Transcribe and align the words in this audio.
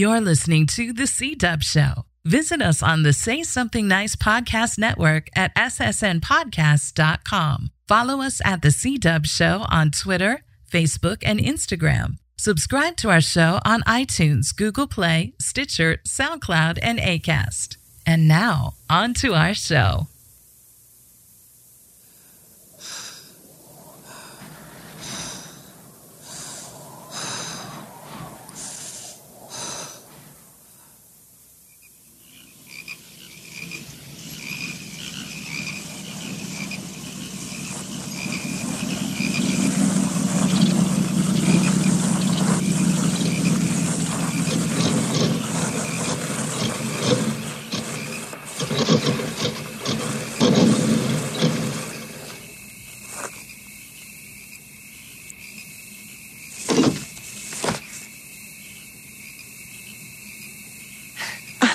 You're 0.00 0.22
listening 0.22 0.64
to 0.68 0.94
The 0.94 1.06
C 1.06 1.34
Dub 1.34 1.62
Show. 1.62 2.06
Visit 2.24 2.62
us 2.62 2.82
on 2.82 3.02
the 3.02 3.12
Say 3.12 3.42
Something 3.42 3.86
Nice 3.86 4.16
Podcast 4.16 4.78
Network 4.78 5.28
at 5.36 5.54
ssnpodcast.com. 5.54 7.70
Follow 7.86 8.22
us 8.22 8.40
at 8.42 8.62
The 8.62 8.70
C 8.70 8.96
Dub 8.96 9.26
Show 9.26 9.66
on 9.68 9.90
Twitter, 9.90 10.40
Facebook, 10.72 11.18
and 11.22 11.38
Instagram. 11.38 12.16
Subscribe 12.38 12.96
to 12.96 13.10
our 13.10 13.20
show 13.20 13.60
on 13.66 13.82
iTunes, 13.82 14.56
Google 14.56 14.86
Play, 14.86 15.34
Stitcher, 15.38 15.98
SoundCloud, 16.08 16.78
and 16.80 16.98
ACAST. 16.98 17.76
And 18.06 18.26
now, 18.26 18.76
on 18.88 19.12
to 19.20 19.34
our 19.34 19.52
show. 19.52 20.06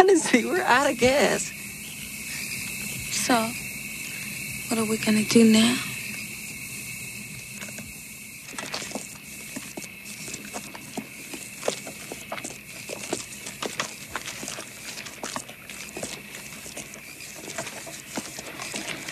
Honestly, 0.07 0.45
we're 0.45 0.54
out 0.65 0.89
of 0.89 0.97
gas. 0.97 1.51
So, 3.11 3.35
what 4.67 4.79
are 4.79 4.89
we 4.89 4.97
gonna 4.97 5.23
do 5.23 5.43
now? 5.43 5.77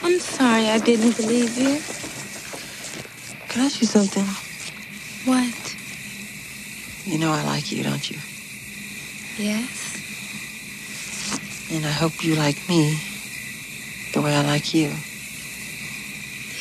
I'm 0.02 0.20
sorry 0.20 0.70
I 0.70 0.80
didn't 0.80 1.16
believe 1.18 1.56
you. 1.58 1.80
Can 3.50 3.62
I 3.62 3.66
ask 3.66 3.80
you 3.80 3.88
something? 3.88 4.26
What? 5.32 5.76
You 7.06 7.20
know 7.20 7.32
I 7.32 7.44
like 7.44 7.72
you, 7.72 7.84
don't 7.84 8.10
you? 8.10 8.18
Yes? 9.38 9.83
And 11.74 11.86
I 11.88 11.92
hope 11.92 12.24
you 12.24 12.36
like 12.36 12.70
me 12.70 13.00
the 14.14 14.22
way 14.22 14.36
I 14.36 14.44
like 14.44 14.76
you. 14.76 14.92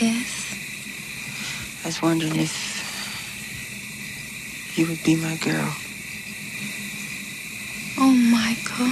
Yes? 0.00 0.54
I 1.84 1.88
was 1.88 2.00
wondering 2.00 2.34
if 2.36 2.54
you 4.74 4.86
would 4.86 5.02
be 5.04 5.16
my 5.16 5.36
girl. 5.36 5.76
Oh, 7.98 8.10
Michael. 8.32 8.88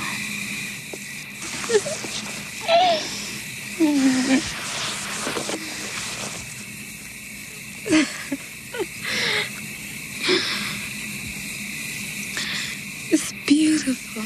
it's 13.11 13.33
beautiful. 13.47 14.23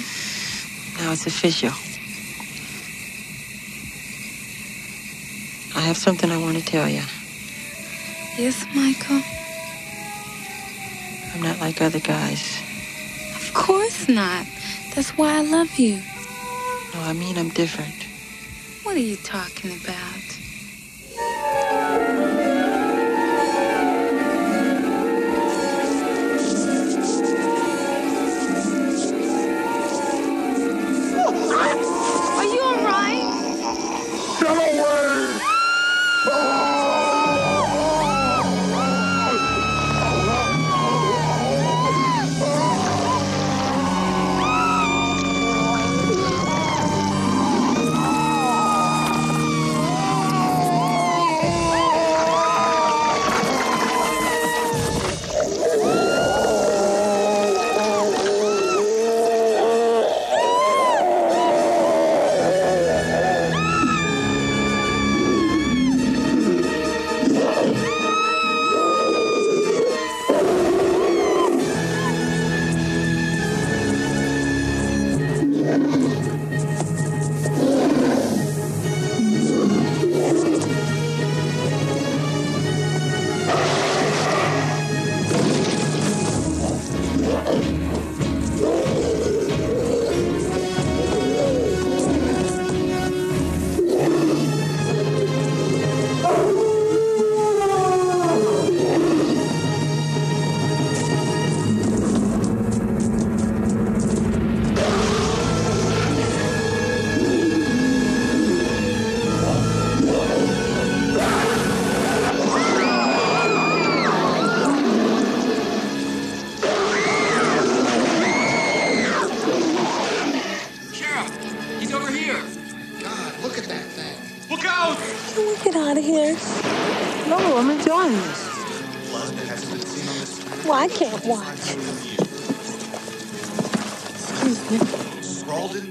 Official. 1.45 1.73
I 5.77 5.83
have 5.83 5.99
something 5.99 6.31
I 6.31 6.39
want 6.39 6.57
to 6.57 6.65
tell 6.65 6.89
you. 6.89 7.03
Yes, 8.39 8.65
Michael? 8.75 9.21
I'm 11.35 11.43
not 11.43 11.61
like 11.61 11.83
other 11.83 12.01
guys. 12.01 12.63
Of 13.37 13.53
course 13.53 14.09
not. 14.09 14.47
That's 14.95 15.11
why 15.19 15.37
I 15.37 15.43
love 15.43 15.79
you. 15.79 15.97
No, 16.95 17.01
I 17.01 17.13
mean 17.13 17.37
I'm 17.37 17.51
different. 17.51 18.07
What 18.83 18.97
are 18.97 19.01
you 19.01 19.17
talking 19.17 19.71
about? 19.73 20.14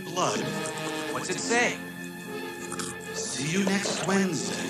Scrawled 0.04 0.16
blood. 0.16 0.40
What's 1.12 1.30
it 1.30 1.40
say? 1.40 1.78
See 3.14 3.52
you 3.52 3.64
next 3.66 4.08
Wednesday. 4.08 4.70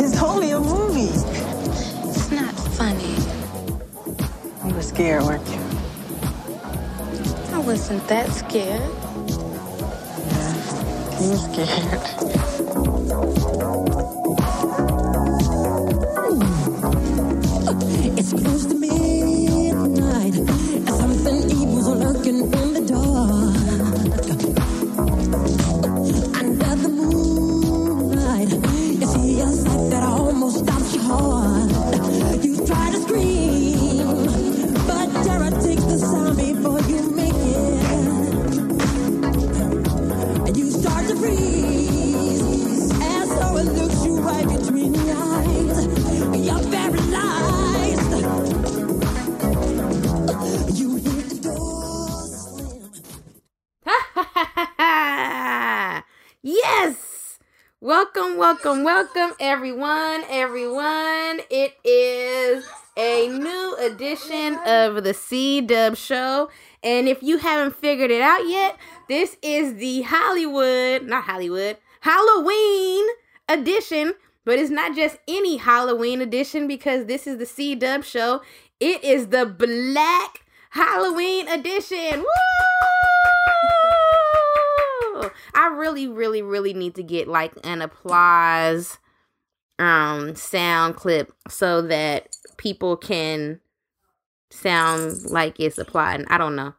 It's 0.00 0.22
only 0.22 0.50
a 0.52 0.60
movie. 0.60 1.10
It's 2.08 2.30
not 2.30 2.54
funny. 2.76 3.14
You 4.68 4.74
were 4.74 4.82
scared, 4.82 5.22
weren't 5.24 5.46
you? 5.48 5.58
I 7.54 7.58
wasn't 7.58 8.06
that 8.08 8.30
scared. 8.32 9.07
Were 11.28 11.36
scared. 11.36 12.14
Welcome, 58.64 58.82
welcome, 58.82 59.36
everyone, 59.38 60.24
everyone. 60.28 61.40
It 61.48 61.76
is 61.84 62.68
a 62.96 63.28
new 63.28 63.76
edition 63.78 64.58
of 64.66 65.04
the 65.04 65.14
C 65.14 65.60
Dub 65.60 65.96
Show. 65.96 66.50
And 66.82 67.08
if 67.08 67.22
you 67.22 67.38
haven't 67.38 67.76
figured 67.76 68.10
it 68.10 68.20
out 68.20 68.48
yet, 68.48 68.76
this 69.08 69.36
is 69.42 69.76
the 69.76 70.02
Hollywood, 70.02 71.04
not 71.04 71.22
Hollywood, 71.22 71.76
Halloween 72.00 73.06
edition. 73.48 74.14
But 74.44 74.58
it's 74.58 74.70
not 74.70 74.96
just 74.96 75.18
any 75.28 75.58
Halloween 75.58 76.20
edition 76.20 76.66
because 76.66 77.06
this 77.06 77.28
is 77.28 77.38
the 77.38 77.46
C 77.46 77.76
Dub 77.76 78.02
Show. 78.02 78.42
It 78.80 79.04
is 79.04 79.28
the 79.28 79.46
Black 79.46 80.44
Halloween 80.70 81.46
edition. 81.46 82.18
Woo! 82.18 82.97
I 85.54 85.68
really, 85.68 86.08
really, 86.08 86.42
really 86.42 86.74
need 86.74 86.94
to 86.96 87.02
get 87.02 87.28
like 87.28 87.52
an 87.64 87.82
applause 87.82 88.98
um 89.78 90.34
sound 90.34 90.96
clip 90.96 91.32
so 91.48 91.82
that 91.82 92.34
people 92.56 92.96
can 92.96 93.60
sound 94.50 95.24
like 95.30 95.58
it's 95.60 95.78
applied. 95.78 96.24
I 96.28 96.38
don't 96.38 96.56
know. 96.56 96.74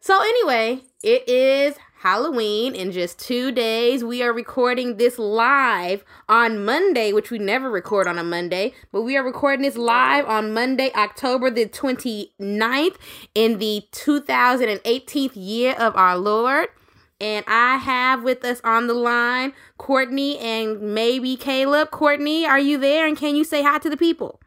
So 0.00 0.20
anyway, 0.20 0.82
it 1.02 1.28
is 1.28 1.76
Halloween 2.00 2.74
in 2.74 2.92
just 2.92 3.18
two 3.18 3.50
days. 3.50 4.04
We 4.04 4.22
are 4.22 4.32
recording 4.32 4.96
this 4.96 5.18
live 5.18 6.04
on 6.28 6.64
Monday, 6.64 7.12
which 7.12 7.30
we 7.30 7.38
never 7.38 7.70
record 7.70 8.06
on 8.06 8.18
a 8.18 8.22
Monday, 8.22 8.74
but 8.92 9.02
we 9.02 9.16
are 9.16 9.24
recording 9.24 9.62
this 9.62 9.76
live 9.76 10.26
on 10.26 10.52
Monday, 10.52 10.92
October 10.94 11.50
the 11.50 11.66
29th 11.66 12.96
in 13.34 13.58
the 13.58 13.84
2018th 13.92 15.32
year 15.34 15.74
of 15.78 15.96
our 15.96 16.16
Lord. 16.16 16.68
And 17.18 17.44
I 17.48 17.78
have 17.78 18.22
with 18.22 18.44
us 18.44 18.60
on 18.62 18.88
the 18.88 18.94
line 18.94 19.54
Courtney 19.78 20.38
and 20.38 20.94
maybe 20.94 21.36
Caleb. 21.36 21.90
Courtney, 21.90 22.44
are 22.44 22.58
you 22.58 22.76
there? 22.78 23.06
And 23.06 23.16
can 23.16 23.36
you 23.36 23.44
say 23.44 23.62
hi 23.62 23.78
to 23.78 23.88
the 23.88 23.96
people? 23.96 24.40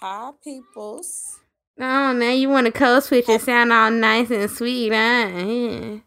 Hi, 0.00 0.30
peoples. 0.42 1.40
Oh, 1.80 2.12
now 2.12 2.30
you 2.30 2.48
want 2.48 2.66
to 2.66 2.72
code 2.72 3.02
switch 3.02 3.28
and 3.28 3.40
sound 3.40 3.72
all 3.72 3.90
nice 3.90 4.30
and 4.30 4.50
sweet, 4.50 4.92
huh? 4.92 5.28
Yeah. 5.28 5.98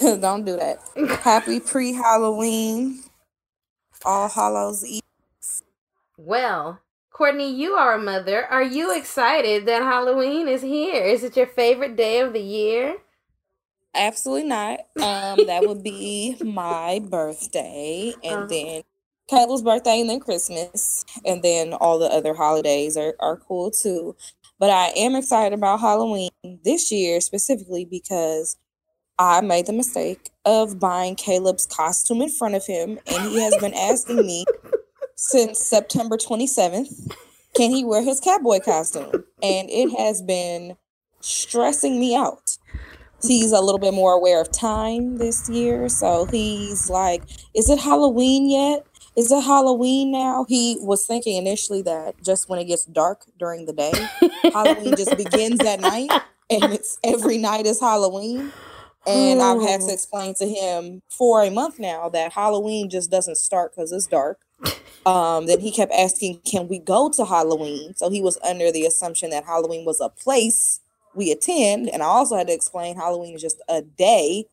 Don't 0.20 0.44
do 0.44 0.56
that. 0.56 0.78
Happy 1.22 1.60
pre 1.60 1.92
Halloween. 1.92 3.02
All 4.04 4.28
Hallows 4.28 4.84
Eve. 4.84 5.02
Well, 6.16 6.80
Courtney, 7.10 7.54
you 7.54 7.72
are 7.72 7.94
a 7.94 7.98
mother. 7.98 8.46
Are 8.46 8.62
you 8.62 8.96
excited 8.96 9.66
that 9.66 9.82
Halloween 9.82 10.48
is 10.48 10.62
here? 10.62 11.04
Is 11.04 11.22
it 11.22 11.36
your 11.36 11.46
favorite 11.46 11.96
day 11.96 12.20
of 12.20 12.32
the 12.32 12.40
year? 12.40 12.96
Absolutely 13.94 14.48
not. 14.48 14.80
Um, 14.96 15.40
that 15.46 15.62
would 15.66 15.82
be 15.82 16.36
my 16.44 17.00
birthday, 17.08 18.12
and 18.22 18.44
Uh. 18.44 18.46
then 18.46 18.82
Caleb's 19.28 19.62
birthday, 19.62 20.00
and 20.00 20.10
then 20.10 20.20
Christmas, 20.20 21.04
and 21.24 21.42
then 21.42 21.72
all 21.72 21.98
the 21.98 22.06
other 22.12 22.34
holidays 22.34 22.96
are, 22.96 23.14
are 23.20 23.36
cool 23.36 23.70
too. 23.70 24.16
But 24.58 24.70
I 24.70 24.88
am 24.96 25.14
excited 25.14 25.54
about 25.56 25.80
Halloween 25.80 26.30
this 26.64 26.90
year 26.90 27.20
specifically 27.20 27.84
because 27.84 28.56
I 29.18 29.40
made 29.40 29.66
the 29.66 29.72
mistake 29.72 30.30
of 30.44 30.80
buying 30.80 31.14
Caleb's 31.14 31.66
costume 31.66 32.22
in 32.22 32.28
front 32.30 32.56
of 32.56 32.66
him, 32.66 32.98
and 33.06 33.30
he 33.30 33.40
has 33.40 33.56
been 33.58 33.74
asking 33.74 34.26
me 34.26 34.44
since 35.14 35.58
September 35.60 36.16
27th, 36.16 37.14
can 37.54 37.70
he 37.70 37.84
wear 37.84 38.02
his 38.02 38.20
cowboy 38.20 38.58
costume? 38.60 39.24
And 39.42 39.68
it 39.70 39.90
has 39.98 40.22
been 40.22 40.76
stressing 41.20 42.00
me 42.00 42.16
out 42.16 42.56
he's 43.22 43.52
a 43.52 43.60
little 43.60 43.78
bit 43.78 43.94
more 43.94 44.12
aware 44.12 44.40
of 44.40 44.50
time 44.52 45.18
this 45.18 45.48
year. 45.48 45.88
So 45.88 46.26
he's 46.26 46.90
like, 46.90 47.22
Is 47.54 47.68
it 47.68 47.78
Halloween 47.78 48.50
yet? 48.50 48.86
Is 49.16 49.30
it 49.32 49.42
Halloween 49.42 50.12
now? 50.12 50.46
He 50.48 50.78
was 50.80 51.06
thinking 51.06 51.36
initially 51.36 51.82
that 51.82 52.22
just 52.22 52.48
when 52.48 52.58
it 52.58 52.64
gets 52.66 52.84
dark 52.84 53.24
during 53.38 53.66
the 53.66 53.72
day, 53.72 53.92
Halloween 54.52 54.96
just 54.96 55.16
begins 55.16 55.60
at 55.60 55.80
night 55.80 56.10
and 56.48 56.72
it's 56.72 56.98
every 57.04 57.38
night 57.38 57.66
is 57.66 57.80
Halloween. 57.80 58.52
And 59.06 59.40
I've 59.40 59.62
had 59.62 59.80
to 59.80 59.92
explain 59.92 60.34
to 60.34 60.46
him 60.46 61.02
for 61.08 61.42
a 61.42 61.50
month 61.50 61.78
now 61.78 62.08
that 62.10 62.32
Halloween 62.32 62.90
just 62.90 63.10
doesn't 63.10 63.36
start 63.36 63.72
because 63.74 63.92
it's 63.92 64.06
dark. 64.06 64.40
Um, 65.06 65.46
then 65.46 65.60
he 65.60 65.72
kept 65.72 65.90
asking, 65.92 66.40
Can 66.44 66.68
we 66.68 66.78
go 66.78 67.08
to 67.10 67.24
Halloween? 67.24 67.94
So 67.94 68.10
he 68.10 68.20
was 68.20 68.38
under 68.46 68.70
the 68.70 68.84
assumption 68.84 69.30
that 69.30 69.44
Halloween 69.44 69.86
was 69.86 70.00
a 70.00 70.10
place 70.10 70.80
we 71.14 71.30
attend. 71.30 71.88
And 71.88 72.02
I 72.02 72.06
also 72.06 72.36
had 72.36 72.46
to 72.48 72.52
explain 72.52 72.96
Halloween 72.96 73.34
is 73.34 73.42
just 73.42 73.62
a 73.68 73.82
day 73.82 74.46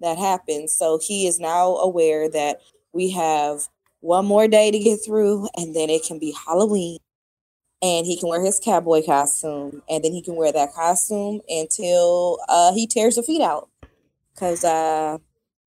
that 0.00 0.18
happens. 0.18 0.74
So 0.74 0.98
he 1.02 1.26
is 1.26 1.40
now 1.40 1.76
aware 1.76 2.28
that 2.30 2.60
we 2.92 3.10
have 3.10 3.68
one 4.00 4.26
more 4.26 4.46
day 4.46 4.70
to 4.70 4.78
get 4.78 4.98
through, 5.04 5.48
and 5.56 5.74
then 5.74 5.90
it 5.90 6.04
can 6.04 6.18
be 6.18 6.34
Halloween. 6.46 6.98
And 7.82 8.06
he 8.06 8.18
can 8.18 8.28
wear 8.28 8.42
his 8.42 8.60
cowboy 8.62 9.04
costume, 9.04 9.82
and 9.88 10.02
then 10.02 10.12
he 10.12 10.22
can 10.22 10.34
wear 10.34 10.52
that 10.52 10.72
costume 10.72 11.40
until 11.48 12.38
uh, 12.48 12.72
he 12.72 12.86
tears 12.86 13.16
the 13.16 13.22
feet 13.22 13.42
out. 13.42 13.68
Cause 14.38 14.64
uh, 14.64 15.18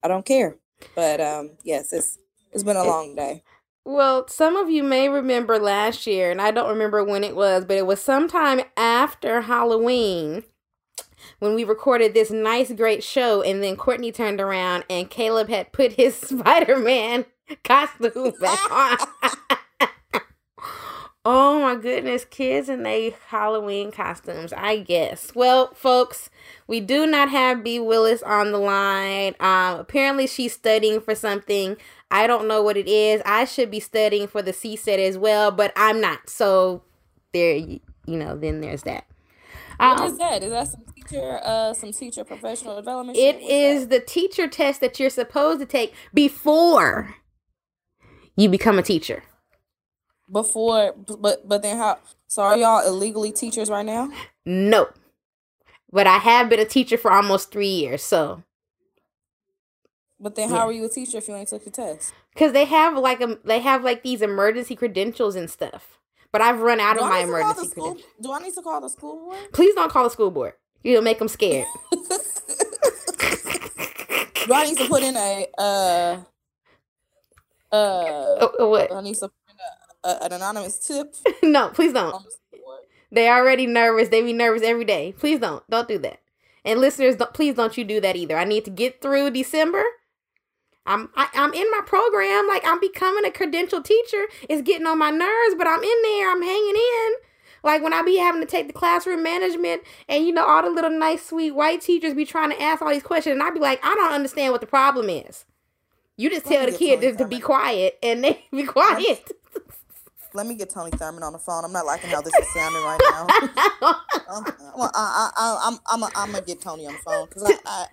I 0.03 0.07
don't 0.07 0.25
care. 0.25 0.55
But 0.95 1.21
um, 1.21 1.51
yes, 1.63 1.93
it's 1.93 2.17
it's 2.51 2.63
been 2.63 2.77
a 2.77 2.83
long 2.83 3.15
day. 3.15 3.43
Well, 3.85 4.27
some 4.27 4.55
of 4.55 4.69
you 4.69 4.83
may 4.83 5.09
remember 5.09 5.57
last 5.57 6.05
year, 6.05 6.29
and 6.31 6.41
I 6.41 6.51
don't 6.51 6.69
remember 6.69 7.03
when 7.03 7.23
it 7.23 7.35
was, 7.35 7.65
but 7.65 7.77
it 7.77 7.85
was 7.87 8.01
sometime 8.01 8.61
after 8.77 9.41
Halloween 9.41 10.43
when 11.39 11.55
we 11.55 11.63
recorded 11.63 12.13
this 12.13 12.31
nice, 12.31 12.71
great 12.71 13.03
show, 13.03 13.41
and 13.41 13.63
then 13.63 13.75
Courtney 13.75 14.11
turned 14.11 14.39
around 14.41 14.83
and 14.89 15.09
Caleb 15.09 15.49
had 15.49 15.71
put 15.71 15.93
his 15.93 16.15
Spider 16.17 16.77
Man 16.77 17.25
costume 17.63 18.33
back 18.41 18.71
on. 18.71 18.97
oh 21.25 21.59
my 21.61 21.75
goodness, 21.75 22.25
kids 22.25 22.69
and 22.69 22.85
they 22.85 23.15
Halloween 23.27 23.91
costumes, 23.91 24.53
I 24.53 24.77
guess. 24.79 25.31
Well, 25.35 25.73
folks, 25.73 26.29
we 26.67 26.79
do 26.79 27.05
not 27.05 27.29
have 27.29 27.63
B. 27.63 27.79
Willis 27.79 28.21
on 28.23 28.51
the 28.51 28.59
line. 28.59 29.35
Um, 29.39 29.79
apparently, 29.79 30.27
she's 30.27 30.53
studying 30.53 31.01
for 31.01 31.15
something. 31.15 31.77
I 32.11 32.27
don't 32.27 32.47
know 32.47 32.63
what 32.63 32.77
it 32.77 32.87
is. 32.87 33.21
I 33.25 33.45
should 33.45 33.71
be 33.71 33.79
studying 33.79 34.27
for 34.27 34.41
the 34.41 34.53
CSET 34.53 34.99
as 34.99 35.17
well, 35.17 35.51
but 35.51 35.73
I'm 35.75 36.01
not. 36.01 36.29
So 36.29 36.83
there, 37.33 37.55
you, 37.55 37.81
know, 38.07 38.37
then 38.37 38.61
there's 38.61 38.83
that. 38.83 39.05
What 39.79 39.99
Um, 39.99 39.99
is 40.01 40.17
that? 40.19 40.43
Is 40.43 40.51
that 40.51 40.67
some 40.69 40.85
teacher 40.95 41.39
uh 41.43 41.73
some 41.73 41.91
teacher 41.93 42.23
professional 42.25 42.75
development? 42.77 43.17
It 43.17 43.41
is 43.41 43.89
the 43.89 43.99
teacher 43.99 44.47
test 44.47 44.81
that 44.81 44.99
you're 44.99 45.09
supposed 45.09 45.59
to 45.61 45.65
take 45.65 45.93
before 46.13 47.15
you 48.37 48.49
become 48.49 48.79
a 48.79 48.83
teacher. 48.83 49.23
before 50.31 50.93
but 51.19 51.47
but 51.47 51.61
then 51.63 51.77
how 51.77 51.99
so 52.27 52.43
are 52.43 52.57
y'all 52.57 52.87
illegally 52.87 53.31
teachers 53.31 53.69
right 53.69 53.85
now? 53.85 54.09
No. 54.45 54.89
But 55.91 56.07
I 56.07 56.17
have 56.19 56.49
been 56.49 56.59
a 56.59 56.65
teacher 56.65 56.97
for 56.97 57.11
almost 57.11 57.51
three 57.51 57.67
years, 57.69 58.03
so 58.03 58.43
But 60.19 60.35
then 60.35 60.49
how 60.49 60.55
Yeah. 60.57 60.63
are 60.65 60.71
you 60.71 60.85
a 60.85 60.89
teacher 60.89 61.17
if 61.19 61.27
you 61.27 61.35
ain't 61.35 61.47
took 61.49 61.63
the 61.63 61.71
test? 61.71 62.13
because 62.33 62.51
they 62.53 62.65
have 62.65 62.97
like 62.97 63.21
a 63.21 63.37
they 63.45 63.59
have 63.59 63.83
like 63.83 64.03
these 64.03 64.21
emergency 64.21 64.75
credentials 64.75 65.35
and 65.35 65.49
stuff. 65.49 65.97
But 66.31 66.41
I've 66.41 66.59
run 66.61 66.79
out 66.79 66.97
Do 66.97 67.03
of 67.03 67.07
I 67.07 67.09
my 67.09 67.19
need 67.23 67.25
to 67.25 67.31
call 67.31 67.39
the 67.39 67.43
emergency 67.61 67.69
school? 67.69 67.83
credentials. 67.93 68.13
Do 68.21 68.31
I 68.33 68.39
need 68.39 68.53
to 68.53 68.61
call 68.61 68.81
the 68.81 68.89
school 68.89 69.15
board? 69.25 69.39
Please 69.53 69.75
don't 69.75 69.91
call 69.91 70.03
the 70.03 70.09
school 70.09 70.31
board. 70.31 70.53
You'll 70.83 71.01
make 71.01 71.19
them 71.19 71.27
scared. 71.27 71.67
Do 74.47 74.53
I 74.55 74.65
need 74.65 74.77
to 74.77 74.87
put 74.87 75.03
in 75.03 75.15
a 75.15 75.45
uh 75.57 76.17
uh 77.71 78.35
Oh, 78.41 78.69
what? 78.69 78.89
do 78.89 78.95
I 78.95 79.01
need 79.01 79.15
to 79.15 79.27
put 79.27 79.33
in 79.49 79.55
a, 80.03 80.07
a, 80.09 80.25
an 80.25 80.31
anonymous 80.33 80.79
tip 80.79 81.13
no, 81.43 81.69
please 81.69 81.93
don't. 81.93 82.13
on 82.13 82.23
the 82.23 82.31
school 82.31 82.59
board? 82.65 82.79
They 83.11 83.29
already 83.29 83.67
nervous. 83.67 84.09
They 84.09 84.21
be 84.23 84.33
nervous 84.33 84.63
every 84.63 84.85
day. 84.85 85.13
Please 85.17 85.39
don't. 85.39 85.63
Don't 85.69 85.87
do 85.87 85.97
that. 85.99 86.19
And 86.65 86.79
listeners, 86.81 87.15
don't, 87.17 87.33
please 87.33 87.55
don't 87.55 87.77
you 87.77 87.83
do 87.83 88.01
that 88.01 88.15
either. 88.15 88.37
I 88.37 88.43
need 88.43 88.65
to 88.65 88.71
get 88.71 89.01
through 89.01 89.29
December. 89.31 89.83
I'm 90.89 91.09
I, 91.15 91.29
I'm 91.35 91.53
in 91.53 91.69
my 91.71 91.81
program. 91.85 92.47
Like 92.47 92.63
I'm 92.65 92.79
becoming 92.79 93.23
a 93.23 93.29
credentialed 93.29 93.85
teacher. 93.85 94.25
It's 94.49 94.63
getting 94.63 94.87
on 94.87 94.97
my 94.97 95.11
nerves, 95.11 95.55
but 95.55 95.67
I'm 95.67 95.83
in 95.83 96.01
there. 96.03 96.31
I'm 96.31 96.41
hanging 96.41 96.75
in. 96.75 97.13
Like 97.63 97.83
when 97.83 97.93
I 97.93 98.01
be 98.01 98.17
having 98.17 98.41
to 98.41 98.47
take 98.47 98.67
the 98.67 98.73
classroom 98.73 99.21
management, 99.21 99.83
and 100.07 100.25
you 100.25 100.33
know 100.33 100.45
all 100.45 100.63
the 100.63 100.69
little 100.71 100.89
nice, 100.89 101.25
sweet 101.25 101.51
white 101.51 101.81
teachers 101.81 102.13
be 102.15 102.25
trying 102.25 102.49
to 102.49 102.61
ask 102.61 102.81
all 102.81 102.89
these 102.89 103.03
questions, 103.03 103.33
and 103.33 103.43
I 103.43 103.51
be 103.51 103.59
like, 103.59 103.79
I 103.83 103.93
don't 103.95 104.13
understand 104.13 104.51
what 104.51 104.61
the 104.61 104.67
problem 104.67 105.09
is. 105.09 105.45
You 106.17 106.29
just 106.29 106.45
Let 106.47 106.55
tell 106.55 106.71
the 106.71 106.77
kid 106.77 107.01
to, 107.01 107.15
to 107.17 107.27
be 107.27 107.39
quiet, 107.39 107.99
and 108.01 108.23
they 108.23 108.43
be 108.51 108.63
quiet. 108.63 109.31
Let 110.33 110.47
me 110.47 110.55
get 110.55 110.69
Tony 110.69 110.91
Thurmond 110.91 111.23
on 111.23 111.33
the 111.33 111.39
phone. 111.39 111.65
I'm 111.65 111.71
not 111.71 111.85
liking 111.85 112.09
how 112.09 112.21
this 112.21 112.33
is 112.33 112.53
sounding 112.53 112.83
right 112.83 112.99
now. 113.11 113.21
um, 114.29 114.45
well, 114.77 114.91
I, 114.93 114.95
I, 114.95 115.31
I, 115.37 115.59
I'm 115.65 115.79
I'm 115.87 116.03
I'm 116.03 116.11
I'm 116.15 116.31
gonna 116.31 116.45
get 116.45 116.61
Tony 116.61 116.87
on 116.87 116.93
the 116.93 116.99
phone 116.99 117.27
because 117.27 117.43
I, 117.43 117.57
I 117.65 117.85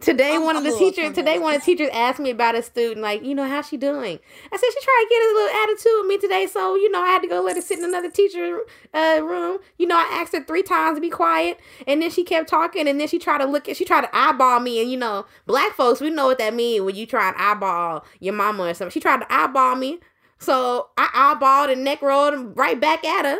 Today, 0.00 0.32
I'm- 0.32 0.42
one 0.42 0.56
of 0.56 0.64
I'm 0.64 0.70
the 0.70 0.76
teachers 0.76 1.14
today 1.14 1.38
one 1.38 1.54
of 1.54 1.60
the 1.62 1.64
teachers 1.64 1.88
asked 1.92 2.18
me 2.18 2.28
about 2.30 2.54
a 2.54 2.62
student, 2.62 3.00
like, 3.00 3.24
you 3.24 3.34
know, 3.34 3.46
how's 3.48 3.68
she 3.68 3.76
doing? 3.76 4.18
I 4.52 4.56
said 4.56 4.68
she 4.72 4.80
tried 4.80 5.04
to 5.04 5.08
get 5.08 5.22
a 5.22 5.34
little 5.34 5.62
attitude 5.62 5.92
with 5.98 6.06
me 6.06 6.18
today, 6.18 6.46
so 6.46 6.74
you 6.74 6.90
know, 6.90 7.00
I 7.00 7.06
had 7.06 7.22
to 7.22 7.28
go 7.28 7.40
let 7.40 7.56
her 7.56 7.62
sit 7.62 7.78
in 7.78 7.84
another 7.84 8.10
teacher 8.10 8.60
uh, 8.92 9.20
room. 9.22 9.58
You 9.78 9.86
know, 9.86 9.96
I 9.96 10.02
asked 10.12 10.34
her 10.34 10.42
three 10.44 10.62
times 10.62 10.96
to 10.98 11.00
be 11.00 11.10
quiet, 11.10 11.58
and 11.86 12.02
then 12.02 12.10
she 12.10 12.22
kept 12.24 12.48
talking, 12.48 12.86
and 12.86 13.00
then 13.00 13.08
she 13.08 13.18
tried 13.18 13.38
to 13.38 13.46
look 13.46 13.68
at, 13.68 13.76
she 13.76 13.84
tried 13.84 14.02
to 14.02 14.14
eyeball 14.14 14.60
me, 14.60 14.82
and 14.82 14.90
you 14.90 14.98
know, 14.98 15.24
black 15.46 15.72
folks, 15.72 16.00
we 16.00 16.10
know 16.10 16.26
what 16.26 16.38
that 16.38 16.52
means 16.54 16.82
when 16.84 16.96
you 16.96 17.06
try 17.06 17.28
and 17.28 17.36
eyeball 17.38 18.04
your 18.20 18.34
mama 18.34 18.64
or 18.64 18.74
something. 18.74 18.92
She 18.92 19.00
tried 19.00 19.20
to 19.20 19.32
eyeball 19.32 19.76
me, 19.76 20.00
so 20.38 20.88
I 20.98 21.06
eyeballed 21.34 21.72
and 21.72 21.82
neck 21.84 22.02
rolled 22.02 22.56
right 22.58 22.78
back 22.78 23.04
at 23.06 23.24
her 23.24 23.38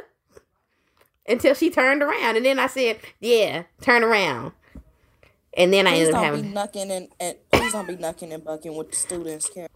until 1.29 1.53
she 1.55 1.69
turned 1.69 2.03
around, 2.03 2.37
and 2.37 2.47
then 2.47 2.59
I 2.59 2.69
said, 2.69 3.01
"Yeah, 3.21 3.65
turn 3.83 4.03
around." 4.05 4.53
And 5.57 5.73
then 5.73 5.87
I 5.87 5.91
Please 5.91 5.99
ended 6.09 6.15
up 6.15 6.21
don't 6.21 6.25
having. 6.25 6.43
be 6.43 6.49
knucking 6.49 6.91
and, 6.91 7.09
and 7.21 7.37
please 7.53 7.73
don't 7.73 7.87
be 7.87 7.97
knucking 7.97 8.33
and 8.33 8.45
bucking 8.45 8.75
with 8.75 8.91
the 8.91 8.97
students. 8.97 9.49
Karen. 9.49 9.69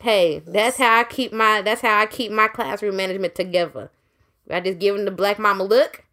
Hey, 0.00 0.40
that's 0.46 0.76
how 0.76 1.00
I 1.00 1.04
keep 1.04 1.32
my 1.32 1.62
that's 1.62 1.80
how 1.80 1.98
I 1.98 2.06
keep 2.06 2.30
my 2.30 2.48
classroom 2.48 2.96
management 2.96 3.34
together. 3.34 3.90
I 4.50 4.60
just 4.60 4.78
give 4.78 4.94
them 4.94 5.04
the 5.04 5.10
black 5.10 5.38
mama 5.38 5.64
look, 5.64 6.04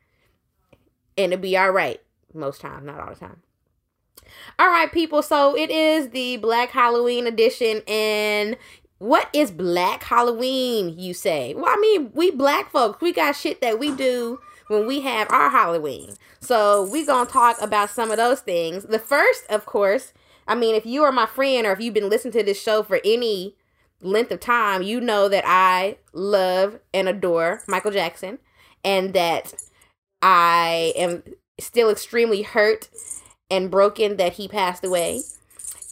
and 1.17 1.32
it'll 1.34 1.41
be 1.41 1.55
all 1.58 1.72
right 1.72 2.01
most 2.34 2.62
times, 2.62 2.86
not 2.86 3.00
all 3.00 3.10
the 3.13 3.20
time. 3.20 3.41
All 4.58 4.67
right, 4.67 4.91
people. 4.91 5.22
So 5.22 5.55
it 5.55 5.70
is 5.70 6.10
the 6.10 6.38
Black 6.38 6.72
Halloween 6.72 7.27
edition, 7.27 7.82
and 7.88 8.58
what 8.98 9.29
is 9.34 9.51
Black 9.51 10.03
Halloween? 10.03 10.98
You 10.98 11.13
say? 11.13 11.53
Well, 11.53 11.67
I 11.67 11.77
mean, 11.77 12.12
we 12.13 12.32
black 12.32 12.72
folks, 12.72 13.01
we 13.01 13.12
got 13.12 13.36
shit 13.36 13.62
that 13.62 13.77
we 13.77 13.91
do 13.96 14.39
when 14.67 14.88
we 14.88 15.01
have 15.01 15.29
our 15.29 15.50
Halloween. 15.50 16.15
So 16.39 16.84
we 16.84 17.05
gonna 17.05 17.29
talk 17.29 17.58
about 17.62 17.89
some 17.89 18.12
of 18.12 18.17
those 18.17 18.41
things. 18.41 18.84
The 18.84 19.00
first, 19.00 19.46
of 19.50 19.65
course, 19.65 20.13
I 20.48 20.55
mean, 20.55 20.75
if 20.75 20.86
you 20.86 21.03
are 21.03 21.12
my 21.12 21.25
friend 21.25 21.65
or 21.65 21.72
if 21.72 21.79
you've 21.79 21.93
been 21.93 22.10
listening 22.10 22.34
to 22.34 22.43
this 22.43 22.62
show 22.62 22.84
for 22.84 23.00
any 23.05 23.55
length 24.01 24.32
of 24.32 24.39
time, 24.39 24.82
you 24.82 25.00
know 25.00 25.29
that 25.29 25.43
I 25.48 25.98
love 26.12 26.79
and 26.93 27.08
adore 27.08 27.63
Michael 27.67 27.91
Jackson 27.91 28.39
and 28.84 29.13
that 29.13 29.53
I 30.22 30.93
am 30.96 31.24
still 31.60 31.89
extremely 31.89 32.41
hurt 32.41 32.89
and 33.50 33.72
broken 33.72 34.17
that 34.17 34.34
he 34.34 34.48
passed 34.48 34.84
away. 34.84 35.22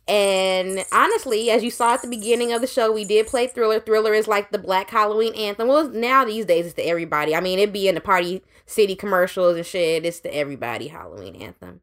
And 0.07 0.83
honestly, 0.91 1.51
as 1.51 1.63
you 1.63 1.71
saw 1.71 1.93
at 1.93 2.01
the 2.01 2.07
beginning 2.07 2.51
of 2.51 2.61
the 2.61 2.67
show, 2.67 2.91
we 2.91 3.05
did 3.05 3.27
play 3.27 3.47
Thriller. 3.47 3.79
Thriller 3.79 4.13
is 4.13 4.27
like 4.27 4.51
the 4.51 4.57
Black 4.57 4.89
Halloween 4.89 5.33
anthem. 5.35 5.67
Well, 5.67 5.89
now 5.89 6.25
these 6.25 6.45
days 6.45 6.65
it's 6.65 6.75
to 6.75 6.81
everybody. 6.81 7.35
I 7.35 7.39
mean, 7.39 7.59
it'd 7.59 7.73
be 7.73 7.87
in 7.87 7.95
the 7.95 8.01
Party 8.01 8.41
City 8.65 8.95
commercials 8.95 9.55
and 9.55 9.65
shit. 9.65 10.05
It's 10.05 10.19
the 10.19 10.35
everybody 10.35 10.87
Halloween 10.87 11.35
anthem. 11.35 11.81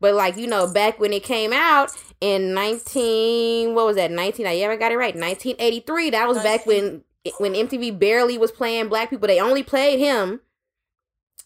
But 0.00 0.14
like 0.14 0.36
you 0.36 0.46
know, 0.46 0.66
back 0.72 0.98
when 0.98 1.12
it 1.12 1.24
came 1.24 1.52
out 1.52 1.90
in 2.20 2.54
nineteen, 2.54 3.74
what 3.74 3.86
was 3.86 3.96
that? 3.96 4.10
Nineteen? 4.10 4.46
I 4.46 4.56
ever 4.56 4.76
got 4.76 4.92
it 4.92 4.96
right. 4.96 5.14
Nineteen 5.14 5.56
eighty 5.58 5.80
three. 5.80 6.10
That 6.10 6.28
was 6.28 6.38
back 6.38 6.66
when 6.66 7.02
when 7.38 7.54
MTV 7.54 7.98
barely 7.98 8.38
was 8.38 8.52
playing 8.52 8.88
black 8.88 9.10
people. 9.10 9.28
They 9.28 9.40
only 9.40 9.62
played 9.62 9.98
him. 9.98 10.40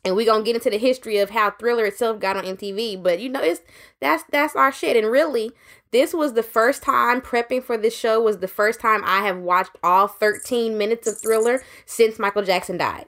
And 0.05 0.17
we 0.17 0.25
gonna 0.25 0.43
get 0.43 0.57
into 0.57 0.69
the 0.69 0.79
history 0.79 1.19
of 1.19 1.31
how 1.31 1.53
Thriller 1.53 1.85
itself 1.85 2.19
got 2.19 2.37
on 2.37 2.45
MTV. 2.45 3.01
But 3.03 3.21
you 3.21 3.29
know, 3.29 3.41
it's 3.41 3.61
that's 4.01 4.25
that's 4.31 4.57
our 4.57 4.73
shit. 4.73 4.97
And 4.97 5.11
really, 5.11 5.53
this 5.93 6.15
was 6.15 6.33
the 6.33 6.43
first 6.43 6.83
time 6.83 7.21
prepping 7.21 7.63
for 7.63 7.77
this 7.77 7.97
show 7.97 8.21
was 8.21 8.39
the 8.39 8.49
first 8.49 8.81
time 8.81 9.03
I 9.05 9.21
have 9.27 9.39
watched 9.39 9.77
all 9.83 10.09
thirteen 10.09 10.79
minutes 10.79 11.07
of 11.07 11.19
Thriller 11.21 11.63
since 11.87 12.19
Michael 12.19 12.43
Jackson 12.43 12.79
died. 12.79 13.07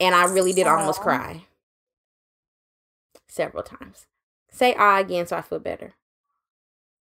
And 0.00 0.14
I 0.14 0.24
really 0.24 0.52
did 0.52 0.66
almost 0.66 1.00
cry 1.00 1.46
several 3.28 3.62
times. 3.62 4.06
Say 4.50 4.74
ah 4.78 4.98
again 4.98 5.26
so 5.26 5.36
I 5.36 5.42
feel 5.42 5.60
better. 5.60 5.94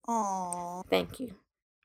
Aww. 0.08 0.84
Thank 0.88 1.20
you. 1.20 1.34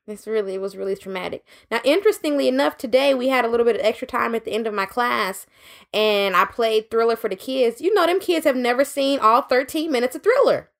This 0.06 0.26
really 0.28 0.54
it 0.54 0.60
was 0.60 0.76
really 0.76 0.94
traumatic. 0.94 1.44
Now, 1.70 1.80
interestingly 1.84 2.46
enough, 2.46 2.76
today 2.76 3.12
we 3.12 3.28
had 3.28 3.44
a 3.44 3.48
little 3.48 3.66
bit 3.66 3.74
of 3.74 3.82
extra 3.82 4.06
time 4.06 4.36
at 4.36 4.44
the 4.44 4.52
end 4.52 4.68
of 4.68 4.74
my 4.74 4.86
class, 4.86 5.46
and 5.92 6.36
I 6.36 6.44
played 6.44 6.90
Thriller 6.90 7.16
for 7.16 7.28
the 7.28 7.34
kids. 7.34 7.80
You 7.80 7.92
know, 7.92 8.06
them 8.06 8.20
kids 8.20 8.46
have 8.46 8.56
never 8.56 8.84
seen 8.84 9.18
all 9.18 9.42
13 9.42 9.90
minutes 9.90 10.14
of 10.14 10.22
Thriller, 10.22 10.70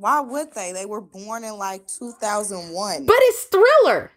Why 0.00 0.20
would 0.20 0.54
they? 0.54 0.72
They 0.72 0.86
were 0.86 1.02
born 1.02 1.44
in 1.44 1.58
like 1.58 1.86
2001. 1.86 3.04
but 3.04 3.16
it's 3.18 3.44
Thriller. 3.44 4.12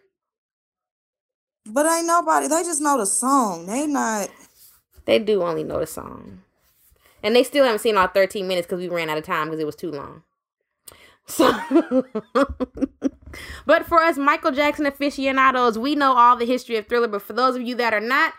But 1.65 1.85
ain't 1.85 2.07
nobody. 2.07 2.47
They 2.47 2.63
just 2.63 2.81
know 2.81 2.97
the 2.97 3.05
song. 3.05 3.65
They 3.65 3.85
not. 3.85 4.29
They 5.03 5.19
do 5.19 5.43
only 5.43 5.65
know 5.65 5.81
the 5.81 5.85
song, 5.85 6.41
and 7.21 7.35
they 7.35 7.43
still 7.43 7.65
haven't 7.65 7.79
seen 7.79 7.97
all 7.97 8.07
13 8.07 8.47
minutes 8.47 8.65
because 8.65 8.79
we 8.79 8.87
ran 8.87 9.09
out 9.09 9.17
of 9.17 9.25
time 9.25 9.47
because 9.47 9.59
it 9.59 9.65
was 9.65 9.75
too 9.75 9.91
long. 9.91 10.23
So, 11.25 11.51
but 13.65 13.85
for 13.85 14.01
us 14.01 14.17
Michael 14.17 14.51
Jackson 14.51 14.85
aficionados, 14.85 15.77
we 15.77 15.95
know 15.95 16.13
all 16.15 16.37
the 16.37 16.45
history 16.45 16.77
of 16.77 16.87
Thriller. 16.87 17.09
But 17.09 17.23
for 17.23 17.33
those 17.33 17.57
of 17.57 17.61
you 17.61 17.75
that 17.75 17.93
are 17.93 17.99
not, 17.99 18.33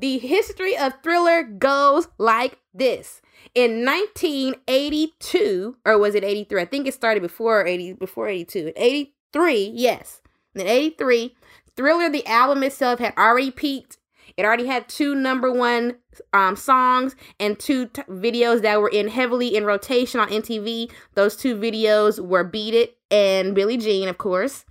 the 0.00 0.18
history 0.18 0.76
of 0.76 0.94
Thriller 1.02 1.42
goes 1.42 2.08
like 2.18 2.58
this. 2.72 3.20
In 3.54 3.84
1982, 3.84 5.76
or 5.84 5.98
was 5.98 6.14
it 6.14 6.24
83? 6.24 6.62
I 6.62 6.64
think 6.64 6.86
it 6.86 6.94
started 6.94 7.20
before 7.20 7.66
80, 7.66 7.94
before 7.94 8.28
82. 8.28 8.72
83, 8.76 9.72
yes. 9.74 10.22
In 10.54 10.66
83, 10.66 11.34
Thriller, 11.76 12.08
the 12.10 12.26
album 12.26 12.62
itself, 12.62 12.98
had 12.98 13.14
already 13.16 13.50
peaked. 13.50 13.98
It 14.36 14.44
already 14.44 14.66
had 14.66 14.88
two 14.88 15.14
number 15.14 15.52
one 15.52 15.96
um, 16.32 16.56
songs 16.56 17.14
and 17.38 17.58
two 17.58 17.86
t- 17.88 18.02
videos 18.02 18.62
that 18.62 18.80
were 18.80 18.88
in 18.88 19.08
heavily 19.08 19.54
in 19.56 19.64
rotation 19.64 20.20
on 20.20 20.28
MTV. 20.28 20.90
Those 21.14 21.36
two 21.36 21.56
videos 21.56 22.18
were 22.18 22.44
"Beat 22.44 22.74
It" 22.74 22.96
and 23.10 23.54
"Billie 23.54 23.76
Jean," 23.76 24.08
of 24.08 24.18
course. 24.18 24.64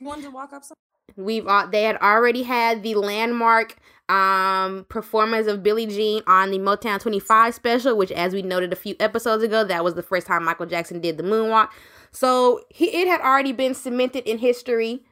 You 0.00 0.06
wanted 0.06 0.22
to 0.22 0.30
walk 0.30 0.52
up 0.52 0.64
some? 0.64 0.76
We've 1.16 1.46
uh, 1.46 1.66
they 1.66 1.82
had 1.82 1.96
already 1.98 2.44
had 2.44 2.82
the 2.82 2.94
landmark 2.94 3.76
um 4.08 4.84
performance 4.88 5.46
of 5.46 5.62
Billie 5.62 5.86
Jean 5.86 6.22
on 6.26 6.50
the 6.50 6.58
Motown 6.58 7.00
25 7.00 7.54
special, 7.54 7.96
which 7.96 8.12
as 8.12 8.34
we 8.34 8.42
noted 8.42 8.72
a 8.72 8.76
few 8.76 8.94
episodes 9.00 9.42
ago, 9.42 9.64
that 9.64 9.82
was 9.82 9.94
the 9.94 10.02
first 10.02 10.26
time 10.26 10.44
Michael 10.44 10.66
Jackson 10.66 11.00
did 11.00 11.16
the 11.16 11.22
moonwalk. 11.22 11.70
So 12.10 12.60
he, 12.70 12.86
it 12.86 13.08
had 13.08 13.20
already 13.20 13.52
been 13.52 13.74
cemented 13.74 14.24
in 14.28 14.38
history. 14.38 15.04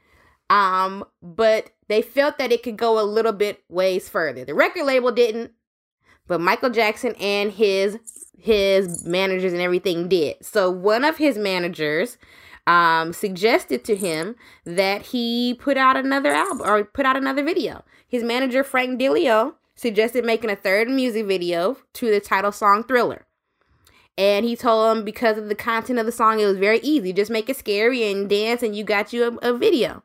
Um, 0.51 1.05
but 1.23 1.71
they 1.89 2.03
felt 2.03 2.37
that 2.37 2.53
it 2.53 2.63
could 2.63 2.77
go 2.77 3.01
a 3.01 3.05
little 3.05 3.33
bit 3.33 3.65
ways 3.71 4.09
further. 4.09 4.45
The 4.45 4.55
record 4.55 4.85
label 4.85 5.11
didn't, 5.11 5.53
but 6.27 6.41
Michael 6.41 6.71
Jackson 6.71 7.15
and 7.19 7.51
his 7.51 7.99
his 8.39 9.05
managers 9.05 9.53
and 9.53 9.63
everything 9.63 10.09
did. 10.09 10.45
So 10.45 10.71
one 10.71 11.05
of 11.05 11.17
his 11.17 11.39
managers 11.39 12.19
um 12.67 13.13
suggested 13.13 13.85
to 13.85 13.97
him 13.97 14.37
that 14.65 15.03
he 15.03 15.55
put 15.55 15.77
out 15.77 15.97
another 15.97 16.33
album 16.33 16.61
or 16.69 16.85
put 16.85 17.07
out 17.07 17.17
another 17.17 17.43
video. 17.43 17.83
His 18.13 18.23
manager 18.23 18.63
Frank 18.63 19.01
DiLeo 19.01 19.55
suggested 19.75 20.23
making 20.23 20.51
a 20.51 20.55
third 20.55 20.91
music 20.91 21.25
video 21.25 21.79
to 21.95 22.11
the 22.11 22.21
title 22.21 22.53
song 22.53 22.85
Thriller. 22.85 23.25
And 24.19 24.45
he 24.45 24.55
told 24.55 24.95
him 24.95 25.03
because 25.03 25.39
of 25.39 25.49
the 25.49 25.55
content 25.55 25.99
of 25.99 26.05
the 26.05 26.13
song, 26.13 26.39
it 26.39 26.45
was 26.45 26.59
very 26.59 26.79
easy. 26.81 27.15
Just 27.15 27.31
make 27.31 27.49
it 27.49 27.57
scary 27.57 28.07
and 28.13 28.29
dance, 28.29 28.63
and 28.63 28.77
you 28.77 28.85
got 28.85 29.15
you 29.15 29.39
a, 29.43 29.53
a 29.53 29.57
video. 29.57 30.03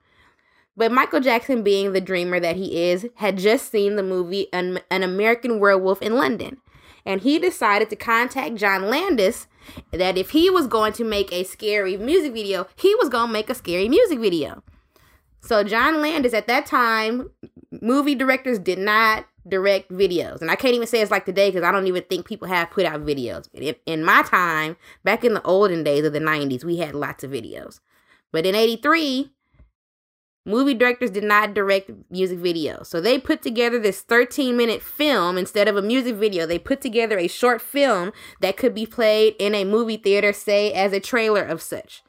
But 0.77 0.93
Michael 0.93 1.19
Jackson, 1.19 1.63
being 1.63 1.91
the 1.91 1.99
dreamer 1.99 2.39
that 2.39 2.55
he 2.55 2.81
is, 2.81 3.07
had 3.15 3.37
just 3.37 3.69
seen 3.69 3.97
the 3.97 4.03
movie 4.03 4.47
An, 4.53 4.79
An 4.89 5.03
American 5.03 5.59
Werewolf 5.59 6.01
in 6.01 6.15
London. 6.15 6.59
And 7.05 7.19
he 7.19 7.39
decided 7.39 7.89
to 7.89 7.97
contact 7.97 8.55
John 8.55 8.89
Landis 8.89 9.47
that 9.91 10.17
if 10.17 10.29
he 10.29 10.49
was 10.49 10.67
going 10.67 10.93
to 10.93 11.03
make 11.03 11.33
a 11.33 11.43
scary 11.43 11.97
music 11.97 12.31
video, 12.31 12.67
he 12.77 12.95
was 12.95 13.09
going 13.09 13.27
to 13.27 13.33
make 13.33 13.49
a 13.49 13.55
scary 13.55 13.89
music 13.89 14.19
video. 14.19 14.63
So 15.41 15.63
John 15.63 16.01
Landis 16.01 16.33
at 16.33 16.47
that 16.47 16.65
time, 16.65 17.29
movie 17.81 18.15
directors 18.15 18.60
did 18.60 18.79
not 18.79 19.25
direct 19.48 19.89
videos. 19.91 20.41
And 20.41 20.51
I 20.51 20.55
can't 20.55 20.74
even 20.74 20.88
say 20.88 21.01
it's 21.01 21.12
like 21.12 21.25
today 21.25 21.50
because 21.50 21.63
I 21.63 21.72
don't 21.72 21.88
even 21.88 22.03
think 22.03 22.25
people 22.25 22.48
have 22.48 22.72
put 22.72 22.86
out 22.86 23.05
videos. 23.05 23.48
In, 23.53 23.75
in 23.86 24.03
my 24.03 24.24
time, 24.24 24.77
back 25.03 25.24
in 25.24 25.34
the 25.34 25.41
olden 25.43 25.84
days 25.84 26.05
of 26.05 26.13
the 26.13 26.19
90s, 26.19 26.63
we 26.63 26.77
had 26.77 26.96
lots 26.96 27.24
of 27.24 27.31
videos. 27.31 27.79
But 28.31 28.46
in 28.46 28.55
83, 28.55 29.31
movie 30.46 30.74
directors 30.74 31.12
did 31.12 31.24
not 31.24 31.53
direct 31.53 31.91
music 32.10 32.39
videos. 32.39 32.88
So 32.88 33.00
they 33.00 33.19
put 33.19 33.41
together 33.41 33.79
this 33.79 34.01
13 34.01 34.55
minute 34.57 34.81
film 34.81 35.38
instead 35.38 35.67
of 35.67 35.75
a 35.75 35.81
music 35.81 36.15
video. 36.15 36.46
They 36.46 36.60
put 36.60 36.81
together 36.81 37.17
a 37.17 37.27
short 37.27 37.62
film 37.62 38.12
that 38.41 38.57
could 38.57 38.74
be 38.74 38.86
played 38.86 39.36
in 39.39 39.53
a 39.53 39.65
movie 39.65 39.98
theater, 39.98 40.34
say 40.34 40.72
as 40.74 40.93
a 40.93 41.00
trailer 41.00 41.43
of 41.43 41.62
such. 41.62 42.03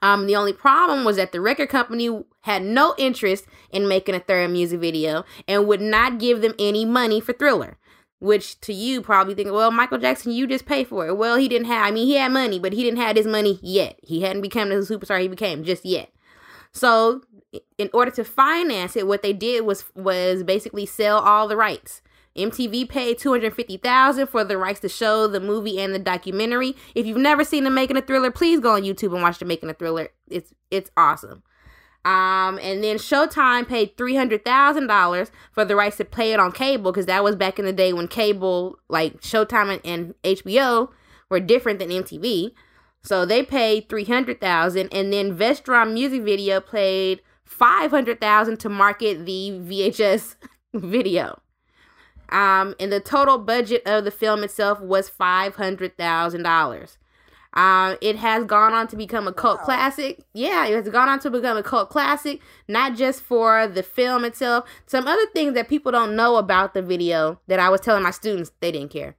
Um, 0.00 0.26
the 0.26 0.36
only 0.36 0.52
problem 0.52 1.04
was 1.04 1.16
that 1.16 1.32
the 1.32 1.40
record 1.40 1.70
company 1.70 2.22
had 2.48 2.62
no 2.62 2.94
interest 2.98 3.46
in 3.70 3.88
making 3.88 4.14
a 4.14 4.20
third 4.20 4.50
music 4.50 4.80
video 4.80 5.24
and 5.46 5.66
would 5.66 5.80
not 5.80 6.18
give 6.18 6.40
them 6.40 6.54
any 6.58 6.84
money 6.84 7.20
for 7.20 7.32
Thriller. 7.32 7.76
Which 8.20 8.60
to 8.62 8.72
you 8.72 9.00
probably 9.00 9.34
think, 9.34 9.52
well, 9.52 9.70
Michael 9.70 9.98
Jackson, 9.98 10.32
you 10.32 10.48
just 10.48 10.66
pay 10.66 10.82
for 10.82 11.06
it. 11.06 11.16
Well, 11.16 11.36
he 11.36 11.46
didn't 11.46 11.68
have. 11.68 11.86
I 11.86 11.92
mean, 11.92 12.06
he 12.06 12.14
had 12.16 12.32
money, 12.32 12.58
but 12.58 12.72
he 12.72 12.82
didn't 12.82 12.98
have 12.98 13.14
his 13.14 13.28
money 13.28 13.60
yet. 13.62 13.96
He 14.02 14.22
hadn't 14.22 14.42
become 14.42 14.70
the 14.70 14.76
superstar 14.76 15.20
he 15.20 15.28
became 15.28 15.62
just 15.62 15.84
yet. 15.84 16.10
So, 16.72 17.22
in 17.78 17.88
order 17.92 18.10
to 18.10 18.24
finance 18.24 18.96
it, 18.96 19.06
what 19.06 19.22
they 19.22 19.32
did 19.32 19.64
was 19.64 19.84
was 19.94 20.42
basically 20.42 20.84
sell 20.84 21.20
all 21.20 21.46
the 21.46 21.56
rights, 21.56 22.02
MTV 22.38 22.88
paid 22.88 23.18
two 23.18 23.32
hundred 23.32 23.54
fifty 23.54 23.76
thousand 23.76 24.28
for 24.28 24.44
the 24.44 24.56
rights 24.56 24.80
to 24.80 24.88
show 24.88 25.26
the 25.26 25.40
movie 25.40 25.80
and 25.80 25.94
the 25.94 25.98
documentary. 25.98 26.76
If 26.94 27.04
you've 27.04 27.18
never 27.18 27.44
seen 27.44 27.64
the 27.64 27.70
Making 27.70 27.96
a 27.96 28.02
Thriller, 28.02 28.30
please 28.30 28.60
go 28.60 28.74
on 28.74 28.82
YouTube 28.82 29.12
and 29.12 29.22
watch 29.22 29.38
the 29.38 29.44
Making 29.44 29.70
a 29.70 29.74
Thriller. 29.74 30.08
It's 30.28 30.52
it's 30.70 30.90
awesome. 30.96 31.42
Um, 32.08 32.58
and 32.62 32.82
then 32.82 32.96
Showtime 32.96 33.68
paid 33.68 33.98
three 33.98 34.16
hundred 34.16 34.42
thousand 34.42 34.86
dollars 34.86 35.30
for 35.52 35.66
the 35.66 35.76
rights 35.76 35.98
to 35.98 36.06
play 36.06 36.32
it 36.32 36.40
on 36.40 36.52
cable 36.52 36.90
because 36.90 37.04
that 37.04 37.22
was 37.22 37.36
back 37.36 37.58
in 37.58 37.66
the 37.66 37.72
day 37.72 37.92
when 37.92 38.08
cable, 38.08 38.78
like 38.88 39.20
Showtime 39.20 39.74
and, 39.74 39.84
and 39.84 40.14
HBO, 40.24 40.88
were 41.28 41.38
different 41.38 41.78
than 41.78 41.90
MTV. 41.90 42.52
So 43.02 43.26
they 43.26 43.42
paid 43.42 43.90
three 43.90 44.06
hundred 44.06 44.40
thousand, 44.40 44.88
and 44.90 45.12
then 45.12 45.36
Vestron 45.36 45.92
Music 45.92 46.22
Video 46.22 46.62
paid 46.62 47.20
five 47.44 47.90
hundred 47.90 48.22
thousand 48.22 48.56
to 48.60 48.70
market 48.70 49.26
the 49.26 49.50
VHS 49.62 50.36
video. 50.72 51.42
Um, 52.30 52.74
and 52.80 52.90
the 52.90 53.00
total 53.00 53.36
budget 53.36 53.82
of 53.84 54.04
the 54.04 54.10
film 54.10 54.42
itself 54.44 54.80
was 54.80 55.10
five 55.10 55.56
hundred 55.56 55.98
thousand 55.98 56.44
dollars. 56.44 56.96
Um, 57.58 57.98
it 58.00 58.14
has 58.14 58.44
gone 58.44 58.72
on 58.72 58.86
to 58.86 58.94
become 58.94 59.26
a 59.26 59.32
cult 59.32 59.58
wow. 59.58 59.64
classic. 59.64 60.20
Yeah, 60.32 60.66
it 60.66 60.74
has 60.74 60.88
gone 60.90 61.08
on 61.08 61.18
to 61.18 61.30
become 61.30 61.56
a 61.56 61.62
cult 61.64 61.90
classic, 61.90 62.40
not 62.68 62.94
just 62.96 63.20
for 63.20 63.66
the 63.66 63.82
film 63.82 64.24
itself. 64.24 64.64
Some 64.86 65.08
other 65.08 65.26
things 65.34 65.54
that 65.54 65.68
people 65.68 65.90
don't 65.90 66.14
know 66.14 66.36
about 66.36 66.72
the 66.72 66.82
video 66.82 67.40
that 67.48 67.58
I 67.58 67.68
was 67.68 67.80
telling 67.80 68.04
my 68.04 68.12
students, 68.12 68.52
they 68.60 68.70
didn't 68.70 68.92
care. 68.92 69.16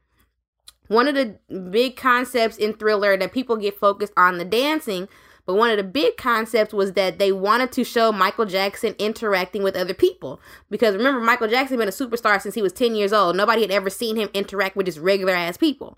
One 0.88 1.10
of 1.10 1.16
the 1.16 1.38
big 1.70 1.98
concepts 1.98 2.56
in 2.56 2.76
Thriller 2.76 3.18
that 3.18 3.34
people 3.34 3.58
get 3.58 3.78
focused 3.78 4.14
on 4.16 4.38
the 4.38 4.46
dancing, 4.46 5.10
but 5.46 5.56
one 5.56 5.70
of 5.70 5.76
the 5.76 5.84
big 5.84 6.16
concepts 6.16 6.74
was 6.74 6.94
that 6.94 7.20
they 7.20 7.34
wanted 7.34 7.74
to 7.74 7.84
show 7.84 8.14
Michael 8.14 8.46
Jackson 8.46 8.96
interacting 9.00 9.64
with 9.64 9.76
other 9.76 9.94
people. 9.94 10.40
Because 10.70 10.96
remember, 10.96 11.20
Michael 11.20 11.50
Jackson 11.50 11.78
been 11.78 11.90
a 11.90 11.92
superstar 11.92 12.42
since 12.42 12.56
he 12.56 12.62
was 12.62 12.72
10 12.72 12.96
years 12.96 13.12
old. 13.12 13.36
Nobody 13.36 13.64
had 13.64 13.72
ever 13.72 13.90
seen 13.90 14.16
him 14.16 14.30
interact 14.34 14.78
with 14.78 14.86
just 14.86 15.00
regular 15.00 15.34
ass 15.34 15.58
people. 15.58 15.98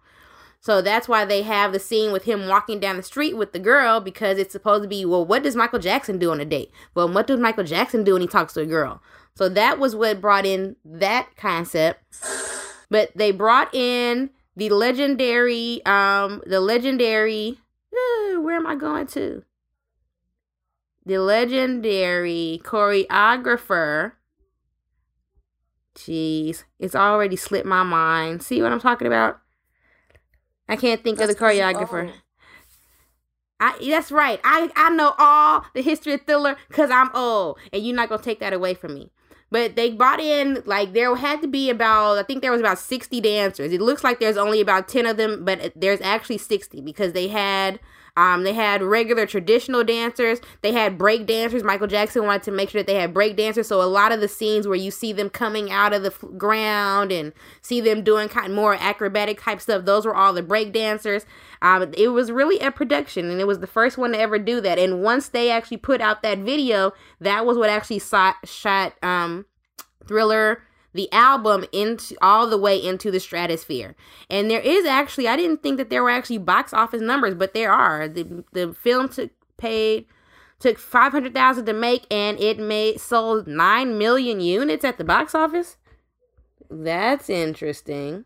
So 0.62 0.80
that's 0.80 1.08
why 1.08 1.25
they 1.25 1.41
have 1.41 1.74
the 1.74 1.80
scene 1.80 2.12
with 2.12 2.25
him 2.25 2.48
walking 2.48 2.80
down 2.80 2.96
the 2.96 3.03
street 3.03 3.36
with 3.36 3.51
the 3.51 3.60
girl 3.60 4.00
because 4.00 4.38
it's 4.38 4.51
supposed 4.51 4.84
to 4.84 4.88
be, 4.88 5.03
well, 5.03 5.25
what 5.25 5.41
does 5.41 5.56
Michael 5.56 5.80
Jackson 5.80 6.20
do 6.20 6.32
on 6.32 6.39
a 6.39 6.46
date? 6.46 6.72
Well, 6.94 7.12
what 7.12 7.25
does 7.25 7.39
Michael 7.39 7.63
Jackson 7.63 8.03
do 8.03 8.13
when 8.13 8.22
he 8.22 8.27
talks 8.27 8.53
to 8.53 8.62
a 8.62 8.65
girl? 8.68 9.01
So 9.34 9.50
that 9.50 9.80
was 9.80 9.96
what 9.96 10.22
brought 10.22 10.46
in 10.46 10.75
that 10.86 11.36
concept. 11.36 12.03
But 12.91 13.10
they 13.15 13.32
brought 13.32 13.74
in 13.74 14.30
the 14.56 14.70
legendary, 14.70 15.84
um, 15.86 16.44
the 16.46 16.60
legendary, 16.60 17.58
uh, 17.91 18.39
where 18.41 18.56
am 18.56 18.68
I 18.68 18.75
going 18.75 19.08
to? 19.08 19.44
The 21.08 21.18
legendary 21.18 22.62
choreographer. 22.63 24.12
Jeez, 25.96 26.65
it's 26.77 26.96
already 26.96 27.36
slipped 27.36 27.65
my 27.65 27.82
mind. 27.82 28.44
See 28.44 28.62
what 28.62 28.72
I'm 28.72 28.80
talking 28.80 29.08
about? 29.08 29.41
I 30.72 30.78
can't 30.78 31.04
think 31.04 31.18
that's 31.18 31.30
of 31.30 31.38
the 31.38 31.44
choreographer. 31.44 32.10
Oh. 32.10 32.13
I, 33.60 33.78
that's 33.90 34.12
right. 34.12 34.40
I, 34.44 34.72
I 34.75 34.90
know 34.90 35.13
all 35.20 35.66
the 35.75 35.82
history 35.82 36.13
of 36.13 36.22
Thriller 36.22 36.56
because 36.70 36.90
I'm 36.90 37.10
old, 37.13 37.60
and 37.72 37.86
you're 37.86 37.96
not 37.96 38.10
gonna 38.10 38.24
take 38.24 38.40
that 38.40 38.54
away 38.54 38.74
from 38.74 38.96
me. 38.96 39.12
But 39.51 39.75
they 39.75 39.92
brought 39.92 40.22
in 40.22 40.63
like 40.66 40.94
there 40.94 41.13
had 41.16 41.42
to 41.42 41.48
be 41.48 41.70
about 41.70 42.18
I 42.18 42.24
think 42.24 42.42
there 42.42 42.54
was 42.54 42.62
about 42.62 42.80
60 42.80 43.20
dancers. 43.20 43.74
It 43.74 43.82
looks 43.82 44.04
like 44.04 44.22
there's 44.22 44.38
only 44.38 44.62
about 44.62 44.88
10 44.88 45.06
of 45.06 45.18
them, 45.18 45.44
but 45.44 45.74
there's 45.75 46.00
actually 46.00 46.38
60 46.38 46.80
because 46.82 47.12
they 47.12 47.28
had 47.28 47.80
um, 48.18 48.44
they 48.44 48.53
had 48.53 48.82
regular 48.82 49.25
traditional 49.25 49.84
dancers. 49.84 50.39
They 50.62 50.74
had 50.74 50.98
break 50.98 51.25
dancers. 51.25 51.64
Michael 51.64 51.88
Jackson 51.88 52.25
wanted 52.25 52.44
to 52.44 52.51
make 52.51 52.70
sure 52.70 52.81
that 52.81 52.88
they 52.88 53.00
had 53.00 53.14
break 53.14 53.38
dancers. 53.38 53.68
So 53.68 53.81
a 53.81 53.83
lot 53.83 54.12
of 54.12 54.20
the 54.20 54.27
scenes 54.27 54.68
where 54.68 54.77
you 54.77 54.92
see 54.92 55.14
them 55.14 55.29
coming 55.29 55.72
out 55.72 55.94
of 55.94 56.03
the 56.03 56.12
f- 56.12 56.38
ground 56.38 57.12
and 57.12 57.31
see 57.62 57.79
them 57.79 58.03
doing 58.03 58.27
kind 58.27 58.48
of 58.48 58.53
more 58.53 58.75
acrobatic 58.75 59.42
type 59.42 59.62
stuff, 59.62 59.85
those 59.85 60.05
were 60.05 60.16
all 60.16 60.33
the 60.33 60.44
break 60.44 60.74
dancers. 60.74 61.25
Um, 61.62 61.94
it 61.96 62.09
was 62.09 62.31
really 62.31 62.59
a 62.59 62.72
production, 62.72 63.29
and 63.29 63.40
it 63.40 63.48
was 63.48 63.59
the 63.59 63.68
first 63.68 63.98
one 63.98 64.12
to 64.12 64.20
ever 64.20 64.40
do 64.40 64.59
that. 64.62 64.77
And 64.77 65.01
once 65.01 65.29
they 65.29 65.50
actually 65.50 65.77
put 65.77 66.01
out 66.01 66.22
that 66.24 66.40
video, 66.40 66.92
that 67.22 67.46
was 67.46 67.57
what 67.57 67.70
actually 67.70 68.00
shot, 68.00 68.35
shot 68.44 68.94
um, 69.03 69.46
Thriller 70.05 70.64
the 70.94 71.12
album 71.12 71.66
into 71.72 72.16
all 72.22 72.48
the 72.48 72.58
way 72.58 72.77
into 72.77 73.12
the 73.12 73.20
stratosphere. 73.20 73.96
And 74.30 74.50
there 74.50 74.62
is 74.62 74.86
actually 74.86 75.27
I 75.27 75.36
didn't 75.36 75.64
think 75.64 75.77
that 75.77 75.90
there 75.90 76.04
were 76.04 76.10
actually 76.10 76.40
box 76.40 76.74
office 76.74 77.01
numbers, 77.01 77.36
but 77.36 77.54
there 77.54 77.72
are. 77.72 78.08
The 78.08 78.44
the 78.51 78.74
film 78.74 79.10
took 79.10 79.32
paid 79.58 80.06
took 80.60 80.77
500,000 80.77 81.66
to 81.66 81.74
make 81.74 82.06
and 82.12 82.40
it 82.40 82.60
made 82.60 83.01
sold 83.01 83.48
9 83.48 83.98
million 83.98 84.40
units 84.40 84.86
at 84.86 85.00
the 85.00 85.04
box 85.04 85.34
office. 85.34 85.77
That's 86.70 87.32
interesting. 87.32 88.25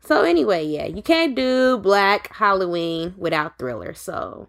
So 0.00 0.22
anyway, 0.22 0.66
yeah, 0.66 0.84
you 0.84 1.02
can't 1.02 1.34
do 1.34 1.78
Black 1.78 2.34
Halloween 2.34 3.14
without 3.16 3.58
Thriller. 3.58 3.94
So 3.94 4.48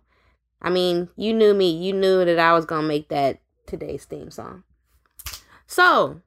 I 0.61 0.69
mean, 0.69 1.09
you 1.15 1.31
knew 1.31 1.53
me. 1.53 1.69
You 1.69 1.93
knew 1.93 2.25
that 2.25 2.39
I 2.39 2.53
was 2.53 2.65
to 2.65 2.81
make 2.81 3.09
that 3.09 3.39
today's 3.67 4.05
theme 4.05 4.31
song. 4.31 4.63
So, 5.67 6.21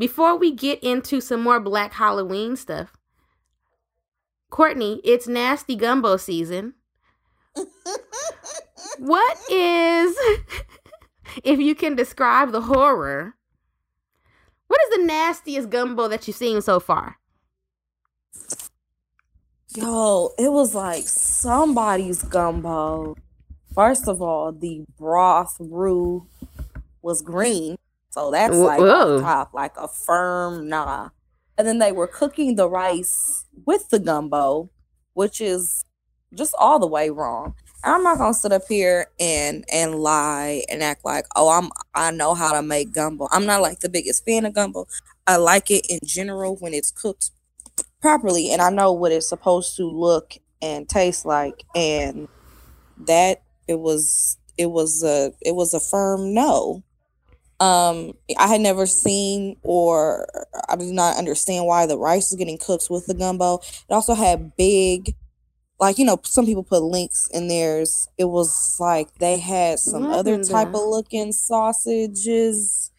before 0.00 0.34
we 0.34 0.50
get 0.50 0.82
into 0.82 1.20
some 1.20 1.42
more 1.42 1.60
Black 1.60 1.92
Halloween 1.92 2.56
stuff, 2.56 2.96
Courtney, 4.48 5.02
it's 5.04 5.28
nasty 5.28 5.76
gumbo 5.76 6.16
season. 6.16 6.72
what 8.98 9.38
is, 9.50 10.16
if 11.44 11.60
you 11.60 11.74
can 11.74 11.94
describe 11.96 12.50
the 12.50 12.62
horror, 12.62 13.34
what 14.68 14.80
is 14.88 14.96
the 14.96 15.04
nastiest 15.04 15.68
gumbo 15.68 16.08
that 16.08 16.26
you've 16.26 16.36
seen 16.36 16.62
so 16.62 16.80
far? 16.80 17.18
Yo, 19.76 20.30
it 20.38 20.50
was 20.50 20.74
like 20.74 21.06
somebody's 21.06 22.22
gumbo. 22.22 23.16
First 23.74 24.08
of 24.08 24.22
all, 24.22 24.50
the 24.50 24.82
broth 24.98 25.56
roux 25.60 26.26
was 27.02 27.20
green. 27.20 27.76
So 28.10 28.30
that's 28.30 28.56
like 28.56 28.80
top, 28.80 29.54
like 29.54 29.76
a 29.76 29.88
firm 29.88 30.68
nah. 30.68 31.10
And 31.56 31.66
then 31.66 31.78
they 31.78 31.92
were 31.92 32.06
cooking 32.06 32.56
the 32.56 32.68
rice 32.68 33.44
with 33.66 33.88
the 33.90 33.98
gumbo, 33.98 34.70
which 35.14 35.40
is 35.40 35.84
just 36.34 36.54
all 36.58 36.78
the 36.78 36.86
way 36.86 37.10
wrong. 37.10 37.54
I'm 37.82 38.02
not 38.02 38.18
gonna 38.18 38.34
sit 38.34 38.52
up 38.52 38.62
here 38.68 39.06
and 39.18 39.64
and 39.72 39.94
lie 39.94 40.64
and 40.68 40.82
act 40.82 41.04
like 41.04 41.26
oh 41.34 41.48
I'm 41.48 41.70
I 41.94 42.10
know 42.10 42.34
how 42.34 42.52
to 42.52 42.62
make 42.62 42.92
gumbo. 42.92 43.28
I'm 43.30 43.46
not 43.46 43.62
like 43.62 43.80
the 43.80 43.88
biggest 43.88 44.24
fan 44.24 44.44
of 44.44 44.54
gumbo. 44.54 44.86
I 45.26 45.36
like 45.36 45.70
it 45.70 45.86
in 45.88 46.00
general 46.04 46.56
when 46.56 46.74
it's 46.74 46.90
cooked 46.90 47.30
properly 48.00 48.52
and 48.52 48.60
I 48.60 48.70
know 48.70 48.92
what 48.92 49.12
it's 49.12 49.28
supposed 49.28 49.76
to 49.76 49.84
look 49.84 50.34
and 50.62 50.88
taste 50.88 51.24
like 51.24 51.64
and 51.74 52.28
that 52.98 53.42
it 53.68 53.78
was 53.78 54.36
it 54.58 54.70
was 54.70 55.02
a 55.02 55.32
it 55.40 55.54
was 55.54 55.74
a 55.74 55.80
firm 55.80 56.34
no. 56.34 56.82
Um, 57.60 58.14
I 58.38 58.46
had 58.46 58.62
never 58.62 58.86
seen 58.86 59.56
or 59.62 60.26
I 60.68 60.76
did 60.76 60.94
not 60.94 61.18
understand 61.18 61.66
why 61.66 61.84
the 61.84 61.98
rice 61.98 62.30
was 62.30 62.38
getting 62.38 62.56
cooked 62.56 62.88
with 62.88 63.06
the 63.06 63.12
gumbo. 63.14 63.58
It 63.58 63.92
also 63.92 64.14
had 64.14 64.56
big, 64.56 65.14
like 65.78 65.98
you 65.98 66.06
know, 66.06 66.18
some 66.24 66.46
people 66.46 66.64
put 66.64 66.82
links 66.82 67.28
in 67.28 67.48
theirs. 67.48 68.08
It 68.16 68.24
was 68.24 68.76
like 68.80 69.14
they 69.18 69.38
had 69.38 69.78
some 69.78 70.06
other 70.06 70.42
type 70.42 70.68
of 70.68 70.86
looking 70.86 71.32
sausages, 71.32 72.90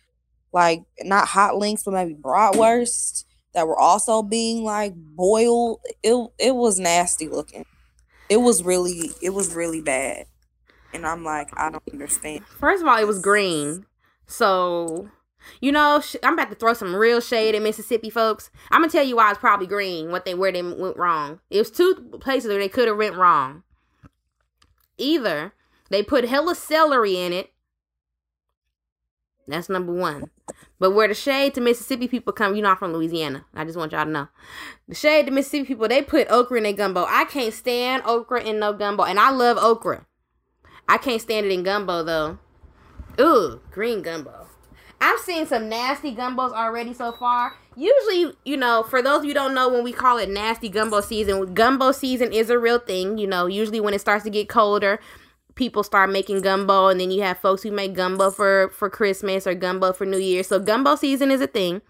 like 0.53 0.83
not 1.01 1.27
hot 1.27 1.57
links, 1.57 1.83
but 1.83 1.95
maybe 1.95 2.13
bratwurst 2.13 3.25
that 3.53 3.67
were 3.67 3.79
also 3.79 4.21
being 4.21 4.63
like 4.63 4.93
boiled. 4.95 5.79
It 6.03 6.15
it 6.37 6.55
was 6.55 6.79
nasty 6.79 7.27
looking. 7.27 7.65
It 8.29 8.37
was 8.37 8.63
really 8.63 9.11
it 9.23 9.31
was 9.31 9.55
really 9.55 9.81
bad. 9.81 10.27
And 10.93 11.05
I'm 11.05 11.23
like, 11.23 11.49
I 11.57 11.71
don't 11.71 11.83
understand. 11.91 12.45
First 12.59 12.83
of 12.83 12.87
all, 12.87 12.97
it 12.97 13.07
was 13.07 13.19
green. 13.19 13.85
So, 14.25 15.09
you 15.59 15.71
know, 15.71 15.99
sh- 16.01 16.15
I'm 16.23 16.33
about 16.33 16.49
to 16.49 16.55
throw 16.55 16.73
some 16.73 16.95
real 16.95 17.21
shade 17.21 17.55
at 17.55 17.61
Mississippi 17.61 18.09
folks. 18.09 18.49
I'm 18.69 18.81
gonna 18.81 18.91
tell 18.91 19.03
you 19.03 19.17
why 19.17 19.29
it's 19.29 19.39
probably 19.39 19.67
green. 19.67 20.11
What 20.11 20.25
they 20.25 20.33
where 20.33 20.51
they 20.51 20.61
went 20.61 20.97
wrong. 20.97 21.39
It 21.49 21.57
was 21.59 21.71
two 21.71 21.95
places 22.19 22.49
where 22.49 22.59
they 22.59 22.69
could 22.69 22.87
have 22.87 22.97
went 22.97 23.15
wrong. 23.15 23.63
Either 24.97 25.53
they 25.89 26.03
put 26.03 26.25
hella 26.25 26.55
celery 26.55 27.17
in 27.17 27.33
it. 27.33 27.51
That's 29.47 29.69
number 29.69 29.93
one. 29.93 30.29
But 30.79 30.91
where 30.91 31.07
the 31.07 31.13
shade 31.13 31.53
to 31.55 31.61
Mississippi 31.61 32.07
people 32.07 32.33
come, 32.33 32.55
you're 32.55 32.63
not 32.63 32.79
from 32.79 32.93
Louisiana. 32.93 33.45
I 33.53 33.65
just 33.65 33.77
want 33.77 33.91
y'all 33.91 34.05
to 34.05 34.09
know. 34.09 34.27
The 34.87 34.95
shade 34.95 35.27
to 35.27 35.31
Mississippi 35.31 35.65
people, 35.65 35.87
they 35.87 36.01
put 36.01 36.31
okra 36.31 36.57
in 36.57 36.63
their 36.63 36.73
gumbo. 36.73 37.05
I 37.07 37.25
can't 37.25 37.53
stand 37.53 38.03
okra 38.05 38.41
in 38.41 38.59
no 38.59 38.73
gumbo. 38.73 39.03
And 39.03 39.19
I 39.19 39.29
love 39.29 39.57
okra. 39.57 40.07
I 40.87 40.97
can't 40.97 41.21
stand 41.21 41.45
it 41.45 41.51
in 41.51 41.63
gumbo 41.63 42.03
though. 42.03 42.39
Ooh, 43.19 43.59
green 43.71 44.01
gumbo. 44.01 44.47
I've 44.99 45.19
seen 45.19 45.47
some 45.47 45.67
nasty 45.67 46.15
gumbos 46.15 46.51
already 46.51 46.93
so 46.93 47.11
far. 47.11 47.53
Usually, 47.75 48.33
you 48.45 48.55
know, 48.55 48.83
for 48.83 49.01
those 49.01 49.19
of 49.19 49.25
you 49.25 49.33
don't 49.33 49.55
know, 49.55 49.69
when 49.69 49.83
we 49.83 49.91
call 49.91 50.17
it 50.17 50.29
nasty 50.29 50.69
gumbo 50.69 51.01
season, 51.01 51.53
gumbo 51.53 51.91
season 51.91 52.31
is 52.31 52.49
a 52.49 52.59
real 52.59 52.79
thing. 52.79 53.17
You 53.17 53.27
know, 53.27 53.47
usually 53.47 53.79
when 53.79 53.93
it 53.93 54.01
starts 54.01 54.23
to 54.25 54.29
get 54.29 54.49
colder, 54.49 54.99
people 55.55 55.83
start 55.83 56.11
making 56.11 56.41
gumbo, 56.41 56.87
and 56.87 56.99
then 56.99 57.11
you 57.11 57.23
have 57.23 57.39
folks 57.39 57.63
who 57.63 57.71
make 57.71 57.93
gumbo 57.93 58.29
for 58.29 58.69
for 58.69 58.89
Christmas 58.89 59.47
or 59.47 59.55
gumbo 59.55 59.93
for 59.93 60.05
New 60.05 60.19
Year. 60.19 60.43
So 60.43 60.59
gumbo 60.59 60.95
season 60.95 61.31
is 61.31 61.41
a 61.41 61.47
thing. 61.47 61.81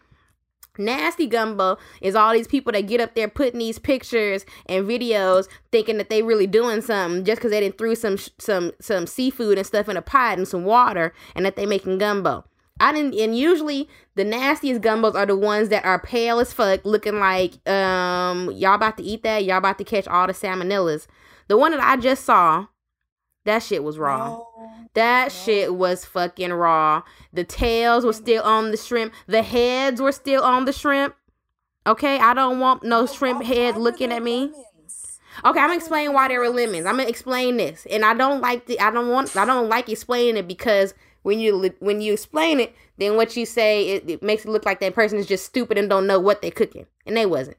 Nasty 0.78 1.28
gumbo 1.28 1.78
is 2.00 2.16
all 2.16 2.32
these 2.32 2.48
people 2.48 2.72
that 2.72 2.88
get 2.88 3.02
up 3.02 3.14
there 3.14 3.28
putting 3.28 3.60
these 3.60 3.78
pictures 3.78 4.46
and 4.68 4.88
videos 4.88 5.48
thinking 5.72 5.98
that 5.98 6.10
they 6.10 6.24
really 6.24 6.48
doing 6.48 6.82
something 6.82 7.26
just 7.26 7.40
because 7.40 7.52
they 7.52 7.60
didn't 7.60 7.78
threw 7.78 7.94
some 7.94 8.18
some 8.38 8.72
some 8.80 9.06
seafood 9.06 9.58
and 9.58 9.68
stuff 9.68 9.90
in 9.90 9.98
a 9.98 10.02
pot 10.02 10.38
and 10.38 10.48
some 10.48 10.64
water 10.64 11.14
and 11.36 11.46
that 11.46 11.58
they 11.58 11.66
making 11.66 11.98
gumbo. 11.98 12.46
I 12.80 12.94
didn't 12.94 13.16
and 13.16 13.38
usually 13.38 13.90
the 14.16 14.24
nastiest 14.24 14.82
gumbos 14.82 15.14
are 15.14 15.26
the 15.26 15.36
ones 15.36 15.68
that 15.70 15.84
are 15.84 16.00
pale 16.00 16.40
as 16.40 16.54
fuck, 16.54 16.86
looking 16.86 17.20
like 17.20 17.68
um 17.70 18.50
y'all 18.52 18.76
about 18.76 18.98
to 18.98 19.04
eat 19.04 19.24
that, 19.24 19.44
y'all 19.44 19.58
about 19.58 19.78
to 19.80 19.84
catch 19.84 20.08
all 20.08 20.26
the 20.26 20.34
salmonellas. 20.34 21.06
The 21.50 21.58
one 21.58 21.72
that 21.72 21.82
I 21.82 21.98
just 21.98 22.24
saw, 22.24 22.68
that 23.46 23.64
shit 23.64 23.84
was 23.84 23.98
raw. 23.98 24.28
No. 24.28 24.48
That 24.94 25.32
shit 25.32 25.74
was 25.74 26.06
fucking 26.06 26.52
raw. 26.54 27.04
The 27.34 27.44
tails 27.44 28.06
were 28.06 28.14
still 28.14 28.44
on 28.44 28.72
the 28.72 28.78
shrimp. 28.78 29.14
The 29.28 29.42
heads 29.42 30.02
were 30.02 30.12
still 30.12 30.44
on 30.44 30.66
the 30.66 30.74
shrimp. 30.74 31.16
Okay, 31.88 32.20
I 32.20 32.34
don't 32.34 32.60
want 32.60 32.84
no 32.84 33.08
shrimp 33.08 33.44
head 33.44 33.78
looking 33.78 34.12
at 34.12 34.22
me. 34.22 34.52
Okay, 35.46 35.60
I'm 35.60 35.68
gonna 35.68 35.76
explain 35.76 36.14
why 36.14 36.28
there 36.28 36.40
were 36.40 36.50
lemons. 36.50 36.86
I'm 36.86 36.98
gonna 36.98 37.10
explain 37.10 37.58
this, 37.58 37.88
and 37.90 38.04
I 38.06 38.14
don't 38.14 38.42
like 38.42 38.66
the. 38.68 38.80
I 38.80 38.92
don't 38.92 39.10
want. 39.10 39.36
I 39.36 39.46
don't 39.46 39.70
like 39.70 39.90
explaining 39.90 40.38
it 40.38 40.48
because 40.48 40.94
when 41.24 41.40
you 41.40 41.74
when 41.80 42.02
you 42.02 42.14
explain 42.14 42.60
it, 42.60 42.76
then 42.98 43.16
what 43.16 43.36
you 43.36 43.46
say 43.46 43.90
it, 43.90 44.10
it 44.10 44.22
makes 44.22 44.46
it 44.46 44.50
look 44.50 44.66
like 44.66 44.80
that 44.82 44.94
person 44.94 45.18
is 45.18 45.26
just 45.26 45.46
stupid 45.46 45.78
and 45.78 45.90
don't 45.90 46.06
know 46.06 46.20
what 46.20 46.42
they're 46.42 46.52
cooking, 46.52 46.86
and 47.06 47.16
they 47.16 47.26
wasn't. 47.26 47.58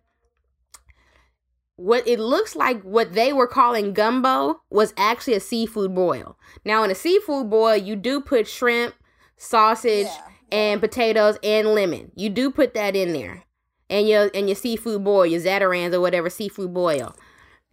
What 1.77 2.07
it 2.07 2.21
looks 2.21 2.55
like, 2.55 2.83
what 2.83 3.15
they 3.15 3.33
were 3.33 3.47
calling 3.47 3.93
gumbo, 3.93 4.61
was 4.71 4.93
actually 4.97 5.35
a 5.35 5.41
seafood 5.41 5.95
boil. 5.95 6.39
Now, 6.65 6.83
in 6.83 6.91
a 6.91 6.95
seafood 6.95 7.51
boil, 7.51 7.77
you 7.77 7.97
do 7.97 8.21
put 8.21 8.47
shrimp, 8.47 8.95
sausage, 9.37 10.07
Yeah. 10.07 10.29
and 10.53 10.81
potatoes 10.81 11.39
and 11.43 11.69
lemon. 11.75 12.13
You 12.15 12.29
do 12.31 12.51
put 12.51 12.75
that 12.75 12.95
in 12.95 13.13
there, 13.15 13.45
and 13.89 14.07
your 14.09 14.31
and 14.35 14.49
your 14.49 14.57
seafood 14.57 15.03
boil, 15.03 15.27
your 15.27 15.41
Zatarain's 15.41 15.95
or 15.95 16.01
whatever 16.01 16.29
seafood 16.31 16.73
boil. 16.75 17.17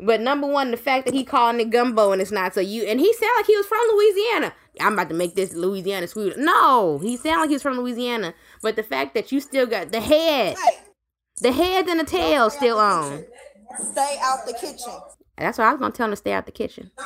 But 0.02 0.22
number 0.22 0.48
one, 0.48 0.72
the 0.72 0.78
fact 0.78 1.06
that 1.06 1.14
he 1.14 1.26
calling 1.26 1.60
it 1.60 1.72
gumbo 1.72 2.14
and 2.14 2.22
it's 2.22 2.32
not 2.32 2.54
so 2.54 2.62
you 2.62 2.84
and 2.84 3.02
he 3.02 3.12
sound 3.14 3.34
like 3.36 3.46
he 3.48 3.58
was 3.58 3.66
from 3.66 3.82
Louisiana. 3.94 4.54
I'm 4.80 4.94
about 4.94 5.10
to 5.10 5.16
make 5.16 5.36
this 5.36 5.54
Louisiana 5.54 6.08
food. 6.08 6.36
No, 6.38 7.00
he 7.00 7.18
sound 7.18 7.42
like 7.42 7.50
he's 7.50 7.62
from 7.62 7.78
Louisiana. 7.78 8.34
But 8.62 8.78
the 8.78 8.84
fact 8.84 9.14
that 9.14 9.34
you 9.34 9.42
still 9.42 9.66
got 9.68 9.92
the 9.92 10.00
head, 10.00 10.56
the 11.42 11.52
head 11.52 11.90
and 11.90 12.00
the 12.00 12.06
tail 12.06 12.50
still 12.50 12.78
on. 12.78 13.26
Stay 13.78 14.18
out 14.22 14.46
the 14.46 14.54
kitchen. 14.54 14.94
That's 15.38 15.58
why 15.58 15.66
I 15.66 15.72
was 15.72 15.80
gonna 15.80 15.94
tell 15.94 16.06
him 16.06 16.12
to 16.12 16.18
stay 16.18 16.34
out 16.34 16.46
the 16.46 16.52
kitchen. 16.52 16.92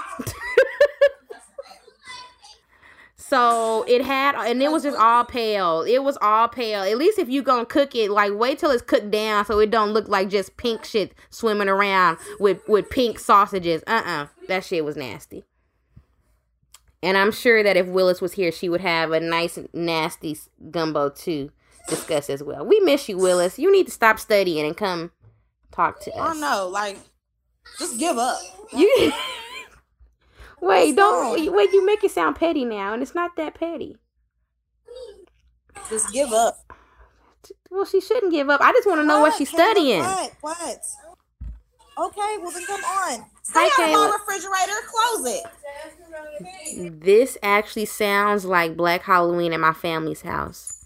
so 3.15 3.86
it 3.88 4.04
had, 4.04 4.36
and 4.36 4.62
it 4.62 4.71
was 4.71 4.84
just 4.84 4.97
all 4.97 5.23
pale. 5.23 5.82
It 5.82 6.04
was 6.04 6.17
all 6.21 6.47
pale. 6.47 6.82
At 6.82 6.97
least 6.97 7.19
if 7.19 7.30
you 7.30 7.43
gonna 7.43 7.65
cook 7.65 7.95
it, 7.95 8.10
like 8.10 8.34
wait 8.34 8.60
till 8.60 8.71
it's 8.71 8.82
cooked 8.82 9.12
down, 9.12 9.45
so 9.45 9.60
it 9.60 9.69
don't 9.69 9.91
look 9.91 10.08
like 10.08 10.30
just 10.30 10.58
pink 10.58 10.86
shit 10.86 11.13
swimming 11.30 11.69
around 11.69 12.17
with 12.39 12.67
with 12.67 12.89
pink 12.89 13.19
sausages. 13.19 13.84
Uh 13.86 14.02
uh 14.06 14.28
that 14.47 14.63
shit 14.63 14.84
was 14.84 14.95
nasty. 14.95 15.43
And 17.04 17.17
I'm 17.17 17.34
sure 17.34 17.62
that 17.63 17.76
if 17.76 17.88
Willis 17.88 18.21
was 18.21 18.34
here, 18.34 18.52
she 18.52 18.69
would 18.69 18.80
have 18.80 19.12
a 19.12 19.19
nice 19.19 19.60
nasty 19.73 20.38
gumbo 20.71 21.10
to 21.10 21.52
discuss 21.89 22.30
as 22.30 22.41
well. 22.41 22.65
We 22.65 22.80
miss 22.80 23.10
you, 23.10 23.17
Willis. 23.17 23.60
You 23.60 23.71
need 23.71 23.88
to 23.88 23.91
stop 23.91 24.19
studying 24.19 24.65
and 24.65 24.78
come 24.78 25.12
talk 25.73 25.99
to 26.01 26.15
I 26.15 26.19
us. 26.19 26.31
don't 26.33 26.41
know, 26.41 26.67
like, 26.71 26.97
just 27.79 27.99
give 27.99 28.17
up. 28.17 28.39
You 28.71 29.12
wait, 30.62 30.95
don't 30.95 31.53
wait. 31.53 31.71
You 31.73 31.86
make 31.86 32.03
it 32.03 32.12
sound 32.12 32.36
petty 32.36 32.65
now, 32.65 32.93
and 32.93 33.01
it's 33.01 33.15
not 33.15 33.36
that 33.38 33.55
petty. 33.55 33.97
Just 35.89 36.12
give 36.13 36.31
up. 36.31 36.57
Well, 37.69 37.86
she 37.86 37.99
shouldn't 37.99 38.31
give 38.31 38.49
up. 38.49 38.62
I 38.62 38.71
just 38.71 38.88
want 38.88 39.01
to 39.01 39.05
know 39.05 39.19
what 39.19 39.36
she's 39.36 39.49
Caleb? 39.49 39.65
studying. 39.71 40.01
What? 40.03 40.31
What? 40.41 40.79
Okay, 41.95 42.38
well 42.41 42.51
then 42.51 42.65
come 42.65 42.83
on. 42.83 43.25
Stay 43.43 43.59
Hi, 43.71 43.93
out 43.93 43.93
of 43.93 44.09
my 44.09 44.17
refrigerator. 44.17 44.79
Close 44.88 45.25
it. 46.77 47.01
This 47.01 47.38
actually 47.43 47.86
sounds 47.86 48.45
like 48.45 48.75
Black 48.77 49.03
Halloween 49.03 49.53
at 49.53 49.59
my 49.59 49.73
family's 49.73 50.21
house 50.21 50.86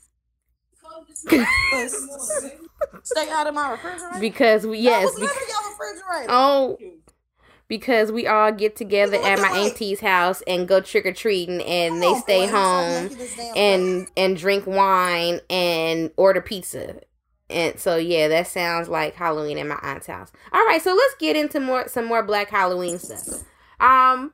Stay 3.03 3.29
out 3.29 3.47
of 3.47 3.53
my 3.53 3.71
refrigerator. 3.71 4.19
because 4.19 4.65
we 4.67 4.79
yes, 4.79 5.05
was 5.05 5.19
bec- 5.19 5.29
never 5.29 5.39
your 5.39 5.69
refrigerator. 5.71 6.27
oh, 6.29 6.77
because 7.67 8.11
we 8.11 8.27
all 8.27 8.51
get 8.51 8.75
together 8.75 9.17
at 9.17 9.39
my 9.39 9.49
auntie's 9.49 9.99
house 9.99 10.41
and 10.47 10.67
go 10.67 10.79
trick 10.79 11.05
or 11.05 11.13
treating, 11.13 11.61
and 11.63 11.93
Come 11.93 11.99
they 11.99 12.19
stay 12.19 12.45
boy, 12.45 12.51
home 12.51 13.17
and 13.55 14.07
and 14.15 14.37
drink 14.37 14.65
wine 14.67 15.41
and 15.49 16.11
order 16.17 16.41
pizza. 16.41 17.01
And 17.49 17.79
so 17.79 17.95
yeah, 17.95 18.27
that 18.27 18.47
sounds 18.47 18.89
like 18.89 19.15
Halloween 19.15 19.57
at 19.57 19.67
my 19.67 19.79
aunt's 19.81 20.07
house. 20.07 20.31
All 20.51 20.65
right, 20.65 20.81
so 20.81 20.93
let's 20.93 21.15
get 21.19 21.35
into 21.35 21.59
more 21.59 21.87
some 21.87 22.05
more 22.05 22.23
Black 22.23 22.49
Halloween 22.49 22.99
stuff. 22.99 23.43
Um, 23.79 24.33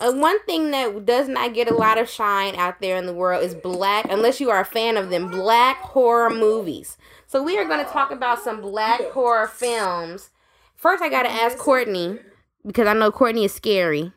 uh, 0.00 0.12
one 0.12 0.42
thing 0.44 0.70
that 0.72 1.06
does 1.06 1.28
not 1.28 1.54
get 1.54 1.70
a 1.70 1.74
lot 1.74 1.96
of 1.96 2.10
shine 2.10 2.54
out 2.56 2.80
there 2.80 2.96
in 2.98 3.06
the 3.06 3.14
world 3.14 3.42
is 3.42 3.54
black, 3.54 4.06
unless 4.10 4.40
you 4.40 4.50
are 4.50 4.60
a 4.60 4.64
fan 4.64 4.96
of 4.98 5.08
them, 5.08 5.30
black 5.30 5.78
horror 5.80 6.28
movies. 6.30 6.98
So 7.36 7.42
we 7.42 7.58
are 7.58 7.66
going 7.66 7.84
to 7.84 7.92
talk 7.92 8.12
about 8.12 8.42
some 8.42 8.62
black 8.62 9.10
horror 9.10 9.46
films. 9.46 10.30
First, 10.74 11.02
I 11.02 11.10
got 11.10 11.24
to 11.24 11.30
ask 11.30 11.58
Courtney 11.58 12.18
because 12.66 12.88
I 12.88 12.94
know 12.94 13.12
Courtney 13.12 13.44
is 13.44 13.52
scary. 13.52 14.14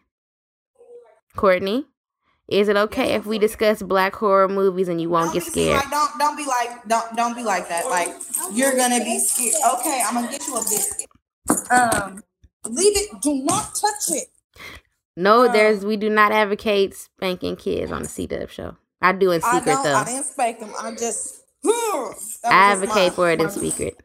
Courtney, 1.35 1.83
is 2.47 2.69
it 2.69 2.77
okay 2.77 3.15
if 3.15 3.25
we 3.25 3.37
discuss 3.37 3.83
black 3.83 4.15
horror 4.15 4.47
movies 4.47 4.87
and 4.87 5.01
you 5.01 5.09
won't 5.09 5.33
Don't 5.33 5.33
get 5.33 5.43
scared? 5.43 5.75
Like, 5.75 5.89
don't 5.89 6.17
don't 6.17 6.37
be 6.37 6.45
like 6.45 6.87
don't 6.87 7.13
don't 7.17 7.35
be 7.35 7.43
like 7.43 7.67
that. 7.67 7.87
Like 7.87 8.07
you're 8.53 8.77
gonna 8.77 9.03
be 9.03 9.19
scared. 9.19 9.55
Okay, 9.79 10.01
I'm 10.07 10.13
gonna 10.13 10.31
get 10.31 10.47
you 10.47 10.55
a 10.55 10.61
biscuit. 10.61 11.09
Um, 11.69 12.23
leave 12.69 12.95
it. 12.95 13.21
Do 13.21 13.43
not 13.43 13.75
touch 13.75 14.15
it. 14.15 14.29
No, 15.17 15.45
Um, 15.45 15.51
there's 15.51 15.83
we 15.83 15.97
do 15.97 16.09
not 16.09 16.31
advocate 16.31 16.95
spanking 16.95 17.57
kids 17.57 17.91
on 17.91 18.03
the 18.03 18.07
C 18.07 18.27
Dub 18.27 18.49
show. 18.49 18.77
I 19.01 19.11
do 19.11 19.31
in 19.31 19.41
secret 19.41 19.65
don't. 19.65 19.83
though. 19.83 19.95
I 19.95 20.05
didn't 20.05 20.23
spank 20.23 20.61
them. 20.61 20.71
I 20.81 20.91
just. 20.91 21.38
Advocate 22.45 23.13
for 23.13 23.31
it 23.31 23.41
in 23.41 23.49
secret. 23.49 23.97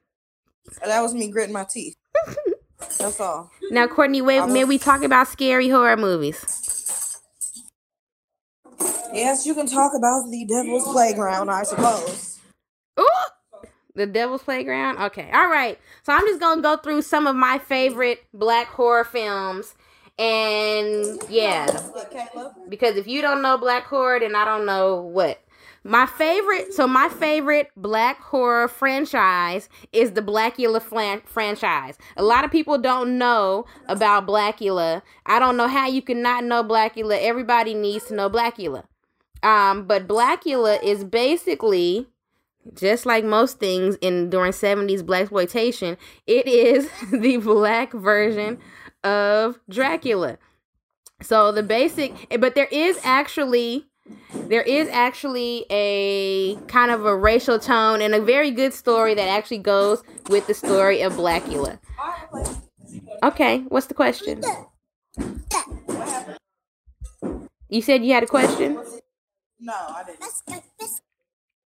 That 0.85 1.01
was 1.01 1.15
me 1.15 1.31
gritting 1.31 1.53
my 1.53 1.65
teeth. 1.65 1.95
That's 2.99 3.21
all. 3.21 3.51
Now, 3.71 3.87
Courtney, 3.87 4.23
wait, 4.23 4.41
I 4.41 4.47
may 4.47 4.65
we 4.65 4.79
talk 4.79 5.03
about 5.03 5.29
scary 5.29 5.69
horror 5.69 5.97
movies? 5.97 6.45
Yes, 9.13 9.47
you 9.47 9.55
can 9.55 9.67
talk 9.67 9.93
about 9.97 10.29
the 10.31 10.45
Devil's 10.45 10.85
Playground, 10.85 11.49
I 11.51 11.63
suppose. 11.63 12.41
Ooh, 12.99 13.07
the 13.95 14.07
Devil's 14.07 14.43
Playground. 14.43 14.99
Okay, 14.99 15.31
all 15.33 15.49
right. 15.49 15.79
So 16.03 16.13
I'm 16.13 16.27
just 16.27 16.41
gonna 16.41 16.63
go 16.63 16.77
through 16.77 17.03
some 17.03 17.27
of 17.27 17.37
my 17.37 17.59
favorite 17.59 18.25
black 18.35 18.69
horror 18.69 19.05
films, 19.05 19.75
and 20.19 21.23
yeah, 21.29 21.67
Yeah, 21.69 22.49
because 22.69 22.97
if 22.97 23.07
you 23.07 23.23
don't 23.23 23.43
know 23.43 23.57
black 23.59 23.85
horror, 23.85 24.21
then 24.21 24.35
I 24.35 24.45
don't 24.45 24.67
know 24.67 24.97
what. 25.03 25.44
My 25.87 26.07
favorite, 26.07 26.73
so 26.73 26.87
my 26.87 27.11
favorite 27.11 27.71
black 27.77 28.19
horror 28.19 28.69
franchise 28.69 29.69
is 29.93 30.13
the 30.13 30.23
Blackula 30.23 30.81
flan- 30.81 31.21
franchise. 31.27 31.99
A 32.17 32.23
lot 32.23 32.43
of 32.43 32.51
people 32.51 32.79
don't 32.79 33.19
know 33.19 33.67
about 33.87 34.27
Blackula. 34.27 35.03
I 35.27 35.39
don't 35.39 35.59
know 35.59 35.69
how 35.69 35.87
you 35.87 36.01
can 36.01 36.23
not 36.23 36.43
know 36.43 36.65
Blackula. 36.65 37.19
Everybody 37.21 37.75
needs 37.75 38.07
to 38.07 38.15
know 38.15 38.31
Blackula. 38.31 38.85
Um, 39.43 39.87
but 39.87 40.09
Blackula 40.09 40.83
is 40.83 41.05
basically 41.05 42.09
just 42.73 43.05
like 43.05 43.25
most 43.25 43.59
things 43.59 43.97
in 44.01 44.31
during 44.31 44.53
70s 44.53 45.03
blaxploitation, 45.03 45.99
it 46.27 46.47
is 46.47 46.89
the 47.13 47.37
black 47.37 47.93
version 47.93 48.59
of 49.03 49.61
Dracula. 49.69 50.39
So 51.21 51.53
the 51.53 51.63
basic 51.63 52.15
but 52.41 52.55
there 52.55 52.69
is 52.71 52.99
actually 53.05 53.87
there 54.49 54.63
is 54.63 54.89
actually 54.89 55.65
a 55.71 56.57
kind 56.67 56.91
of 56.91 57.07
a 57.07 57.17
racial 57.17 57.59
tone 57.59 58.03
and 58.03 58.15
a 58.15 58.21
very 58.21 58.51
good 58.51 58.75
story 58.75 59.15
that 59.15 59.29
actually 59.29 59.59
goes 59.59 60.03
with 60.29 60.47
the 60.47 60.55
story 60.55 61.01
of 61.01 61.15
Blackula. 61.15 61.79
Okay, 63.23 63.61
what's 63.69 63.87
the 63.87 63.95
question? 63.95 64.43
You 67.69 67.83
said 67.83 68.05
you 68.05 68.13
had 68.13 68.23
a 68.23 68.27
question? 68.27 68.79
No, 69.59 69.73
I 69.73 70.05
didn't. 70.05 70.63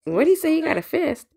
What 0.05 0.23
do 0.23 0.29
you 0.29 0.35
say? 0.35 0.55
You 0.55 0.63
got 0.63 0.77
a 0.77 0.81
fist? 0.81 1.27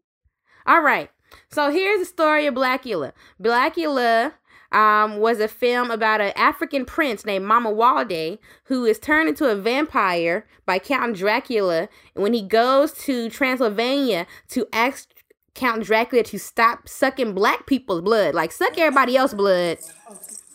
All 0.67 0.81
right. 0.81 1.11
So 1.51 1.71
here's 1.71 2.01
the 2.01 2.07
story 2.07 2.47
of 2.47 2.55
Blackula. 2.55 3.13
Blackula 3.43 4.33
um, 4.75 5.19
was 5.19 5.39
a 5.39 5.49
film 5.49 5.91
about 5.91 6.21
an 6.21 6.33
African 6.35 6.85
prince 6.85 7.25
named 7.25 7.45
Mamuwalde 7.47 8.39
who 8.65 8.85
is 8.85 8.99
turned 8.99 9.29
into 9.29 9.49
a 9.49 9.55
vampire 9.55 10.47
by 10.67 10.79
Count 10.79 11.17
Dracula 11.17 11.89
And 12.15 12.23
when 12.23 12.35
he 12.35 12.43
goes 12.43 12.93
to 13.05 13.31
Transylvania 13.31 14.27
to 14.49 14.67
ask 14.73 15.09
Count 15.55 15.85
Dracula 15.85 16.25
to 16.25 16.39
stop 16.39 16.89
sucking 16.89 17.33
black 17.33 17.67
people's 17.67 18.03
blood. 18.03 18.35
Like 18.35 18.51
suck 18.51 18.77
everybody 18.77 19.17
else's 19.17 19.37
blood. 19.37 19.79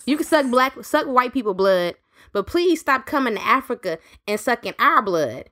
You 0.05 0.17
can 0.17 0.25
suck 0.25 0.51
black, 0.51 0.84
suck 0.84 1.08
white 1.08 1.34
people 1.34 1.53
blood, 1.53 1.95
but 2.34 2.45
please 2.45 2.82
stop 2.82 3.05
coming 3.05 3.36
to 3.36 3.41
Africa 3.41 3.99
and 4.27 4.39
sucking 4.39 4.73
our 4.79 5.01
blood. 5.01 5.49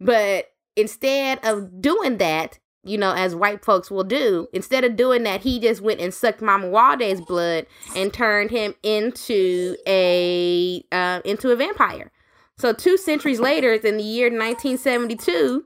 But 0.00 0.52
instead 0.76 1.44
of 1.44 1.80
doing 1.80 2.18
that, 2.18 2.60
you 2.84 2.98
know, 2.98 3.12
as 3.12 3.34
white 3.34 3.64
folks 3.64 3.90
will 3.90 4.04
do. 4.04 4.48
Instead 4.52 4.84
of 4.84 4.96
doing 4.96 5.22
that, 5.24 5.42
he 5.42 5.58
just 5.58 5.80
went 5.80 6.00
and 6.00 6.12
sucked 6.12 6.40
Mamuwalde's 6.40 7.20
blood 7.20 7.66
and 7.96 8.12
turned 8.12 8.50
him 8.50 8.74
into 8.82 9.76
a 9.86 10.84
uh, 10.92 11.20
into 11.24 11.50
a 11.50 11.56
vampire. 11.56 12.10
So 12.56 12.72
two 12.72 12.96
centuries 12.96 13.40
later, 13.40 13.72
in 13.72 13.96
the 13.96 14.02
year 14.02 14.26
1972, 14.26 15.64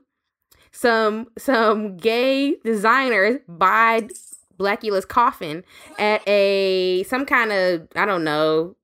some 0.71 1.27
some 1.37 1.97
gay 1.97 2.55
designers 2.63 3.39
buy 3.47 4.07
Blackula's 4.57 5.05
coffin 5.05 5.63
at 5.97 6.27
a 6.27 7.03
some 7.03 7.25
kind 7.25 7.51
of 7.51 7.87
I 7.95 8.05
don't 8.05 8.23
know 8.23 8.75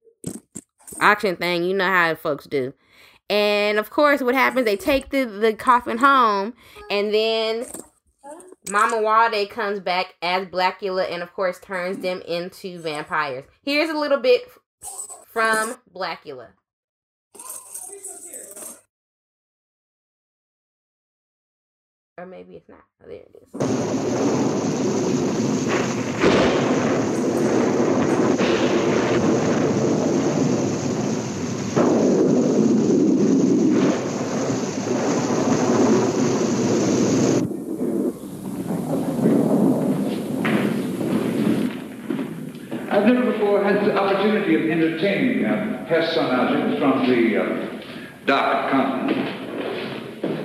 auction 1.00 1.36
thing. 1.36 1.64
You 1.64 1.74
know 1.76 1.88
how 1.88 2.16
folks 2.16 2.46
do. 2.46 2.74
And 3.30 3.80
of 3.80 3.90
course, 3.90 4.22
what 4.22 4.36
happens? 4.36 4.66
They 4.66 4.78
take 4.78 5.10
the, 5.10 5.26
the 5.26 5.54
coffin 5.54 5.98
home, 5.98 6.54
and 6.92 7.14
then 7.14 7.66
Mamuwalde 8.66 9.50
comes 9.50 9.80
back 9.80 10.16
as 10.22 10.48
Blackula 10.48 11.12
and, 11.12 11.22
of 11.22 11.34
course, 11.34 11.60
turns 11.60 12.00
them 12.00 12.22
into 12.22 12.80
vampires. 12.80 13.46
Here's 13.64 13.90
a 13.90 13.98
little 13.98 14.20
bit 14.20 14.50
from 15.28 15.76
Blackula. 15.94 16.50
Or 22.18 22.26
maybe 22.26 22.56
it's 22.56 22.70
not. 22.70 22.84
Oh, 23.04 23.08
there 23.08 23.18
it 23.18 23.36
is. 26.24 26.25
I've 42.96 43.06
never 43.08 43.30
before 43.30 43.62
had 43.62 43.84
the 43.84 43.94
opportunity 43.94 44.56
of 44.56 44.72
entertaining 44.72 45.44
uh, 45.44 45.86
pests 45.90 46.16
on 46.16 46.80
from 46.80 47.06
the 47.10 47.44
uh, 47.44 47.82
dark 48.26 48.72
continent. 48.72 49.28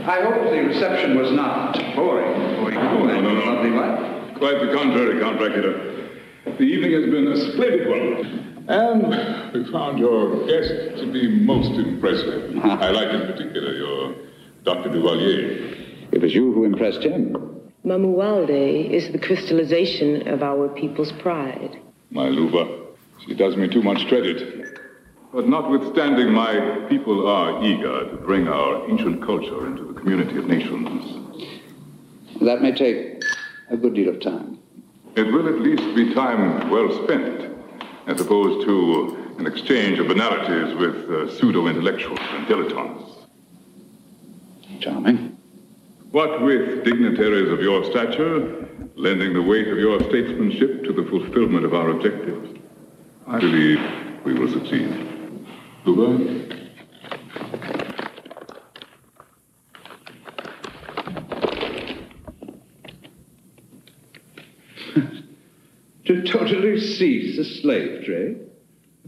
I 0.09 0.21
hope 0.23 0.51
the 0.51 0.57
reception 0.63 1.17
was 1.17 1.31
not 1.31 1.75
boring 1.95 2.35
for 2.57 2.73
you 2.73 2.79
Oh, 2.81 3.05
no, 3.05 3.21
no, 3.21 3.35
no. 3.35 3.53
lovely 3.53 3.71
wife. 3.71 4.37
Quite 4.39 4.67
the 4.67 4.75
contrary, 4.75 5.21
Count 5.21 5.39
Dracula. 5.39 5.75
The 6.59 6.65
evening 6.65 6.91
has 6.91 7.05
been 7.05 7.29
a 7.29 7.53
splendid 7.53 7.89
one. 7.89 8.65
And 8.67 9.53
we 9.55 9.71
found 9.71 10.01
your 10.01 10.45
guest 10.49 10.99
to 10.99 11.13
be 11.13 11.29
most 11.45 11.71
impressive. 11.79 12.57
I 12.65 12.91
like 12.91 13.11
in 13.15 13.29
particular 13.33 13.75
your 13.75 14.15
Dr. 14.65 14.89
Duvalier. 14.89 16.11
It 16.11 16.21
was 16.21 16.35
you 16.35 16.53
who 16.53 16.65
impressed 16.65 17.05
him. 17.05 17.37
Mamuwalde 17.85 18.91
is 18.91 19.13
the 19.13 19.21
crystallization 19.21 20.27
of 20.27 20.43
our 20.43 20.69
people's 20.69 21.13
pride. 21.13 21.79
My 22.12 22.29
Luva, 22.29 22.87
she 23.25 23.35
does 23.35 23.57
me 23.57 23.68
too 23.68 23.83
much 23.83 24.09
credit. 24.09 24.79
But 25.33 25.46
notwithstanding, 25.46 26.33
my 26.33 26.87
people 26.88 27.29
are 27.29 27.64
eager 27.64 28.11
to 28.11 28.16
bring 28.16 28.49
our 28.49 28.90
ancient 28.90 29.23
culture 29.25 29.66
into 29.66 29.85
the 29.85 30.01
community 30.01 30.37
of 30.37 30.46
nations. 30.46 31.55
That 32.40 32.62
may 32.62 32.73
take 32.73 33.23
a 33.70 33.77
good 33.77 33.94
deal 33.94 34.09
of 34.09 34.20
time. 34.20 34.59
It 35.14 35.33
will 35.33 35.49
at 35.49 35.61
least 35.61 35.94
be 35.94 36.12
time 36.12 36.68
well 36.68 37.05
spent, 37.05 37.57
as 38.09 38.20
opposed 38.20 38.66
to 38.66 39.35
an 39.38 39.46
exchange 39.46 40.01
of 40.01 40.09
banalities 40.09 40.75
with 40.77 41.09
uh, 41.09 41.38
pseudo-intellectuals 41.38 42.18
and 42.20 42.46
dilettantes. 42.49 43.29
Charming. 44.81 45.39
What 46.11 46.42
with 46.42 46.83
dignitaries 46.83 47.53
of 47.53 47.61
your 47.61 47.85
stature, 47.85 48.66
lending 48.96 49.33
the 49.33 49.42
weight 49.42 49.68
of 49.68 49.79
your 49.79 50.01
statesmanship 50.01 50.83
to 50.83 50.92
the 50.92 51.09
fulfillment 51.09 51.64
of 51.64 51.73
our 51.73 51.90
objectives, 51.90 52.59
I 53.29 53.38
believe 53.38 53.79
we 54.25 54.35
will 54.35 54.51
succeed. 54.53 54.88
Luva? 55.87 56.49
To 66.07 66.23
totally 66.25 66.81
cease 66.81 67.37
the 67.37 67.44
slave 67.44 68.05
trade? 68.05 68.50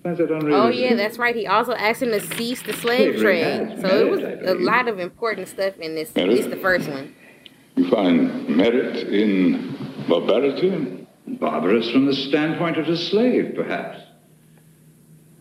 I 0.05 0.15
find 0.15 0.17
that 0.19 0.31
Oh 0.53 0.69
yeah, 0.69 0.95
that's 0.95 1.19
right. 1.19 1.35
He 1.35 1.47
also 1.47 1.73
asked 1.75 2.03
him 2.03 2.11
to 2.11 2.21
cease 2.21 2.62
the 2.62 2.73
slave 2.73 3.21
trade. 3.21 3.79
So 3.81 3.87
it 4.07 4.11
was 4.11 4.21
merit, 4.21 4.38
I 4.38 4.43
a 4.43 4.47
believe. 4.55 4.61
lot 4.67 4.88
of 4.88 4.99
important 4.99 5.49
stuff 5.49 5.77
in 5.79 5.95
this, 5.95 6.11
at 6.17 6.29
least 6.29 6.51
the 6.51 6.57
first 6.57 6.88
one. 6.88 7.15
You 7.77 7.88
find 7.88 8.49
merit 8.49 8.97
in 9.09 10.05
barbarity? 10.09 10.99
Barbarous 11.27 11.88
from 11.91 12.07
the 12.07 12.15
standpoint 12.15 12.79
of 12.79 12.87
the 12.87 12.97
slave, 12.97 13.53
perhaps. 13.55 14.01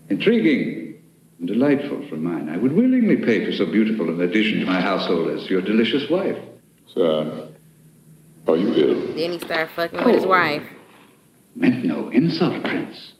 Intriguing 0.10 1.02
and 1.40 1.48
delightful 1.48 2.08
from 2.08 2.24
mine. 2.24 2.50
I 2.50 2.58
would 2.58 2.74
willingly 2.74 3.18
pay 3.18 3.44
for 3.46 3.52
so 3.52 3.66
beautiful 3.66 4.10
an 4.10 4.22
addition 4.22 4.60
to 4.60 4.66
my 4.66 4.80
household 4.80 5.30
as 5.32 5.50
your 5.50 5.62
delicious 5.62 6.10
wife. 6.10 6.38
Sir, 6.94 7.50
are 8.48 8.58
you 8.58 8.74
ill? 8.76 9.08
Then 9.16 9.32
he 9.32 9.40
started 9.40 9.70
fucking 9.76 10.04
with 10.06 10.16
his 10.16 10.26
Oh. 10.26 10.30
wife. 10.30 10.64
Meant 11.56 11.84
no 11.84 12.10
insult, 12.10 12.64
Prince. 12.64 13.14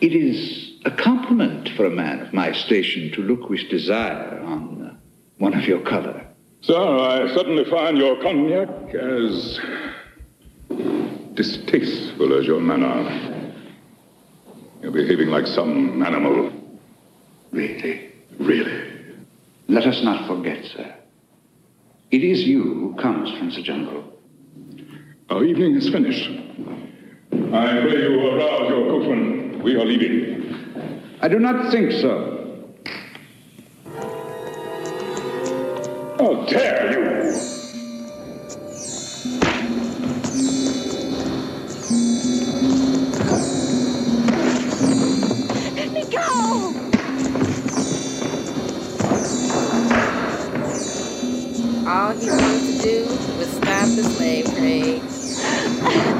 It 0.00 0.14
is 0.14 0.72
a 0.84 0.90
compliment 0.90 1.68
for 1.76 1.84
a 1.84 1.90
man 1.90 2.20
of 2.20 2.32
my 2.32 2.52
station 2.52 3.10
to 3.12 3.22
look 3.22 3.50
with 3.50 3.68
desire 3.68 4.40
on 4.40 4.82
uh, 4.82 4.96
one 5.38 5.54
of 5.54 5.64
your 5.64 5.80
color. 5.80 6.26
Sir, 6.62 6.76
I 6.76 7.34
suddenly 7.34 7.64
find 7.70 7.98
your 7.98 8.20
cognac 8.22 8.94
as 8.94 9.60
distasteful 11.34 12.38
as 12.38 12.46
your 12.46 12.60
manner. 12.60 13.54
You're 14.82 14.92
behaving 14.92 15.28
like 15.28 15.46
some 15.46 16.02
animal. 16.02 16.52
Really? 17.50 18.12
Really? 18.38 19.16
Let 19.68 19.86
us 19.86 20.02
not 20.02 20.26
forget, 20.26 20.64
sir. 20.64 20.94
It 22.10 22.24
is 22.24 22.42
you 22.42 22.62
who 22.62 22.94
comes 23.00 23.30
from 23.38 23.50
the 23.50 23.62
jungle. 23.62 24.04
Our 25.28 25.44
evening 25.44 25.76
is 25.76 25.88
finished. 25.88 26.28
I 27.32 27.80
pray 27.80 28.02
you 28.02 28.20
arouse 28.28 28.68
your 28.68 28.84
Kufran. 28.90 29.39
We 29.62 29.76
are 29.76 29.84
leaving. 29.84 30.54
I 31.20 31.28
do 31.28 31.38
not 31.38 31.70
think 31.70 31.92
so. 31.92 32.38
How 36.18 36.46
dare 36.46 36.92
you! 36.92 37.04
Let 45.76 45.92
me 45.92 46.04
go! 46.10 46.26
All 51.86 52.12
he 52.12 52.30
wanted 52.30 52.62
to 52.66 52.82
do 52.82 52.96
was 53.36 53.48
stop 53.50 53.88
the 53.94 54.04
slave 54.16 54.46
trade. 54.54 56.19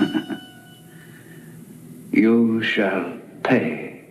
You 2.12 2.60
shall 2.62 3.18
pay 3.44 4.04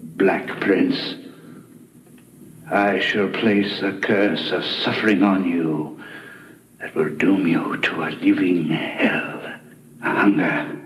Black 0.00 0.46
Prince. 0.60 1.14
I 2.70 3.00
shall 3.00 3.28
place 3.28 3.80
a 3.80 3.92
curse 3.92 4.50
of 4.50 4.62
suffering 4.64 5.22
on 5.22 5.48
you 5.48 6.02
that 6.78 6.94
will 6.94 7.08
doom 7.16 7.46
you 7.46 7.78
to 7.78 8.02
a 8.02 8.10
living 8.10 8.68
hell. 8.68 9.40
A 10.02 10.10
hunger, 10.10 10.78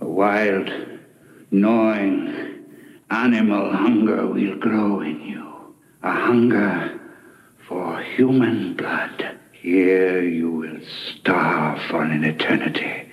a 0.00 0.06
wild, 0.06 0.70
gnawing, 1.50 2.64
animal 3.10 3.70
hunger 3.72 4.26
will 4.26 4.56
grow 4.56 5.00
in 5.00 5.20
you. 5.20 5.74
A 6.02 6.10
hunger 6.10 7.00
for 7.68 8.00
human 8.00 8.74
blood. 8.74 9.38
Here 9.52 10.22
you 10.22 10.50
will 10.50 10.80
starve 11.20 11.80
for 11.88 12.02
an 12.02 12.24
eternity, 12.24 13.03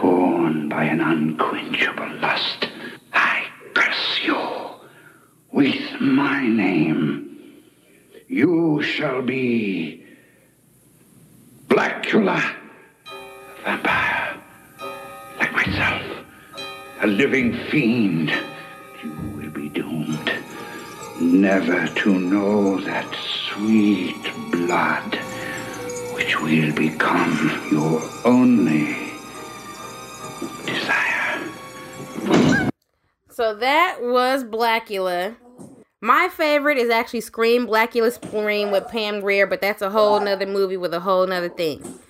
torn 0.00 0.68
by 0.68 0.84
an 0.84 1.00
unquenchable 1.00 2.12
lust. 2.20 2.68
I 3.14 3.46
curse 3.72 4.20
you 4.22 4.38
with 5.50 6.00
my 6.00 6.46
name. 6.46 7.02
You 8.28 8.82
shall 8.82 9.22
be 9.22 10.04
Blackula, 11.68 12.40
a 13.08 13.62
vampire, 13.64 14.36
like 15.38 15.52
myself, 15.52 16.02
a 17.00 17.06
living 17.06 17.54
fiend. 17.70 18.30
You 19.02 19.12
will 19.34 19.50
be 19.50 19.70
doomed 19.70 20.30
never 21.20 21.86
to 22.02 22.18
know 22.18 22.78
that 22.80 23.08
sweet 23.48 24.24
blood 24.50 25.14
which 26.14 26.38
will 26.42 26.72
become 26.74 27.34
your 27.70 28.02
only 28.26 29.05
So 33.36 33.54
that 33.54 33.98
was 34.00 34.44
Blackula. 34.44 35.36
My 36.00 36.30
favorite 36.30 36.78
is 36.78 36.88
actually 36.88 37.20
Scream, 37.20 37.66
Blackula 37.66 38.10
Scream 38.10 38.70
with 38.70 38.88
Pam 38.88 39.20
Grier, 39.20 39.46
but 39.46 39.60
that's 39.60 39.82
a 39.82 39.90
whole 39.90 40.18
nother 40.20 40.46
movie 40.46 40.78
with 40.78 40.94
a 40.94 41.00
whole 41.00 41.26
nother 41.26 41.50
thing. 41.50 42.00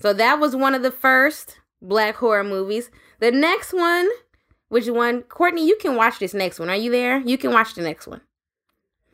So 0.00 0.12
that 0.12 0.40
was 0.40 0.56
one 0.56 0.74
of 0.74 0.82
the 0.82 0.90
first 0.90 1.60
black 1.80 2.16
horror 2.16 2.42
movies. 2.42 2.90
The 3.20 3.30
next 3.30 3.72
one, 3.72 4.08
which 4.70 4.88
one? 4.88 5.22
Courtney, 5.22 5.64
you 5.64 5.76
can 5.80 5.94
watch 5.94 6.18
this 6.18 6.34
next 6.34 6.58
one. 6.58 6.68
Are 6.68 6.74
you 6.74 6.90
there? 6.90 7.20
You 7.20 7.38
can 7.38 7.52
watch 7.52 7.74
the 7.74 7.82
next 7.82 8.08
one. 8.08 8.22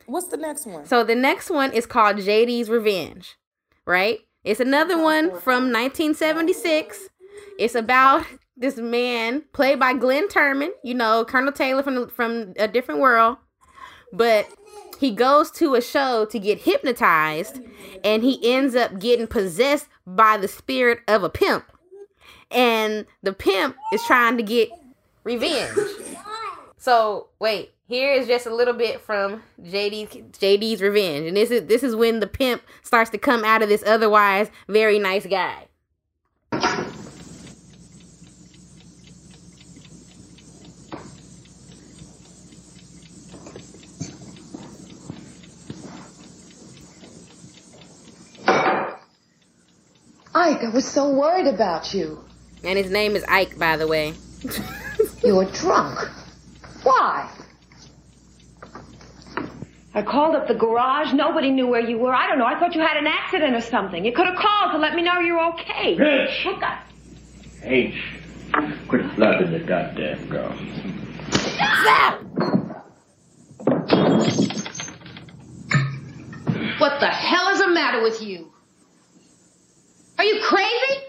What's 0.07 0.29
the 0.29 0.37
next 0.37 0.65
one? 0.65 0.87
So 0.87 1.03
the 1.03 1.13
next 1.13 1.51
one 1.51 1.71
is 1.71 1.85
called 1.85 2.17
JD's 2.17 2.71
Revenge, 2.71 3.37
right? 3.85 4.21
It's 4.43 4.59
another 4.59 4.99
one 4.99 5.29
from 5.29 5.71
1976. 5.71 7.09
It's 7.59 7.75
about 7.75 8.25
this 8.59 8.77
man 8.77 9.43
played 9.53 9.79
by 9.79 9.93
Glynn 9.93 10.27
Turman, 10.27 10.69
you 10.83 10.93
know, 10.93 11.25
Colonel 11.25 11.51
Taylor 11.51 11.81
from 11.81 12.09
from 12.09 12.53
a 12.57 12.67
different 12.67 12.99
world, 12.99 13.37
but 14.13 14.47
he 14.99 15.11
goes 15.11 15.49
to 15.51 15.75
a 15.75 15.81
show 15.81 16.25
to 16.25 16.37
get 16.37 16.59
hypnotized 16.59 17.61
and 18.03 18.21
he 18.21 18.53
ends 18.53 18.75
up 18.75 18.99
getting 18.99 19.27
possessed 19.27 19.87
by 20.05 20.35
the 20.35 20.47
spirit 20.47 20.99
of 21.07 21.23
a 21.23 21.29
pimp. 21.29 21.71
And 22.51 23.05
the 23.23 23.31
pimp 23.31 23.77
is 23.93 24.03
trying 24.03 24.35
to 24.37 24.43
get 24.43 24.69
revenge. 25.23 25.77
So, 26.77 27.27
wait, 27.39 27.73
here 27.87 28.11
is 28.13 28.27
just 28.27 28.45
a 28.45 28.53
little 28.53 28.73
bit 28.73 28.99
from 28.99 29.41
JD's 29.61 30.15
JD's 30.37 30.81
Revenge. 30.81 31.27
And 31.27 31.37
this 31.37 31.49
is 31.49 31.65
this 31.67 31.83
is 31.83 31.95
when 31.95 32.19
the 32.19 32.27
pimp 32.27 32.61
starts 32.83 33.09
to 33.11 33.17
come 33.17 33.45
out 33.45 33.61
of 33.61 33.69
this 33.69 33.83
otherwise 33.85 34.49
very 34.67 34.99
nice 34.99 35.25
guy. 35.25 35.68
Ike, 50.39 50.63
I 50.63 50.69
was 50.69 50.85
so 50.87 51.09
worried 51.09 51.47
about 51.47 51.93
you. 51.93 52.23
And 52.63 52.77
his 52.77 52.89
name 52.89 53.17
is 53.17 53.25
Ike, 53.27 53.59
by 53.59 53.75
the 53.77 53.87
way. 53.87 54.13
You 55.23 55.35
were 55.35 55.51
drunk. 55.51 55.99
Why? 56.83 57.29
I 59.93 60.01
called 60.01 60.33
up 60.33 60.47
the 60.47 60.53
garage. 60.53 61.13
Nobody 61.13 61.51
knew 61.51 61.67
where 61.67 61.81
you 61.81 61.97
were. 61.97 62.13
I 62.13 62.25
don't 62.27 62.39
know. 62.39 62.45
I 62.45 62.57
thought 62.57 62.73
you 62.73 62.79
had 62.79 62.95
an 62.95 63.05
accident 63.05 63.53
or 63.53 63.61
something. 63.61 64.05
You 64.05 64.13
could 64.13 64.27
have 64.27 64.37
called 64.37 64.71
to 64.71 64.77
let 64.77 64.95
me 64.95 65.01
know 65.01 65.19
you 65.19 65.33
were 65.33 65.45
okay. 65.53 65.97
Bitch! 65.97 66.45
What 66.45 66.59
the? 66.61 67.67
H. 67.67 67.95
Quit 68.87 69.11
flooding 69.15 69.51
the 69.51 69.59
goddamn 69.59 70.29
girl. 70.29 70.53
What 76.79 76.99
the 77.01 77.07
hell 77.07 77.49
is 77.49 77.59
the 77.59 77.67
matter 77.67 78.01
with 78.01 78.21
you? 78.21 78.53
Are 80.19 80.25
you 80.25 80.41
crazy? 80.41 80.99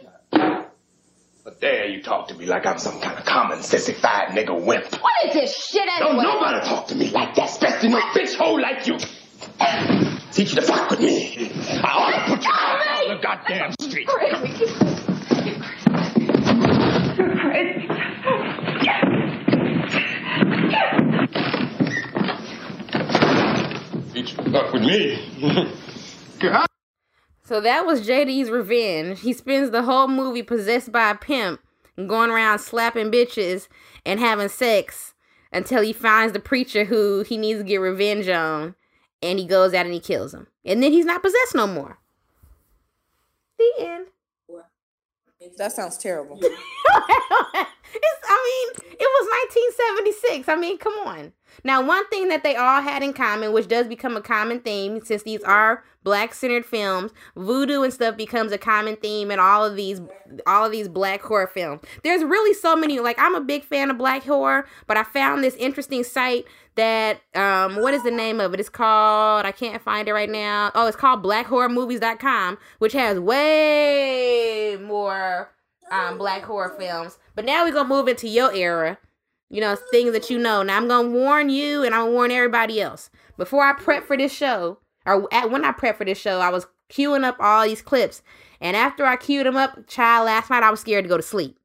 But 1.42 1.60
there 1.60 1.88
you 1.88 2.00
talk 2.00 2.28
to 2.28 2.34
me 2.34 2.46
like 2.46 2.64
I'm 2.64 2.78
some 2.78 3.00
kind 3.00 3.18
of 3.18 3.24
common 3.24 3.60
sissified 3.60 4.28
nigga 4.28 4.54
wimp. 4.64 4.84
What 5.02 5.12
is 5.26 5.34
this 5.34 5.66
shit 5.66 5.82
anyway? 5.82 6.22
Don't 6.22 6.40
nobody 6.40 6.64
talk 6.64 6.86
to 6.86 6.94
me 6.94 7.10
like 7.10 7.34
that, 7.34 7.48
especially 7.48 7.88
no 7.88 7.98
bitch 8.14 8.36
hole 8.36 8.60
like 8.60 8.86
you. 8.86 8.98
Teach 10.30 10.50
you 10.50 10.60
to 10.60 10.62
fuck 10.62 10.90
with 10.90 11.00
me. 11.00 11.50
I 11.82 11.90
ought 11.90 12.12
to 12.12 12.36
put 12.36 12.44
you 12.44 12.52
out 12.52 12.86
on 12.86 13.16
the 13.16 13.20
goddamn 13.20 13.72
street. 13.80 14.08
Teach 24.12 24.30
you 24.30 24.44
to 24.44 24.50
fuck 24.52 24.72
with 24.72 24.82
me. 24.82 25.72
God. 26.38 26.69
So 27.50 27.60
that 27.62 27.84
was 27.84 28.06
JD's 28.06 28.48
revenge. 28.48 29.22
He 29.22 29.32
spends 29.32 29.72
the 29.72 29.82
whole 29.82 30.06
movie 30.06 30.44
possessed 30.44 30.92
by 30.92 31.10
a 31.10 31.16
pimp 31.16 31.60
going 31.96 32.30
around 32.30 32.60
slapping 32.60 33.10
bitches 33.10 33.66
and 34.06 34.20
having 34.20 34.48
sex 34.48 35.14
until 35.52 35.82
he 35.82 35.92
finds 35.92 36.32
the 36.32 36.38
preacher 36.38 36.84
who 36.84 37.22
he 37.22 37.36
needs 37.36 37.58
to 37.58 37.64
get 37.64 37.78
revenge 37.78 38.28
on 38.28 38.76
and 39.20 39.40
he 39.40 39.48
goes 39.48 39.74
out 39.74 39.84
and 39.84 39.92
he 39.92 39.98
kills 39.98 40.32
him. 40.32 40.46
And 40.64 40.80
then 40.80 40.92
he's 40.92 41.04
not 41.04 41.24
possessed 41.24 41.56
no 41.56 41.66
more. 41.66 41.98
The 43.58 43.72
end. 43.80 44.06
That 45.56 45.72
sounds 45.72 45.96
terrible. 45.96 46.38
it's, 46.42 46.54
I 48.28 48.74
mean, 48.74 48.92
it 48.92 48.98
was 49.00 49.28
1976. 49.54 50.48
I 50.48 50.56
mean, 50.56 50.76
come 50.76 50.92
on. 51.06 51.32
Now, 51.64 51.82
one 51.82 52.06
thing 52.08 52.28
that 52.28 52.42
they 52.42 52.56
all 52.56 52.82
had 52.82 53.02
in 53.02 53.14
common, 53.14 53.52
which 53.52 53.66
does 53.66 53.86
become 53.86 54.16
a 54.16 54.20
common 54.20 54.60
theme 54.60 55.00
since 55.02 55.22
these 55.22 55.42
are 55.42 55.82
black 56.02 56.34
centered 56.34 56.66
films, 56.66 57.12
voodoo 57.36 57.82
and 57.82 57.92
stuff 57.92 58.18
becomes 58.18 58.52
a 58.52 58.58
common 58.58 58.96
theme 58.96 59.30
in 59.30 59.38
all 59.38 59.64
of 59.64 59.76
these 59.76 60.00
all 60.46 60.66
of 60.66 60.72
these 60.72 60.88
black 60.88 61.22
horror 61.22 61.46
films. 61.46 61.80
There's 62.02 62.22
really 62.22 62.54
so 62.54 62.76
many 62.76 63.00
like 63.00 63.18
I'm 63.18 63.34
a 63.34 63.40
big 63.40 63.64
fan 63.64 63.90
of 63.90 63.96
black 63.98 64.24
horror, 64.24 64.66
but 64.86 64.96
I 64.96 65.04
found 65.04 65.42
this 65.42 65.54
interesting 65.56 66.04
site 66.04 66.44
that 66.80 67.20
um 67.34 67.76
what 67.76 67.94
is 67.94 68.02
the 68.02 68.10
name 68.10 68.40
of 68.40 68.52
it? 68.54 68.60
It's 68.60 68.68
called 68.68 69.46
I 69.46 69.52
can't 69.52 69.82
find 69.82 70.08
it 70.08 70.12
right 70.12 70.30
now. 70.30 70.72
Oh, 70.74 70.86
it's 70.86 70.96
called 70.96 71.22
blackhorrormovies.com, 71.22 72.58
which 72.78 72.92
has 72.94 73.20
way 73.20 74.76
more 74.80 75.50
um 75.90 76.18
black 76.18 76.42
horror 76.42 76.74
films. 76.78 77.18
But 77.34 77.44
now 77.44 77.64
we're 77.64 77.72
to 77.72 77.84
move 77.84 78.08
into 78.08 78.28
your 78.28 78.52
era 78.52 78.98
you 79.50 79.60
know, 79.60 79.76
things 79.90 80.12
that 80.12 80.30
you 80.30 80.38
know. 80.38 80.62
Now 80.62 80.76
I'm 80.76 80.88
gonna 80.88 81.08
warn 81.08 81.50
you 81.50 81.82
and 81.82 81.94
I'm 81.94 82.02
gonna 82.02 82.12
warn 82.12 82.30
everybody 82.30 82.80
else. 82.80 83.10
Before 83.36 83.64
I 83.64 83.72
prep 83.72 84.04
for 84.04 84.16
this 84.16 84.32
show, 84.32 84.78
or 85.04 85.28
at, 85.32 85.50
when 85.50 85.64
I 85.64 85.72
prep 85.72 85.98
for 85.98 86.04
this 86.04 86.18
show, 86.18 86.38
I 86.40 86.50
was 86.50 86.66
queuing 86.88 87.24
up 87.24 87.36
all 87.40 87.64
these 87.64 87.82
clips. 87.82 88.22
And 88.60 88.76
after 88.76 89.04
I 89.04 89.16
queued 89.16 89.46
them 89.46 89.56
up, 89.56 89.86
child, 89.88 90.26
last 90.26 90.50
night 90.50 90.62
I 90.62 90.70
was 90.70 90.80
scared 90.80 91.04
to 91.04 91.08
go 91.08 91.16
to 91.16 91.22
sleep. 91.22 91.58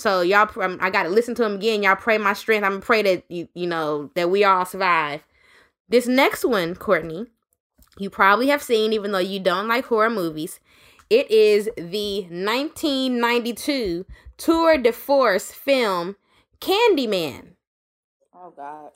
So 0.00 0.22
y'all, 0.22 0.48
I 0.80 0.90
got 0.90 1.04
to 1.04 1.10
listen 1.10 1.34
to 1.36 1.42
them 1.42 1.56
again. 1.56 1.82
Y'all 1.82 1.96
pray 1.96 2.18
my 2.18 2.32
strength. 2.32 2.64
I'm 2.64 2.72
gonna 2.72 2.82
pray 2.82 3.02
that 3.02 3.24
you, 3.28 3.48
you 3.54 3.66
know, 3.66 4.10
that 4.14 4.30
we 4.30 4.44
all 4.44 4.64
survive. 4.64 5.22
This 5.88 6.06
next 6.06 6.44
one, 6.44 6.74
Courtney, 6.74 7.26
you 7.98 8.10
probably 8.10 8.48
have 8.48 8.62
seen, 8.62 8.92
even 8.92 9.12
though 9.12 9.18
you 9.18 9.40
don't 9.40 9.68
like 9.68 9.86
horror 9.86 10.10
movies. 10.10 10.60
It 11.10 11.30
is 11.30 11.68
the 11.76 12.22
1992 12.30 14.06
tour 14.36 14.78
de 14.78 14.92
force 14.92 15.50
film 15.52 16.16
Candyman. 16.60 17.54
Oh 18.34 18.52
God. 18.56 18.90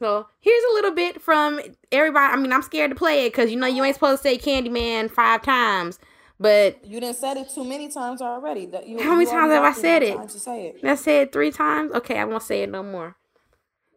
So 0.00 0.26
here's 0.40 0.64
a 0.70 0.74
little 0.74 0.92
bit 0.92 1.20
from 1.20 1.60
everybody. 1.92 2.32
I 2.32 2.36
mean, 2.36 2.52
I'm 2.52 2.62
scared 2.62 2.90
to 2.90 2.96
play 2.96 3.26
it 3.26 3.32
because 3.32 3.50
you 3.50 3.58
know 3.58 3.66
you 3.66 3.84
ain't 3.84 3.94
supposed 3.94 4.22
to 4.22 4.28
say 4.28 4.38
Candyman 4.38 5.10
five 5.10 5.42
times, 5.42 5.98
but 6.40 6.84
You 6.84 7.00
didn't 7.00 7.16
said 7.16 7.36
it 7.36 7.50
too 7.50 7.64
many 7.64 7.88
times 7.88 8.22
already. 8.22 8.66
That 8.66 8.86
you, 8.86 9.02
how 9.02 9.14
many 9.14 9.26
times 9.26 9.52
have 9.52 9.64
I 9.64 9.72
said 9.72 10.02
it? 10.02 10.16
times 10.16 10.34
to 10.34 10.40
say 10.40 10.68
it. 10.68 10.84
I 10.84 10.94
said 10.94 11.28
it 11.28 11.32
three 11.32 11.50
times. 11.50 11.92
Okay, 11.92 12.18
I 12.18 12.24
won't 12.24 12.42
say 12.42 12.62
it 12.62 12.70
no 12.70 12.82
more. 12.82 13.16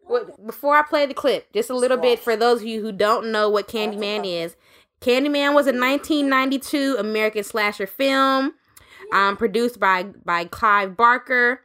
What, 0.04 0.44
before 0.44 0.76
I 0.76 0.82
play 0.82 1.06
the 1.06 1.14
clip, 1.14 1.52
just 1.52 1.70
a 1.70 1.76
little 1.76 1.96
bit 1.96 2.18
for 2.18 2.36
those 2.36 2.60
of 2.60 2.66
you 2.66 2.82
who 2.82 2.92
don't 2.92 3.30
know 3.30 3.48
what 3.48 3.68
Candyman 3.68 4.26
is. 4.26 4.56
Candyman 5.00 5.54
was 5.54 5.66
a 5.66 5.72
1992 5.72 6.96
American 6.98 7.44
slasher 7.44 7.86
film, 7.86 8.54
um, 9.12 9.36
produced 9.36 9.78
by 9.78 10.04
by 10.24 10.44
Clive 10.44 10.96
Barker. 10.96 11.60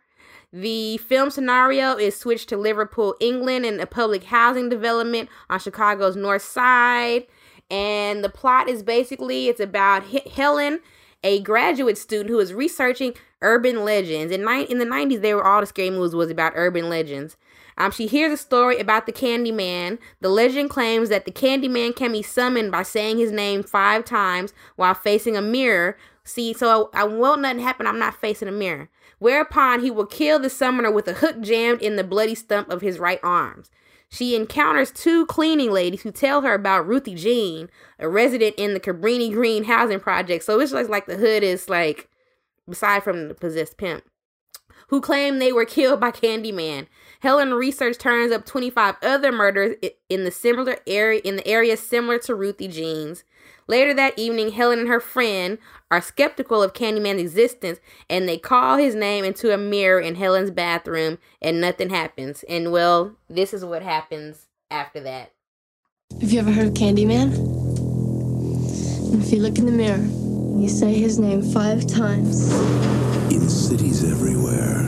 The 0.54 0.98
film 0.98 1.30
scenario 1.30 1.98
is 1.98 2.18
switched 2.18 2.50
to 2.50 2.58
Liverpool, 2.58 3.16
England, 3.20 3.66
in 3.66 3.80
a 3.80 3.86
public 3.86 4.24
housing 4.24 4.70
development 4.70 5.30
on 5.50 5.60
Chicago's 5.60 6.16
north 6.16 6.42
side. 6.42 7.28
And 7.70 8.24
the 8.24 8.30
plot 8.30 8.70
is 8.70 8.84
basically 8.84 9.48
it's 9.48 9.60
about 9.60 10.04
H- 10.14 10.28
Helen, 10.34 10.80
a 11.24 11.42
graduate 11.42 11.98
student 11.98 12.30
who 12.30 12.40
is 12.40 12.54
researching 12.54 13.14
urban 13.42 13.84
legends. 13.84 14.32
In, 14.32 14.46
ni- 14.46 14.64
in 14.64 14.80
the 14.80 14.86
90s, 14.86 15.22
they 15.22 15.34
were 15.34 15.46
all 15.46 15.62
the 15.62 15.68
scary 15.68 15.90
movies 15.90 16.16
was 16.16 16.30
about 16.30 16.54
urban 16.56 16.90
legends. 16.90 17.36
Um, 17.78 17.92
she 17.92 18.08
hears 18.08 18.34
a 18.34 18.38
story 18.38 18.80
about 18.80 19.06
the 19.06 19.12
Candyman. 19.12 20.00
The 20.22 20.30
legend 20.30 20.70
claims 20.70 21.10
that 21.10 21.26
the 21.26 21.32
Candyman 21.32 21.96
can 21.96 22.12
be 22.12 22.24
summoned 22.24 22.72
by 22.72 22.84
saying 22.84 23.18
his 23.18 23.32
name 23.32 23.62
five 23.62 24.04
times 24.04 24.54
while 24.78 24.96
facing 24.96 25.38
a 25.38 25.42
mirror. 25.42 25.98
See, 26.24 26.54
so 26.54 26.90
I, 26.94 27.02
I 27.02 27.04
won't 27.04 27.42
nothing 27.42 27.60
happen. 27.60 27.86
I'm 27.86 28.00
not 28.00 28.20
facing 28.20 28.48
a 28.48 28.52
mirror. 28.52 28.90
Whereupon 29.20 29.82
he 29.82 29.92
will 29.92 30.06
kill 30.06 30.40
the 30.40 30.50
summoner 30.50 30.92
with 30.92 31.08
a 31.08 31.14
hook 31.14 31.42
jammed 31.42 31.82
in 31.82 31.96
the 31.96 32.04
bloody 32.04 32.36
stump 32.36 32.70
of 32.70 32.82
his 32.82 33.00
right 33.00 33.20
arms. 33.24 33.70
She 34.10 34.36
encounters 34.36 34.92
two 34.92 35.26
cleaning 35.26 35.72
ladies 35.72 36.02
who 36.02 36.12
tell 36.12 36.42
her 36.42 36.54
about 36.54 36.88
Ruthie 36.88 37.16
Jean, 37.16 37.70
a 38.00 38.08
resident 38.08 38.56
in 38.58 38.74
the 38.74 38.80
Cabrini 38.80 39.32
Green 39.32 39.66
housing 39.66 40.00
project. 40.00 40.46
So 40.46 40.60
it's 40.60 40.72
like 40.72 40.88
like 40.90 41.08
the 41.08 41.18
hood 41.18 41.44
is 41.44 41.68
like, 41.68 42.10
aside 42.70 43.04
from 43.04 43.28
the 43.28 43.36
possessed 43.36 43.78
pimp, 43.78 44.04
who 44.88 45.02
claim 45.02 45.40
they 45.40 45.52
were 45.52 45.66
killed 45.66 46.00
by 46.00 46.12
Candyman. 46.12 46.88
Helen 47.20 47.54
research 47.54 47.98
turns 47.98 48.32
up 48.32 48.46
25 48.46 48.96
other 49.02 49.32
murders 49.32 49.76
in 50.10 50.24
the 50.24 50.32
similar 50.32 50.78
area 50.88 51.20
in 51.24 51.36
the 51.36 51.48
area 51.48 51.76
similar 51.76 52.18
to 52.20 52.36
Ruthie 52.36 52.70
Jean's. 52.70 53.24
Later 53.68 53.94
that 53.96 54.18
evening, 54.18 54.52
Helen 54.52 54.80
and 54.80 54.88
her 54.88 55.00
friend 55.00 55.58
are 55.92 56.02
skeptical 56.02 56.64
of 56.64 56.74
Candyman's 56.74 57.22
existence 57.22 57.80
and 58.10 58.28
they 58.28 58.38
call 58.38 58.78
his 58.78 58.96
name 58.96 59.26
into 59.26 59.54
a 59.54 59.58
mirror 59.58 60.00
in 60.00 60.16
Helen's 60.16 60.52
bathroom 60.52 61.18
and 61.42 61.60
nothing 61.60 61.90
happens. 61.90 62.44
And 62.48 62.72
well, 62.72 63.16
this 63.30 63.54
is 63.54 63.66
what 63.66 63.82
happens 63.84 64.48
after 64.72 65.00
that. 65.02 65.34
Have 66.22 66.32
you 66.32 66.40
ever 66.40 66.52
heard 66.52 66.68
of 66.68 66.74
Candyman? 66.74 67.32
If 69.22 69.32
you 69.34 69.42
look 69.42 69.58
in 69.58 69.66
the 69.66 69.72
mirror, 69.72 70.06
you 70.62 70.70
say 70.70 70.94
his 70.94 71.20
name 71.20 71.42
five 71.42 71.86
times. 71.88 72.52
In 73.32 73.50
cities 73.50 74.10
everywhere, 74.10 74.88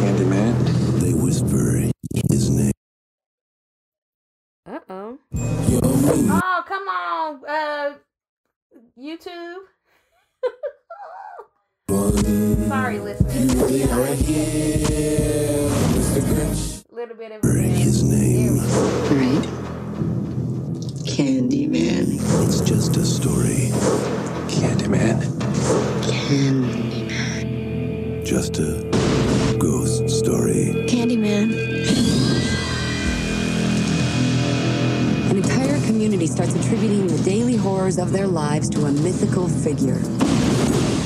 Candyman, 0.00 1.00
they 1.00 1.12
whisper 1.12 1.90
his 2.30 2.50
name. 2.50 2.72
Uh 4.66 4.80
oh. 4.88 5.18
Oh, 5.34 6.62
come 6.66 6.88
on, 6.88 7.23
YouTube. 8.98 9.64
Sorry, 12.68 13.00
listeners. 13.00 13.60
Little 16.90 17.16
bit 17.16 17.32
of 17.32 17.42
his 17.42 18.04
name. 18.04 18.58
Right. 18.58 19.48
Candyman. 21.04 22.20
It's 22.46 22.60
just 22.60 22.96
a 22.96 23.04
story. 23.04 23.72
Candyman. 24.48 25.20
Candyman. 26.04 27.44
Just 28.24 28.58
a 28.60 28.84
ghost 29.58 30.08
story. 30.08 30.86
Candyman. 30.88 31.73
Community 36.04 36.26
starts 36.26 36.54
attributing 36.54 37.06
the 37.06 37.16
daily 37.22 37.56
horrors 37.56 37.96
of 37.96 38.12
their 38.12 38.26
lives 38.26 38.68
to 38.68 38.84
a 38.84 38.92
mythical 38.92 39.48
figure. 39.48 40.00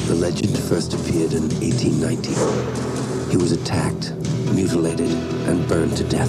The 0.09 0.16
legend 0.16 0.59
first 0.59 0.92
appeared 0.92 1.34
in 1.34 1.49
1890. 1.61 3.30
He 3.30 3.36
was 3.36 3.53
attacked, 3.53 4.12
mutilated, 4.53 5.12
and 5.46 5.68
burned 5.68 5.96
to 5.99 6.05
death. 6.09 6.28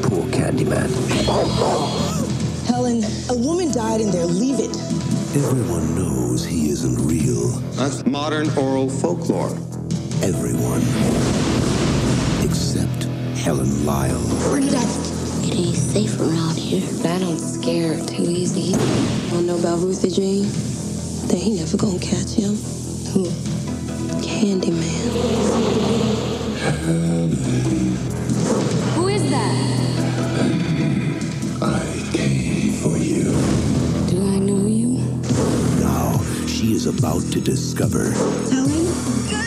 Poor 0.00 0.24
Candyman. 0.30 0.88
Helen, 2.66 3.02
a 3.30 3.34
woman 3.34 3.72
died 3.72 4.00
in 4.00 4.12
there. 4.12 4.26
Leave 4.26 4.60
it. 4.60 4.70
Everyone 5.34 5.96
knows 5.96 6.44
he 6.44 6.70
isn't 6.70 7.04
real. 7.04 7.48
That's 7.72 8.06
modern 8.06 8.48
oral 8.56 8.88
folklore. 8.88 9.50
Everyone. 10.22 10.82
Except 12.48 13.02
Helen 13.36 13.84
Lyle. 13.84 14.22
Bernadette. 14.38 15.09
It 15.09 15.09
ain't 15.52 15.76
safe 15.76 16.18
around 16.20 16.56
here. 16.56 16.82
But 17.02 17.10
I 17.12 17.18
don't 17.18 17.38
scare 17.38 17.96
too 18.06 18.22
easy. 18.30 18.76
Wanna 19.32 19.46
know 19.46 19.58
about 19.58 19.78
Ruthie 19.80 20.10
Jean? 20.10 20.46
They 21.28 21.36
ain't 21.38 21.56
never 21.60 21.76
gonna 21.76 21.98
catch 21.98 22.30
him. 22.32 22.54
Who? 23.12 23.26
Candyman. 24.20 25.10
Who 28.94 29.08
is 29.08 29.30
that? 29.30 29.80
I 31.62 32.10
came 32.12 32.72
for 32.72 32.96
you. 32.96 33.24
Do 34.08 34.26
I 34.26 34.38
know 34.38 34.66
you? 34.66 34.98
Now 35.80 36.20
she 36.46 36.74
is 36.74 36.86
about 36.86 37.22
to 37.32 37.40
discover 37.40 38.10
Helen? 38.50 38.86
Get 39.28 39.46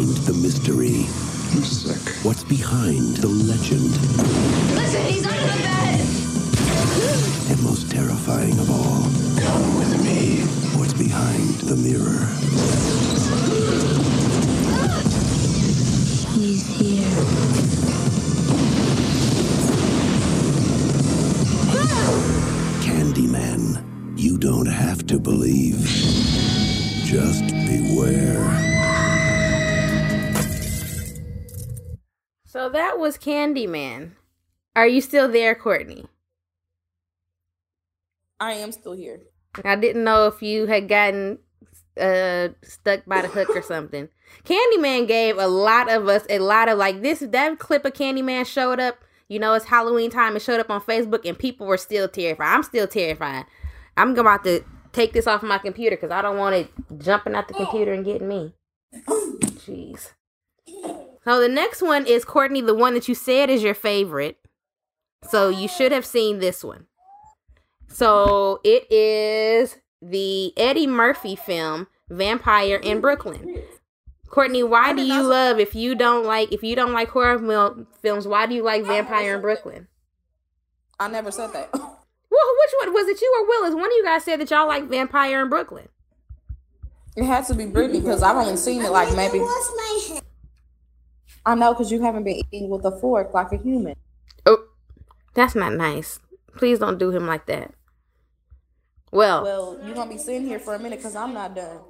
behind 0.00 0.26
the 0.26 0.32
mystery. 0.32 1.06
I'm 1.52 1.62
sick. 1.62 2.24
What's 2.24 2.44
behind 2.44 3.16
the 3.18 3.28
legend. 3.28 3.90
Listen, 4.74 5.04
he's 5.04 5.26
under 5.26 5.42
the 5.42 5.62
bed! 5.62 6.00
And 7.50 7.62
most 7.62 7.90
terrifying 7.90 8.58
of 8.58 8.70
all. 8.70 9.02
Come 9.42 9.78
with 9.78 10.02
me. 10.02 10.40
What's 10.78 10.94
behind 10.94 11.54
the 11.68 11.76
mirror. 11.76 12.26
He's 16.34 16.66
here. 16.78 17.10
Candyman. 22.82 24.18
You 24.18 24.38
don't 24.38 24.66
have 24.66 25.06
to 25.08 25.18
believe. 25.18 25.84
Just 27.04 27.44
beware. 27.66 28.69
So 32.60 32.68
that 32.68 32.98
was 32.98 33.16
Candyman. 33.16 34.10
Are 34.76 34.86
you 34.86 35.00
still 35.00 35.32
there, 35.32 35.54
Courtney? 35.54 36.04
I 38.38 38.52
am 38.52 38.70
still 38.70 38.92
here. 38.92 39.20
I 39.64 39.76
didn't 39.76 40.04
know 40.04 40.26
if 40.26 40.42
you 40.42 40.66
had 40.66 40.86
gotten 40.86 41.38
uh 41.98 42.48
stuck 42.62 43.06
by 43.06 43.22
the 43.22 43.28
hook 43.28 43.48
or 43.56 43.62
something. 43.62 44.10
Candyman 44.44 45.08
gave 45.08 45.38
a 45.38 45.46
lot 45.46 45.90
of 45.90 46.06
us 46.06 46.26
a 46.28 46.38
lot 46.38 46.68
of 46.68 46.76
like 46.76 47.00
this 47.00 47.20
that 47.20 47.58
clip 47.58 47.86
of 47.86 47.94
Candyman 47.94 48.44
showed 48.44 48.78
up. 48.78 48.98
You 49.28 49.38
know, 49.38 49.54
it's 49.54 49.64
Halloween 49.64 50.10
time. 50.10 50.36
It 50.36 50.42
showed 50.42 50.60
up 50.60 50.68
on 50.68 50.82
Facebook, 50.82 51.26
and 51.26 51.38
people 51.38 51.66
were 51.66 51.78
still 51.78 52.08
terrified. 52.08 52.54
I'm 52.54 52.62
still 52.62 52.86
terrified. 52.86 53.46
I'm 53.96 54.18
about 54.18 54.44
to 54.44 54.62
take 54.92 55.14
this 55.14 55.26
off 55.26 55.42
my 55.42 55.56
computer 55.56 55.96
because 55.96 56.10
I 56.10 56.20
don't 56.20 56.36
want 56.36 56.56
it 56.56 56.70
jumping 56.98 57.34
out 57.34 57.48
the 57.48 57.54
computer 57.54 57.94
and 57.94 58.04
getting 58.04 58.28
me. 58.28 58.52
Jeez. 59.06 60.10
So 61.24 61.40
the 61.40 61.48
next 61.48 61.82
one 61.82 62.06
is 62.06 62.24
Courtney, 62.24 62.60
the 62.60 62.74
one 62.74 62.94
that 62.94 63.08
you 63.08 63.14
said 63.14 63.50
is 63.50 63.62
your 63.62 63.74
favorite. 63.74 64.38
So 65.28 65.48
you 65.48 65.68
should 65.68 65.92
have 65.92 66.06
seen 66.06 66.38
this 66.38 66.64
one. 66.64 66.86
So 67.88 68.60
it 68.64 68.90
is 68.90 69.76
the 70.00 70.52
Eddie 70.56 70.86
Murphy 70.86 71.36
film 71.36 71.88
Vampire 72.08 72.76
in 72.76 73.00
Brooklyn. 73.00 73.62
Courtney, 74.28 74.62
why 74.62 74.92
do 74.92 75.02
you 75.02 75.22
love 75.22 75.58
if 75.58 75.74
you 75.74 75.94
don't 75.94 76.24
like 76.24 76.52
if 76.52 76.62
you 76.62 76.76
don't 76.76 76.92
like 76.92 77.08
horror 77.08 77.38
mil- 77.38 77.86
films? 78.00 78.26
Why 78.26 78.46
do 78.46 78.54
you 78.54 78.62
like 78.62 78.84
Vampire 78.84 79.34
in 79.34 79.40
Brooklyn? 79.42 79.88
I 80.98 81.08
never 81.08 81.30
said 81.30 81.52
that. 81.52 81.70
Well, 82.32 82.54
which 82.60 82.86
one 82.86 82.94
was 82.94 83.08
it? 83.08 83.20
You 83.20 83.36
or 83.40 83.46
Willis? 83.48 83.74
One 83.74 83.86
of 83.86 83.90
you 83.90 84.04
guys 84.04 84.22
said 84.22 84.38
that 84.38 84.50
y'all 84.50 84.68
like 84.68 84.84
Vampire 84.84 85.42
in 85.42 85.48
Brooklyn. 85.48 85.88
It 87.16 87.24
had 87.24 87.44
to 87.48 87.54
be 87.54 87.66
Brittany 87.66 87.98
because 87.98 88.22
I've 88.22 88.36
only 88.36 88.56
seen 88.56 88.82
it 88.82 88.90
like 88.92 89.14
maybe. 89.16 89.44
I 91.50 91.56
know 91.56 91.74
because 91.74 91.90
you 91.90 92.00
haven't 92.00 92.22
been 92.22 92.40
eating 92.52 92.68
with 92.70 92.84
a 92.84 92.92
fork 92.92 93.34
like 93.34 93.50
a 93.50 93.56
human. 93.56 93.96
Oh, 94.46 94.68
that's 95.34 95.56
not 95.56 95.72
nice. 95.72 96.20
Please 96.56 96.78
don't 96.78 96.96
do 96.96 97.10
him 97.10 97.26
like 97.26 97.46
that. 97.46 97.74
Well, 99.10 99.42
Well, 99.42 99.80
you're 99.84 99.96
gonna 99.96 100.12
be 100.12 100.16
sitting 100.16 100.46
here 100.46 100.60
for 100.60 100.76
a 100.76 100.78
minute 100.78 101.00
because 101.00 101.16
I'm 101.16 101.34
not 101.34 101.56
done. 101.56 101.80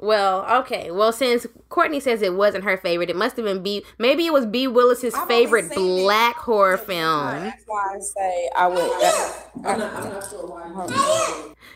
Well, 0.00 0.44
okay. 0.60 0.90
Well, 0.90 1.12
since 1.12 1.46
Courtney 1.68 2.00
says 2.00 2.20
it 2.22 2.34
wasn't 2.34 2.64
her 2.64 2.76
favorite, 2.76 3.08
it 3.10 3.16
must 3.16 3.36
have 3.36 3.46
been 3.46 3.62
B. 3.62 3.84
Maybe 3.98 4.26
it 4.26 4.32
was 4.32 4.44
B. 4.46 4.66
Willis's 4.68 5.16
favorite 5.26 5.72
black 5.74 6.36
horror 6.36 6.76
film. 6.76 7.26
That's 7.44 7.64
why 7.66 7.94
I 7.96 8.00
say 8.00 8.50
I 8.56 8.66
would. 8.66 8.90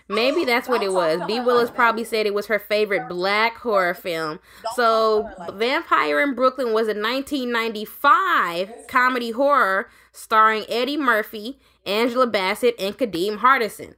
Maybe 0.09 0.45
that's 0.45 0.69
what 0.69 0.83
it 0.83 0.93
was. 0.93 1.21
B. 1.27 1.41
Willis 1.41 1.71
probably 1.71 2.05
said 2.05 2.27
it 2.27 2.35
was 2.35 2.47
her 2.47 2.59
favorite 2.59 3.09
black 3.09 3.57
horror 3.59 3.95
film. 3.95 4.41
So, 4.75 5.31
Vampire 5.55 6.21
in 6.21 6.35
Brooklyn 6.35 6.75
was 6.75 6.89
a 6.89 6.95
1995 6.95 8.87
comedy 8.89 9.31
horror 9.31 9.89
starring 10.13 10.65
Eddie 10.69 10.97
Murphy, 10.97 11.59
Angela 11.87 12.27
Bassett, 12.27 12.75
and 12.79 12.99
Kadeem 12.99 13.39
Hardison. 13.39 13.95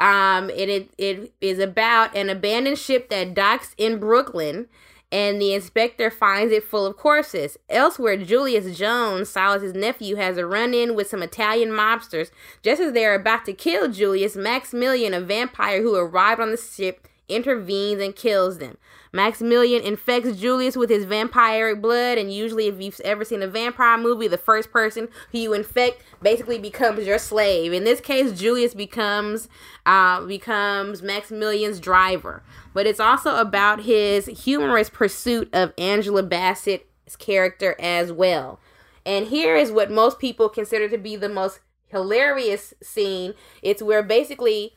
Um, 0.00 0.48
and 0.48 0.70
it 0.70 0.90
it 0.96 1.32
is 1.42 1.58
about 1.58 2.16
an 2.16 2.30
abandoned 2.30 2.78
ship 2.78 3.10
that 3.10 3.34
docks 3.34 3.74
in 3.76 3.98
Brooklyn, 3.98 4.66
and 5.12 5.40
the 5.40 5.52
inspector 5.52 6.10
finds 6.10 6.52
it 6.52 6.64
full 6.64 6.86
of 6.86 6.96
corpses. 6.96 7.58
Elsewhere, 7.68 8.16
Julius 8.16 8.78
Jones, 8.78 9.28
Silas's 9.28 9.74
nephew, 9.74 10.16
has 10.16 10.38
a 10.38 10.46
run-in 10.46 10.94
with 10.94 11.08
some 11.08 11.22
Italian 11.22 11.68
mobsters. 11.68 12.30
Just 12.62 12.80
as 12.80 12.94
they 12.94 13.04
are 13.04 13.14
about 13.14 13.44
to 13.44 13.52
kill 13.52 13.92
Julius, 13.92 14.36
Maximilian, 14.36 15.12
a 15.12 15.20
vampire 15.20 15.82
who 15.82 15.94
arrived 15.94 16.40
on 16.40 16.50
the 16.50 16.56
ship, 16.56 17.06
intervenes 17.28 18.00
and 18.00 18.16
kills 18.16 18.56
them. 18.56 18.78
Maximilian 19.12 19.82
infects 19.82 20.36
Julius 20.36 20.76
with 20.76 20.88
his 20.88 21.04
vampiric 21.04 21.80
blood, 21.80 22.18
and 22.18 22.32
usually, 22.32 22.68
if 22.68 22.80
you've 22.80 23.00
ever 23.00 23.24
seen 23.24 23.42
a 23.42 23.48
vampire 23.48 23.98
movie, 23.98 24.28
the 24.28 24.38
first 24.38 24.70
person 24.70 25.08
who 25.32 25.38
you 25.38 25.52
infect 25.52 26.02
basically 26.22 26.58
becomes 26.58 27.06
your 27.06 27.18
slave. 27.18 27.72
In 27.72 27.84
this 27.84 28.00
case, 28.00 28.38
Julius 28.38 28.74
becomes 28.74 29.48
uh, 29.86 30.24
becomes 30.26 31.02
Maximilian's 31.02 31.80
driver. 31.80 32.42
But 32.72 32.86
it's 32.86 33.00
also 33.00 33.36
about 33.36 33.82
his 33.82 34.26
humorous 34.26 34.88
pursuit 34.88 35.48
of 35.52 35.72
Angela 35.76 36.22
Bassett's 36.22 37.16
character 37.18 37.74
as 37.80 38.12
well. 38.12 38.60
And 39.04 39.26
here 39.26 39.56
is 39.56 39.72
what 39.72 39.90
most 39.90 40.18
people 40.18 40.48
consider 40.48 40.88
to 40.88 40.98
be 40.98 41.16
the 41.16 41.28
most 41.28 41.60
hilarious 41.86 42.74
scene. 42.82 43.34
It's 43.62 43.82
where 43.82 44.02
basically 44.02 44.74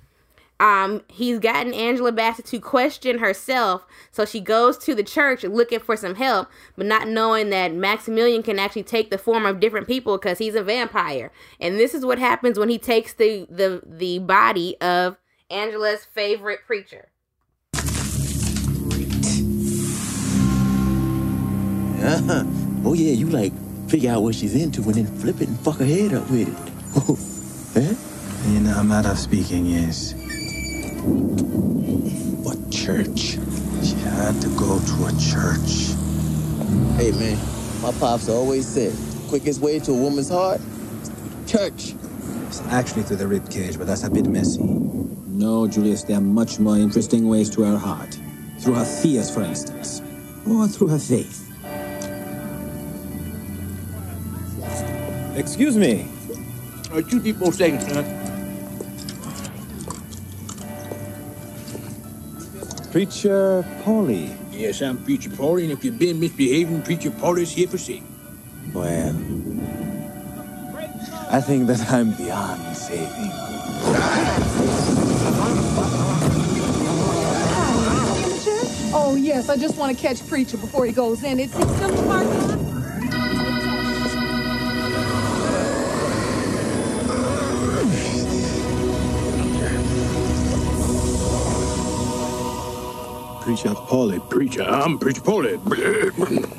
um, 0.60 1.02
he's 1.10 1.40
gotten 1.40 1.74
Angela 1.74 2.12
Bassett 2.12 2.46
to 2.46 2.60
question 2.60 3.20
herself. 3.20 3.86
So 4.12 4.26
she 4.26 4.40
goes 4.40 4.78
to 4.80 4.96
the 4.96 5.04
church 5.04 5.44
looking 5.44 5.80
for 5.80 5.98
some 5.98 6.16
help, 6.16 6.48
but 6.78 6.86
not 6.86 7.08
knowing 7.08 7.50
that 7.50 7.74
Maximilian 7.74 8.44
can 8.44 8.60
actually 8.60 8.84
take 8.84 9.10
the 9.10 9.18
form 9.18 9.46
of 9.46 9.60
different 9.60 9.88
people 9.88 10.18
because 10.18 10.38
he's 10.38 10.56
a 10.56 10.64
vampire. 10.64 11.32
And 11.60 11.80
this 11.80 11.94
is 11.94 12.06
what 12.06 12.20
happens 12.20 12.58
when 12.58 12.70
he 12.70 12.78
takes 12.78 13.14
the, 13.14 13.48
the, 13.50 13.82
the 13.86 14.20
body 14.20 14.78
of 14.80 15.18
Angela's 15.50 16.06
favorite 16.06 16.60
preacher. 16.66 17.10
Uh-huh. 22.06 22.44
Oh 22.86 22.94
yeah, 22.94 23.14
you 23.14 23.28
like 23.28 23.54
figure 23.88 24.12
out 24.12 24.24
what 24.24 24.36
she's 24.36 24.56
into 24.56 24.82
and 24.84 24.96
then 24.96 25.08
flip 25.20 25.40
it 25.40 25.48
and 25.48 25.60
fuck 25.60 25.78
her 25.78 25.86
head 25.86 26.14
up 26.14 26.30
with 26.30 26.50
it. 26.50 26.74
Oh, 26.96 27.18
eh? 27.80 27.96
In 28.58 28.68
a 28.68 28.84
matter 28.84 29.10
of 29.10 29.18
speaking, 29.18 29.66
yes. 29.66 30.14
But 32.44 32.72
church. 32.72 33.38
She 33.84 33.96
had 33.96 34.40
to 34.42 34.50
go 34.58 34.80
to 34.80 35.06
a 35.06 35.12
church. 35.20 35.92
Hey 36.96 37.12
man, 37.12 37.38
my 37.82 37.92
pops 38.00 38.30
always 38.30 38.66
said, 38.66 38.94
quickest 39.28 39.60
way 39.60 39.80
to 39.80 39.92
a 39.92 39.96
woman's 39.96 40.30
heart, 40.30 40.62
church. 41.48 41.94
It's 42.48 42.62
actually 42.68 43.04
through 43.04 43.18
the 43.18 43.28
rib 43.28 43.50
cage, 43.50 43.78
but 43.78 43.88
that's 43.88 44.04
a 44.04 44.10
bit 44.10 44.28
messy. 44.28 44.62
No, 44.64 45.68
Julius, 45.68 46.04
there 46.04 46.18
are 46.18 46.22
much 46.22 46.60
more 46.60 46.78
interesting 46.78 47.28
ways 47.28 47.50
to 47.52 47.64
her 47.64 47.78
heart. 47.78 48.18
Through 48.60 48.76
her 48.76 48.86
fears, 48.86 49.30
for 49.30 49.42
instance. 49.42 50.02
Or 50.48 50.68
through 50.68 50.88
her 50.90 51.00
faith. 51.00 51.50
Excuse 55.36 55.76
me. 55.76 56.08
Are 56.92 57.02
two 57.02 57.20
people 57.20 57.52
seconds, 57.52 57.86
Preacher 62.94 63.66
Paulie. 63.82 64.38
Yes, 64.52 64.84
I'm 64.84 65.04
Preacher 65.04 65.32
Paulie, 65.32 65.64
and 65.64 65.72
if 65.72 65.84
you've 65.84 65.98
been 65.98 66.20
misbehaving, 66.20 66.84
Preacher 66.84 67.10
Paulie's 67.10 67.52
here 67.52 67.68
for 67.68 67.80
saving. 67.80 68.06
Well, 68.72 69.10
I 71.32 71.42
think 71.42 71.66
that 71.66 71.92
I'm 71.92 72.12
beyond 72.14 72.78
saving. 72.78 73.32
Oh, 78.94 79.18
yes, 79.20 79.50
I 79.50 79.58
just 79.58 79.76
want 79.76 79.98
to 79.98 80.00
catch 80.00 80.24
Preacher 80.28 80.58
before 80.58 80.86
he 80.86 80.92
goes 80.92 81.24
in. 81.24 81.40
It's, 81.40 81.56
it's 81.58 81.76
still 81.78 82.73
Preacher 93.44 93.70
Paulie, 93.70 94.20
Preacher, 94.30 94.64
I'm 94.64 94.98
Preacher 94.98 95.20
Paulie. 95.22 95.58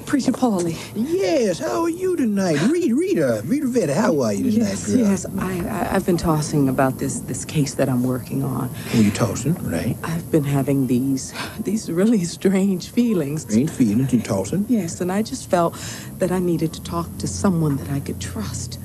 Preacher 0.07 0.33
Paulie. 0.33 0.77
Yes, 0.95 1.59
how 1.59 1.83
are 1.83 1.89
you 1.89 2.15
tonight? 2.15 2.61
Rita, 2.71 2.95
Rita, 2.95 3.43
Rita 3.47 3.67
Veder, 3.67 3.95
how 3.95 4.21
are 4.21 4.35
you 4.35 4.51
tonight, 4.51 4.69
Yes, 4.69 4.87
girl? 4.91 4.99
yes. 4.99 5.27
I, 5.39 5.61
I, 5.67 5.95
I've 5.97 6.05
been 6.05 6.19
tossing 6.19 6.69
about 6.69 6.99
this 6.99 7.21
this 7.21 7.45
case 7.47 7.75
that 7.75 7.89
I'm 7.89 8.03
working 8.05 8.43
on. 8.45 8.69
Who 8.93 9.03
you 9.03 9.11
tossing, 9.11 9.55
right? 9.71 9.97
I've 10.05 10.31
been 10.31 10.45
having 10.45 10.87
these 10.87 11.33
these 11.61 11.91
really 11.91 12.23
strange 12.25 12.91
feelings. 12.91 13.43
Strange 13.43 13.71
feelings 13.71 14.13
you 14.13 14.21
tossing? 14.21 14.67
Yes, 14.69 15.01
and 15.01 15.11
I 15.11 15.23
just 15.23 15.49
felt 15.49 15.75
that 16.19 16.31
I 16.33 16.39
needed 16.39 16.75
to 16.75 16.83
talk 16.83 17.09
to 17.19 17.27
someone 17.27 17.77
that 17.77 17.91
I 17.91 18.01
could 18.01 18.21
trust. 18.21 18.79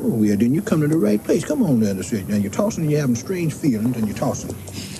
Oh, 0.00 0.08
well, 0.08 0.36
then 0.36 0.54
you 0.54 0.62
come 0.62 0.80
to 0.80 0.88
the 0.88 0.96
right 0.98 1.22
place. 1.22 1.44
Come 1.44 1.62
on 1.62 1.80
down 1.80 1.96
the 1.98 2.04
street. 2.04 2.26
Now, 2.28 2.36
you're 2.36 2.50
tossing, 2.52 2.90
you're 2.90 3.00
having 3.00 3.16
strange 3.16 3.52
feelings, 3.54 3.96
and 3.96 4.06
you're 4.08 4.16
tossing. 4.16 4.54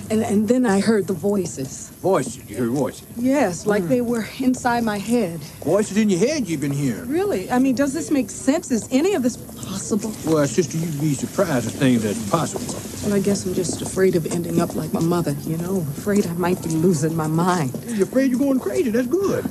And 0.09 0.21
and 0.23 0.47
then 0.47 0.65
I 0.65 0.79
heard 0.79 1.07
the 1.07 1.13
voices. 1.13 1.89
Voices, 2.01 2.49
you 2.49 2.57
heard 2.57 2.69
voices. 2.69 3.07
Yes, 3.17 3.65
like 3.65 3.83
hmm. 3.83 3.89
they 3.89 4.01
were 4.01 4.27
inside 4.39 4.83
my 4.83 4.97
head. 4.97 5.39
Voices 5.63 5.97
in 5.97 6.09
your 6.09 6.19
head 6.19 6.47
you've 6.47 6.61
been 6.61 6.71
hearing. 6.71 7.07
Really? 7.07 7.49
I 7.49 7.59
mean, 7.59 7.75
does 7.75 7.93
this 7.93 8.11
make 8.11 8.29
sense? 8.29 8.71
Is 8.71 8.87
any 8.91 9.13
of 9.15 9.23
this 9.23 9.37
possible? 9.37 10.13
Well, 10.25 10.45
sister, 10.47 10.77
you'd 10.77 10.99
be 11.01 11.13
surprised 11.13 11.67
at 11.67 11.73
things 11.73 12.03
that's 12.03 12.29
possible. 12.29 12.75
Well, 13.05 13.15
I 13.15 13.19
guess 13.19 13.45
I'm 13.45 13.53
just 13.53 13.81
afraid 13.81 14.15
of 14.15 14.25
ending 14.27 14.61
up 14.61 14.75
like 14.75 14.93
my 14.93 14.99
mother, 14.99 15.35
you 15.41 15.57
know? 15.57 15.77
Afraid 15.97 16.25
I 16.27 16.33
might 16.33 16.61
be 16.63 16.69
losing 16.69 17.15
my 17.15 17.27
mind. 17.27 17.71
You're 17.87 18.07
afraid 18.07 18.31
you're 18.31 18.39
going 18.39 18.59
crazy. 18.59 18.89
That's 18.89 19.07
good. 19.07 19.45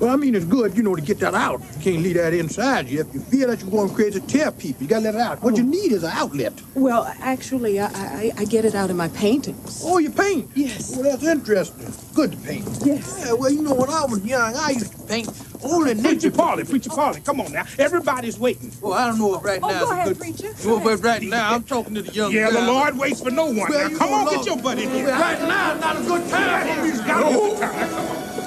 Well, 0.00 0.10
I 0.12 0.16
mean, 0.16 0.34
it's 0.34 0.44
good, 0.44 0.76
you 0.76 0.82
know, 0.82 0.94
to 0.94 1.00
get 1.02 1.20
that 1.20 1.34
out. 1.34 1.60
You 1.60 1.80
can't 1.82 2.02
leave 2.02 2.16
that 2.16 2.34
inside 2.34 2.88
you. 2.88 3.00
If 3.00 3.14
you 3.14 3.20
feel 3.20 3.48
that 3.48 3.60
you're 3.60 3.70
going 3.70 3.94
crazy, 3.94 4.20
tell 4.20 4.50
people. 4.52 4.82
You 4.82 4.88
gotta 4.88 5.04
let 5.04 5.14
it 5.14 5.20
out. 5.20 5.42
What 5.42 5.56
you 5.56 5.62
oh. 5.62 5.66
need 5.66 5.92
is 5.92 6.02
an 6.02 6.10
outlet. 6.12 6.52
Well, 6.74 7.04
actually, 7.20 7.78
I, 7.80 7.86
I, 7.86 8.32
I 8.38 8.44
get 8.44 8.64
it 8.64 8.74
out 8.74 8.90
in 8.90 8.96
my 8.96 9.08
paintings. 9.08 9.82
Oh, 9.84 9.98
you 9.98 10.10
paint? 10.10 10.50
Yes. 10.54 10.92
Well, 10.96 11.04
that's 11.04 11.22
interesting. 11.24 11.92
Good 12.14 12.32
to 12.32 12.38
paint. 12.38 12.66
Yes. 12.84 13.22
Yeah, 13.24 13.32
well, 13.34 13.50
you 13.50 13.62
know, 13.62 13.74
when 13.74 13.88
I 13.90 14.04
was 14.04 14.24
young, 14.24 14.54
I 14.56 14.70
used 14.70 14.92
to 14.92 15.02
paint 15.06 15.28
only 15.62 15.94
Preacher 15.94 16.08
nature. 16.14 16.30
Paulie, 16.30 16.68
Preacher 16.68 16.90
Paulie, 16.90 17.24
come 17.24 17.40
on 17.40 17.52
now. 17.52 17.64
Everybody's 17.78 18.38
waiting. 18.38 18.70
Well, 18.82 18.92
I 18.92 19.06
don't 19.06 19.18
know 19.18 19.36
if 19.36 19.44
right 19.44 19.60
Oh, 19.62 19.68
now 19.68 19.78
go 19.78 19.84
is 19.84 19.90
a 19.90 19.94
ahead, 19.94 20.08
good... 20.08 20.18
preacher. 20.18 20.54
Well, 20.66 20.80
but 20.80 21.02
right 21.02 21.22
now, 21.22 21.54
I'm 21.54 21.62
talking 21.62 21.94
to 21.94 22.02
the 22.02 22.12
young 22.12 22.32
Yeah, 22.32 22.50
the 22.50 22.56
guys. 22.56 22.68
Lord 22.68 22.98
waits 22.98 23.20
for 23.22 23.30
no 23.30 23.46
one. 23.46 23.56
Well, 23.56 23.90
now, 23.90 23.96
come 23.98 24.12
on, 24.12 24.24
Lord. 24.26 24.36
get 24.36 24.46
your 24.46 24.58
buddy 24.58 24.82
in 24.84 24.90
here. 24.90 25.06
Well, 25.06 25.20
right 25.20 25.40
now 25.40 25.74
is 25.74 25.80
not 25.80 25.96
a 25.96 26.00
good 26.00 26.30
time. 26.30 26.84
He's 26.84 27.00
got 27.00 27.32
a 27.32 27.34
good 27.34 27.58
time. 27.60 28.43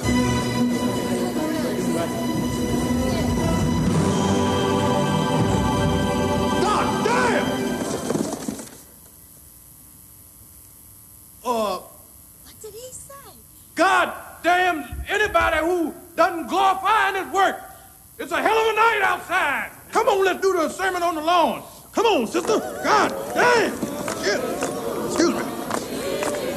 Uh, 11.47 11.79
What 11.79 12.61
did 12.61 12.73
he 12.73 12.91
say? 12.91 13.13
God 13.75 14.11
damn 14.43 14.83
anybody 15.07 15.57
who 15.59 15.93
doesn't 16.17 16.47
glorify 16.47 17.07
in 17.09 17.23
his 17.23 17.33
work. 17.33 17.57
It's 18.19 18.33
a 18.33 18.41
hell 18.41 18.57
of 18.57 18.67
a 18.67 18.75
night 18.75 18.99
outside. 19.01 19.71
Come 19.93 20.09
on, 20.09 20.25
let's 20.25 20.41
do 20.41 20.51
the 20.51 20.67
sermon 20.67 21.03
on 21.03 21.15
the 21.15 21.21
lawn. 21.21 21.63
Come 21.93 22.05
on, 22.05 22.27
sister. 22.27 22.59
God 22.83 23.09
damn. 23.33 23.71
Shit. 24.25 24.41
Excuse 25.05 25.35
me. 25.35 26.47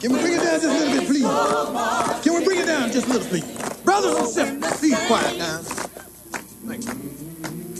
Can 0.00 0.12
we 0.12 0.20
bring 0.20 0.34
it 0.34 0.42
down 0.42 0.60
just 0.60 0.64
a 0.64 0.68
little 0.68 0.94
bit, 1.00 1.06
please? 1.08 2.22
Can 2.22 2.34
we 2.38 2.44
bring 2.44 2.60
it 2.60 2.66
down 2.66 2.92
just 2.92 3.08
a 3.08 3.12
little, 3.12 3.26
please? 3.28 3.82
Brothers 3.82 4.14
and 4.16 4.28
sisters, 4.28 4.78
please 4.78 5.06
quiet 5.08 5.38
down. 5.38 5.62
Thank 5.64 6.84
you. 6.86 7.07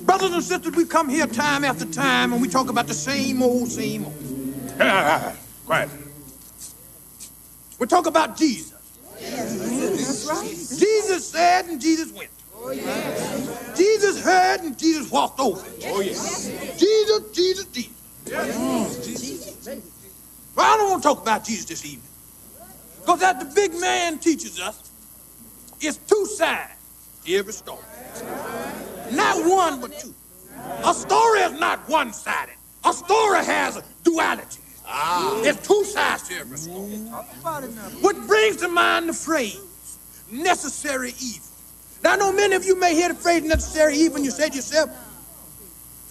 Brothers 0.08 0.32
and 0.32 0.42
sisters, 0.42 0.74
we 0.74 0.86
come 0.86 1.10
here 1.10 1.26
time 1.26 1.64
after 1.64 1.84
time 1.84 2.32
and 2.32 2.40
we 2.40 2.48
talk 2.48 2.70
about 2.70 2.86
the 2.86 2.94
same 2.94 3.42
old, 3.42 3.68
same 3.68 4.06
old. 4.06 4.14
Quiet. 5.66 5.90
We 7.78 7.86
talk 7.86 8.06
about 8.06 8.34
Jesus. 8.34 8.72
That's 9.20 10.26
right. 10.26 10.48
Jesus 10.48 11.28
said 11.28 11.66
and 11.66 11.78
Jesus 11.78 12.10
went. 12.14 12.30
Oh, 12.56 12.70
yes. 12.70 13.76
Jesus 13.76 14.24
heard 14.24 14.62
and 14.62 14.78
Jesus 14.78 15.10
walked 15.10 15.40
over. 15.40 15.62
Oh, 15.84 16.00
yes. 16.00 16.78
Jesus, 16.78 17.30
Jesus, 17.32 17.66
Jesus. 17.66 17.92
Yes. 18.24 19.06
Jesus. 19.06 19.66
Well, 20.56 20.74
I 20.74 20.78
don't 20.78 20.88
want 20.88 21.02
to 21.02 21.08
talk 21.10 21.20
about 21.20 21.44
Jesus 21.44 21.66
this 21.66 21.84
evening. 21.84 22.08
Because 23.00 23.22
as 23.22 23.44
the 23.44 23.54
big 23.54 23.78
man 23.78 24.16
teaches 24.16 24.58
us, 24.58 24.90
it's 25.82 25.98
two 25.98 26.24
sides 26.24 26.72
to 27.26 27.34
every 27.34 27.52
story. 27.52 27.84
Not 29.12 29.48
one, 29.48 29.80
but 29.80 29.98
two. 29.98 30.14
A 30.84 30.94
story 30.94 31.40
is 31.40 31.58
not 31.58 31.88
one-sided. 31.88 32.54
A 32.84 32.92
story 32.92 33.44
has 33.44 33.76
a 33.76 33.84
duality. 34.04 34.60
There's 35.42 35.60
two 35.66 35.84
sides 35.84 36.28
to 36.28 36.36
every 36.36 36.56
story. 36.56 36.96
What 38.00 38.16
brings 38.26 38.56
to 38.58 38.68
mind 38.68 39.08
the 39.08 39.12
phrase, 39.12 39.98
necessary 40.30 41.14
evil. 41.20 41.48
Now, 42.02 42.12
I 42.12 42.16
know 42.16 42.32
many 42.32 42.54
of 42.54 42.64
you 42.64 42.78
may 42.78 42.94
hear 42.94 43.08
the 43.08 43.14
phrase 43.14 43.42
necessary 43.42 43.96
evil 43.96 44.16
and 44.16 44.24
you 44.24 44.30
say 44.30 44.48
to 44.48 44.54
yourself, 44.54 44.90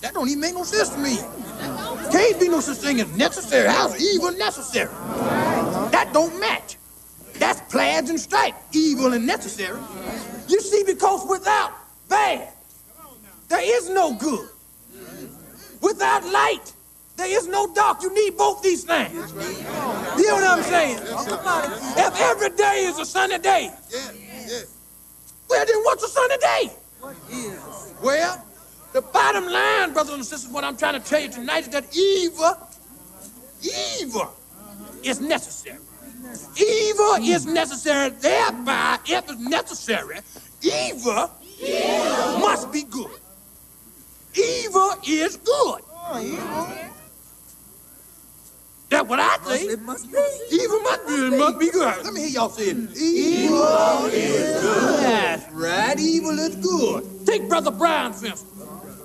That 0.02 0.14
don't 0.14 0.28
even 0.28 0.42
make 0.42 0.54
no 0.54 0.64
sense 0.64 0.90
to 0.90 0.98
me. 0.98 1.18
Can't 2.12 2.40
be 2.40 2.50
no 2.50 2.60
such 2.60 2.78
thing 2.78 3.00
as 3.02 3.12
necessary. 3.18 3.68
How's 3.70 4.00
evil 4.02 4.32
necessary? 4.32 4.90
That 5.92 6.12
don't 6.14 6.40
match. 6.40 6.78
That's 7.36 7.62
plaids 7.72 8.10
and 8.10 8.20
stripes, 8.20 8.58
evil 8.76 9.14
and 9.14 9.26
necessary. 9.26 9.80
You 10.48 10.60
see, 10.62 10.84
because 10.86 11.28
without 11.30 11.74
bad, 12.10 12.50
there 13.48 13.62
is 13.64 13.90
no 13.90 14.14
good. 14.16 14.50
Without 15.82 16.26
light, 16.26 16.74
there 17.16 17.28
is 17.30 17.48
no 17.48 17.74
dark. 17.74 18.02
You 18.02 18.14
need 18.14 18.38
both 18.38 18.62
these 18.62 18.84
things. 18.84 19.14
You 19.14 20.28
know 20.28 20.36
what 20.36 20.44
I'm 20.44 20.64
saying? 20.64 21.00
If 21.02 22.20
every 22.20 22.50
day 22.56 22.86
is 22.86 23.00
a 23.00 23.06
sunny 23.06 23.40
day, 23.40 23.72
well, 25.50 25.66
then 25.66 25.78
what's 25.84 26.04
a 26.04 26.08
sunny 26.08 26.38
day? 26.38 26.72
Well, 28.04 28.46
the 28.94 29.02
bottom 29.02 29.46
line, 29.46 29.94
brothers 29.94 30.14
and 30.16 30.26
sisters, 30.26 30.52
what 30.52 30.64
I'm 30.64 30.78
trying 30.78 31.02
to 31.02 31.08
tell 31.08 31.20
you 31.20 31.30
tonight 31.30 31.62
is 31.62 31.70
that 31.70 31.96
evil, 31.96 32.58
evil 34.02 34.34
is 35.04 35.20
necessary. 35.20 35.80
Evil 36.60 37.16
is 37.22 37.46
necessary. 37.46 38.10
Thereby, 38.10 39.00
if 39.06 39.30
it's 39.30 39.40
necessary, 39.40 40.20
evil 40.62 41.32
Evil 41.60 42.40
must 42.40 42.72
be 42.72 42.84
good. 42.84 43.12
Evil 44.36 44.92
is 45.08 45.38
good. 45.38 45.82
Oh, 46.10 46.20
evil. 46.22 46.68
That's 48.90 49.08
what 49.10 49.20
I 49.20 49.38
think. 49.40 49.72
It 49.72 49.82
must 49.82 50.12
be. 50.12 50.18
Evil 50.52 50.80
must 50.82 51.08
be. 51.08 51.14
It 51.14 51.38
must 51.38 51.60
be 51.60 51.70
good. 51.72 52.04
Let 52.06 52.14
me 52.14 52.22
hear 52.22 52.30
y'all 52.30 52.50
say 52.50 52.66
it. 52.70 52.78
Evil, 52.98 53.56
evil 53.58 54.06
is 54.08 54.62
good. 54.62 55.04
That's 55.04 55.52
right. 55.54 56.00
Evil 56.00 56.40
is 56.40 56.56
good. 56.56 57.26
Take 57.26 57.50
Brother 57.50 57.72
Brown, 57.72 58.14
for 58.14 58.28
instance. 58.28 58.54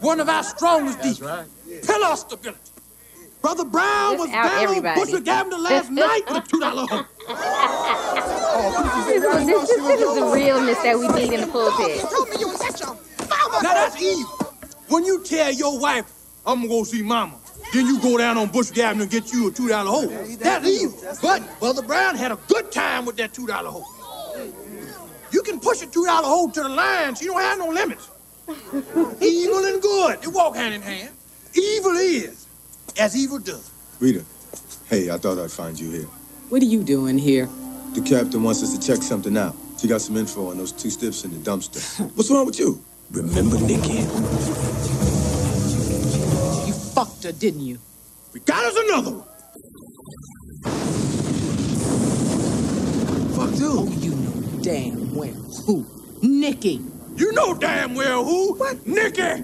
One 0.01 0.21
of 0.21 0.29
our 0.29 0.43
strongest 0.45 1.01
That's 1.03 1.19
deep. 1.19 1.27
Right. 1.27 1.47
Pillar 1.87 2.17
stability. 2.17 2.59
Brother 3.41 3.65
Brown 3.65 4.13
Just 4.13 4.21
was 4.21 4.31
down 4.31 4.63
everybody. 4.63 5.01
on 5.01 5.07
Bushwick 5.07 5.29
Avenue 5.29 5.57
last 5.59 5.91
night 5.93 6.23
with 6.29 6.37
a 6.37 6.41
$2 6.43 7.07
this, 7.29 9.25
was, 9.25 9.47
this, 9.47 9.69
this, 9.69 9.87
this 9.87 10.01
is 10.01 10.15
the 10.15 10.31
realness 10.33 10.79
that 10.83 10.99
we 10.99 11.09
need 11.09 11.33
in 11.33 11.41
the 11.43 11.47
pulpit. 11.47 12.03
Now 13.63 13.75
that's 13.75 14.01
evil. 14.01 14.31
When 14.89 15.05
you 15.05 15.23
tell 15.25 15.53
your 15.53 15.79
wife, 15.79 16.07
I'm 16.45 16.57
gonna 16.59 16.69
go 16.69 16.85
see 16.85 17.03
mama, 17.03 17.37
then 17.73 17.87
you 17.87 18.01
go 18.01 18.19
down 18.19 18.37
on 18.37 18.49
Bush 18.49 18.77
Avenue 18.79 19.03
and 19.03 19.11
get 19.11 19.33
you 19.33 19.49
a 19.49 19.53
two 19.53 19.69
dollar 19.69 19.91
hole. 19.91 20.09
That's 20.37 20.67
evil. 20.67 20.99
But 21.23 21.59
Brother 21.61 21.83
Brown 21.83 22.17
had 22.17 22.33
a 22.33 22.39
good 22.49 22.71
time 22.73 23.05
with 23.07 23.17
that 23.17 23.33
two 23.33 23.47
dollar 23.47 23.71
hole. 23.71 23.87
You 25.31 25.43
can 25.43 25.61
push 25.61 25.83
a 25.83 25.87
two 25.87 26.05
dollar 26.05 26.27
hole 26.27 26.51
to 26.51 26.63
the 26.63 26.69
lines. 26.69 27.23
you 27.23 27.29
don't 27.29 27.41
have 27.41 27.59
no 27.59 27.69
limits. 27.69 28.11
evil 29.21 29.65
and 29.65 29.81
good, 29.81 30.21
they 30.21 30.29
walk 30.29 30.57
hand 30.57 30.75
in 30.75 30.83
hand. 30.83 31.11
Evil 31.55 31.93
is 31.93 32.47
as 32.99 33.17
evil 33.17 33.39
does. 33.39 33.71
Rita, 34.01 34.25
hey, 34.91 35.11
I 35.11 35.17
thought 35.17 35.39
I'd 35.39 35.51
find 35.51 35.79
you 35.79 35.91
here. 35.91 36.09
What 36.53 36.61
are 36.61 36.67
you 36.67 36.83
doing 36.83 37.17
here? 37.17 37.49
The 37.95 38.03
captain 38.03 38.43
wants 38.43 38.63
us 38.63 38.77
to 38.77 38.87
check 38.87 39.03
something 39.03 39.39
out. 39.39 39.57
She 39.81 39.89
got 39.89 40.03
some 40.03 40.19
info 40.19 40.51
on 40.51 40.59
those 40.59 40.71
two 40.71 40.91
stiffs 40.91 41.25
in 41.25 41.31
the 41.31 41.39
dumpster. 41.39 41.81
What's 42.15 42.31
wrong 42.31 42.45
with 42.45 42.59
you? 42.59 42.85
Remember 43.11 43.59
Nikki? 43.59 44.01
You 46.67 46.75
fucked 46.75 47.25
her, 47.25 47.33
didn't 47.33 47.63
you? 47.63 47.79
We 48.35 48.41
got 48.41 48.63
us 48.67 48.77
another 48.77 49.13
one. 49.13 49.29
Fuck 53.33 53.59
you. 53.59 53.71
Oh, 53.73 53.89
you 54.01 54.15
know 54.15 54.63
damn 54.63 55.15
well 55.15 55.33
who. 55.65 55.87
Nikki. 56.21 56.83
You 57.17 57.33
know 57.33 57.55
damn 57.55 57.95
well 57.95 58.27
who. 58.27 58.57
What? 58.57 58.87
Nikki. 58.87 59.41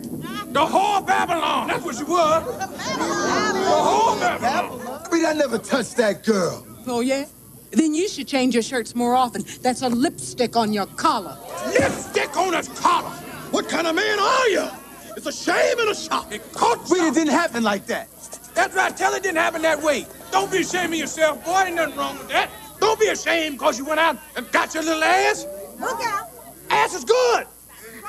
The 0.53 0.67
whole 0.67 1.01
Babylon. 1.01 1.69
That's 1.69 1.83
what 1.87 1.99
you 1.99 2.05
were! 2.05 2.41
The 2.45 3.65
whore 3.65 4.13
of 4.13 4.41
Babylon. 4.43 5.07
Rita, 5.11 5.29
I 5.29 5.33
never 5.33 5.57
touched 5.57 5.97
that 5.97 6.23
girl. 6.23 6.68
Oh, 6.91 7.01
yeah? 7.01 7.27
Then 7.71 7.95
you 7.95 8.09
should 8.09 8.27
change 8.27 8.55
your 8.55 8.63
shirts 8.63 8.95
more 8.95 9.15
often. 9.15 9.45
That's 9.63 9.83
a 9.83 9.89
lipstick 9.89 10.57
on 10.57 10.73
your 10.73 10.87
collar. 10.87 11.37
Lipstick 11.67 12.35
on 12.37 12.55
his 12.55 12.69
collar. 12.69 13.11
What 13.51 13.69
kind 13.69 13.87
of 13.87 13.95
man 13.95 14.19
are 14.19 14.49
you? 14.49 14.69
It's 15.17 15.27
a 15.27 15.33
shame 15.33 15.79
and 15.79 15.91
a 15.91 15.95
shock. 15.95 16.33
It 16.33 16.53
caught 16.53 16.89
Rita, 16.91 17.07
it 17.07 17.15
didn't 17.15 17.35
happen 17.35 17.63
like 17.63 17.87
that. 17.87 18.09
That's 18.55 18.75
right. 18.75 18.97
Tell 18.97 19.13
it 19.15 19.23
didn't 19.23 19.39
happen 19.39 19.63
that 19.63 19.83
way. 19.83 20.07
Don't 20.31 20.51
be 20.51 20.59
ashamed 20.59 20.93
of 20.93 20.99
yourself, 20.99 21.45
boy. 21.45 21.65
Ain't 21.67 21.77
nothing 21.77 21.97
wrong 21.97 22.17
with 22.19 22.29
that. 22.29 22.51
Don't 22.81 22.99
be 22.99 23.09
ashamed 23.09 23.59
because 23.59 23.79
you 23.79 23.85
went 23.85 24.01
out 24.01 24.17
and 24.37 24.51
got 24.51 24.73
your 24.75 24.83
little 24.83 25.03
ass. 25.03 25.47
Look 25.79 26.01
out. 26.01 26.29
Ass 26.71 26.95
is 26.95 27.05
good. 27.05 27.47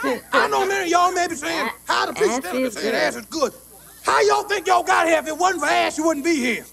I 0.32 0.48
know 0.48 0.66
many 0.66 0.86
of 0.86 0.90
y'all 0.90 1.12
may 1.12 1.28
be 1.28 1.36
saying, 1.36 1.70
how 1.86 2.06
the 2.06 2.14
preacher 2.14 2.32
Ass 2.32 2.42
tell 2.42 2.54
me 2.54 2.70
saying 2.70 2.86
good. 2.86 2.96
ass 2.96 3.16
is 3.16 3.26
good. 3.26 3.54
How 4.04 4.22
y'all 4.22 4.44
think 4.44 4.68
y'all 4.68 4.84
got 4.84 5.08
here? 5.08 5.20
If 5.20 5.28
it 5.28 5.38
wasn't 5.38 5.62
for 5.62 5.70
ass, 5.70 5.98
you 5.98 6.06
wouldn't 6.06 6.26
be 6.26 6.36
here. 6.36 6.66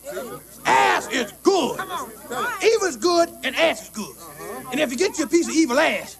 Ass 0.67 1.09
is 1.11 1.33
good. 1.43 1.81
Evil 2.63 2.87
is 2.89 2.97
good 2.97 3.29
and 3.45 3.57
ass 3.57 3.85
is 3.85 3.89
good. 3.91 4.15
And 4.71 4.81
if 4.81 4.91
you 4.91 4.99
get 4.99 5.19
you 5.19 5.25
a 5.25 5.29
piece 5.29 5.49
of 5.49 5.55
evil 5.55 5.79
ass, 5.79 6.19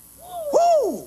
whoo! 0.53 1.07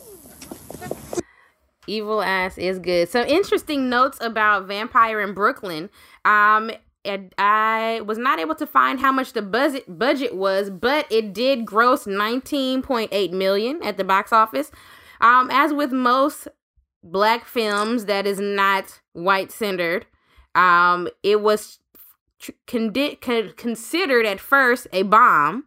Evil 1.87 2.21
ass 2.21 2.57
is 2.57 2.77
good. 2.79 3.09
Some 3.09 3.25
interesting 3.25 3.89
notes 3.89 4.17
about 4.21 4.67
Vampire 4.67 5.21
in 5.21 5.33
Brooklyn. 5.33 5.89
Um, 6.25 6.71
and 7.05 7.33
I 7.37 8.01
was 8.05 8.17
not 8.17 8.39
able 8.39 8.55
to 8.55 8.67
find 8.67 8.99
how 8.99 9.11
much 9.11 9.33
the 9.33 9.41
budget 9.41 9.85
budget 9.97 10.35
was, 10.35 10.69
but 10.69 11.07
it 11.09 11.33
did 11.33 11.65
gross 11.65 12.05
19.8 12.05 13.31
million 13.31 13.81
at 13.83 13.97
the 13.97 14.03
box 14.03 14.33
office. 14.33 14.69
Um, 15.21 15.49
as 15.51 15.73
with 15.73 15.91
most 15.91 16.47
black 17.03 17.45
films 17.45 18.05
that 18.05 18.27
is 18.27 18.39
not 18.39 18.99
white 19.13 19.51
centered, 19.51 20.05
um, 20.55 21.07
it 21.23 21.41
was 21.41 21.79
tr- 21.79 21.79
condi- 21.79 21.79
con- 21.79 21.88
considered 22.65 24.25
at 24.25 24.39
first 24.39 24.87
a 24.93 25.03
bomb, 25.03 25.65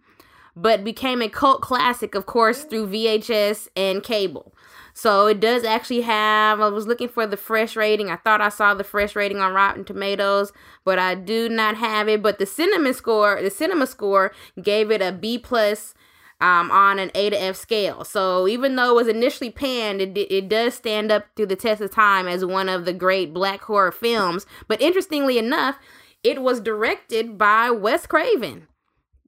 but 0.55 0.85
became 0.85 1.23
a 1.23 1.29
cult 1.29 1.62
classic, 1.62 2.14
of 2.14 2.27
course, 2.27 2.64
through 2.64 2.89
VHS 2.89 3.68
and 3.77 4.03
cable. 4.03 4.55
So 4.95 5.27
it 5.27 5.41
does 5.41 5.64
actually 5.64 6.03
have. 6.03 6.61
I 6.61 6.68
was 6.68 6.87
looking 6.87 7.09
for 7.09 7.27
the 7.27 7.37
fresh 7.37 7.77
rating. 7.77 8.11
I 8.11 8.16
thought 8.16 8.41
I 8.41 8.51
saw 8.51 8.75
the 8.75 8.85
fresh 8.85 9.16
rating 9.16 9.39
on 9.39 9.55
Rotten 9.55 9.85
Tomatoes, 9.85 10.53
but 10.85 10.99
I 10.99 11.14
do 11.14 11.49
not 11.49 11.77
have 11.77 12.09
it. 12.09 12.23
But 12.23 12.39
the 12.39 12.45
CinemaScore, 12.45 13.41
the 13.43 13.51
CinemaScore, 13.51 14.31
gave 14.62 14.91
it 14.91 15.01
a 15.01 15.12
B 15.12 15.39
plus 15.39 15.95
um, 16.43 16.70
on 16.70 16.99
an 16.99 17.11
A 17.14 17.31
to 17.31 17.41
F 17.41 17.57
scale. 17.57 18.05
So 18.05 18.47
even 18.49 18.77
though 18.77 18.91
it 18.91 18.97
was 18.97 19.09
initially 19.09 19.51
panned, 19.51 20.03
it 20.03 20.18
it 20.18 20.49
does 20.49 20.75
stand 20.75 21.11
up 21.11 21.25
through 21.37 21.47
the 21.47 21.57
test 21.57 21.81
of 21.81 21.91
time 21.91 22.27
as 22.29 22.45
one 22.45 22.68
of 22.68 22.85
the 22.85 22.93
great 22.93 23.33
black 23.33 23.62
horror 23.62 23.93
films. 23.93 24.45
But 24.68 24.83
interestingly 24.83 25.39
enough, 25.39 25.79
it 26.25 26.43
was 26.43 26.61
directed 26.61 27.37
by 27.39 27.70
Wes 27.70 28.07
Craven 28.07 28.68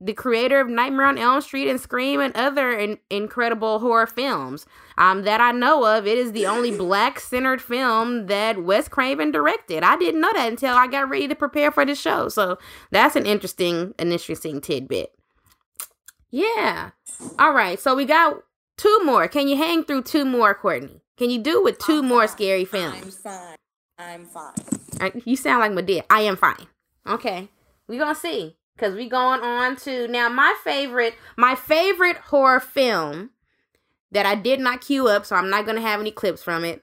the 0.01 0.12
creator 0.12 0.61
of 0.61 0.68
Nightmare 0.68 1.07
on 1.07 1.16
Elm 1.16 1.40
Street 1.40 1.68
and 1.68 1.80
Scream 1.80 2.20
and 2.20 2.36
other 2.36 2.72
in- 2.72 2.99
incredible 3.09 3.78
horror 3.78 4.07
films 4.07 4.66
um, 4.99 5.22
that 5.22 5.40
I 5.40 5.51
know 5.53 5.84
of. 5.86 6.07
It 6.07 6.18
is 6.18 6.32
the 6.32 6.47
only 6.47 6.70
black 6.76 7.18
centered 7.18 7.62
film 7.62 8.26
that 8.26 8.62
Wes 8.62 8.86
Craven 8.88 9.30
directed. 9.30 9.82
I 9.82 9.97
didn't 9.97 10.20
know 10.20 10.32
that 10.34 10.49
until 10.51 10.74
I 10.74 10.88
got 10.88 11.09
ready 11.09 11.26
to 11.28 11.34
prepare 11.34 11.70
for 11.70 11.86
the 11.86 11.95
show. 11.95 12.28
So 12.28 12.59
that's 12.90 13.16
an 13.16 13.24
interesting, 13.24 13.95
an 13.99 14.12
interesting 14.12 14.61
tidbit. 14.61 15.14
Yeah. 16.30 16.90
All 17.38 17.53
right. 17.55 17.78
So 17.78 17.95
we 17.95 18.05
got 18.05 18.42
two 18.76 19.01
more. 19.05 19.26
Can 19.28 19.49
you 19.49 19.57
hang 19.57 19.84
through 19.84 20.03
two 20.03 20.24
more, 20.26 20.55
Courtney? 20.55 21.01
Can 21.16 21.30
you 21.30 21.38
do 21.38 21.62
with 21.62 21.78
two 21.78 22.03
more 22.03 22.26
scary 22.26 22.64
films? 22.64 23.20
I'm 23.24 23.32
fine. 23.32 23.57
I'm 23.97 24.26
fine. 24.26 24.53
Uh, 25.01 25.20
You 25.24 25.36
sound 25.36 25.61
like 25.61 25.72
my 25.72 25.80
dad. 25.80 26.05
I 26.11 26.22
am 26.22 26.36
fine. 26.36 26.66
Okay. 27.07 27.48
We're 27.88 28.00
gonna 28.00 28.14
see. 28.14 28.57
Cause 28.76 28.94
we 28.94 29.09
going 29.09 29.40
on 29.40 29.76
to 29.76 30.09
now 30.09 30.28
my 30.28 30.55
favorite 30.64 31.14
my 31.36 31.55
favorite 31.55 32.16
horror 32.16 32.59
film 32.59 33.30
that 34.11 34.26
I 34.26 34.34
did 34.34 34.59
not 34.59 34.80
queue 34.80 35.07
up, 35.07 35.24
so 35.24 35.36
I'm 35.36 35.50
not 35.50 35.66
gonna 35.66 35.80
have 35.80 36.00
any 36.00 36.11
clips 36.11 36.42
from 36.42 36.64
it. 36.64 36.82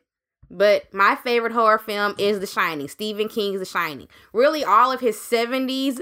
But 0.49 0.93
my 0.93 1.15
favorite 1.15 1.53
horror 1.53 1.79
film 1.79 2.15
is 2.17 2.39
The 2.39 2.47
Shining. 2.47 2.87
Stephen 2.89 3.29
King's 3.29 3.59
The 3.59 3.65
Shining. 3.65 4.07
Really 4.33 4.63
all 4.63 4.91
of 4.91 4.99
his 4.99 5.15
70s 5.17 6.01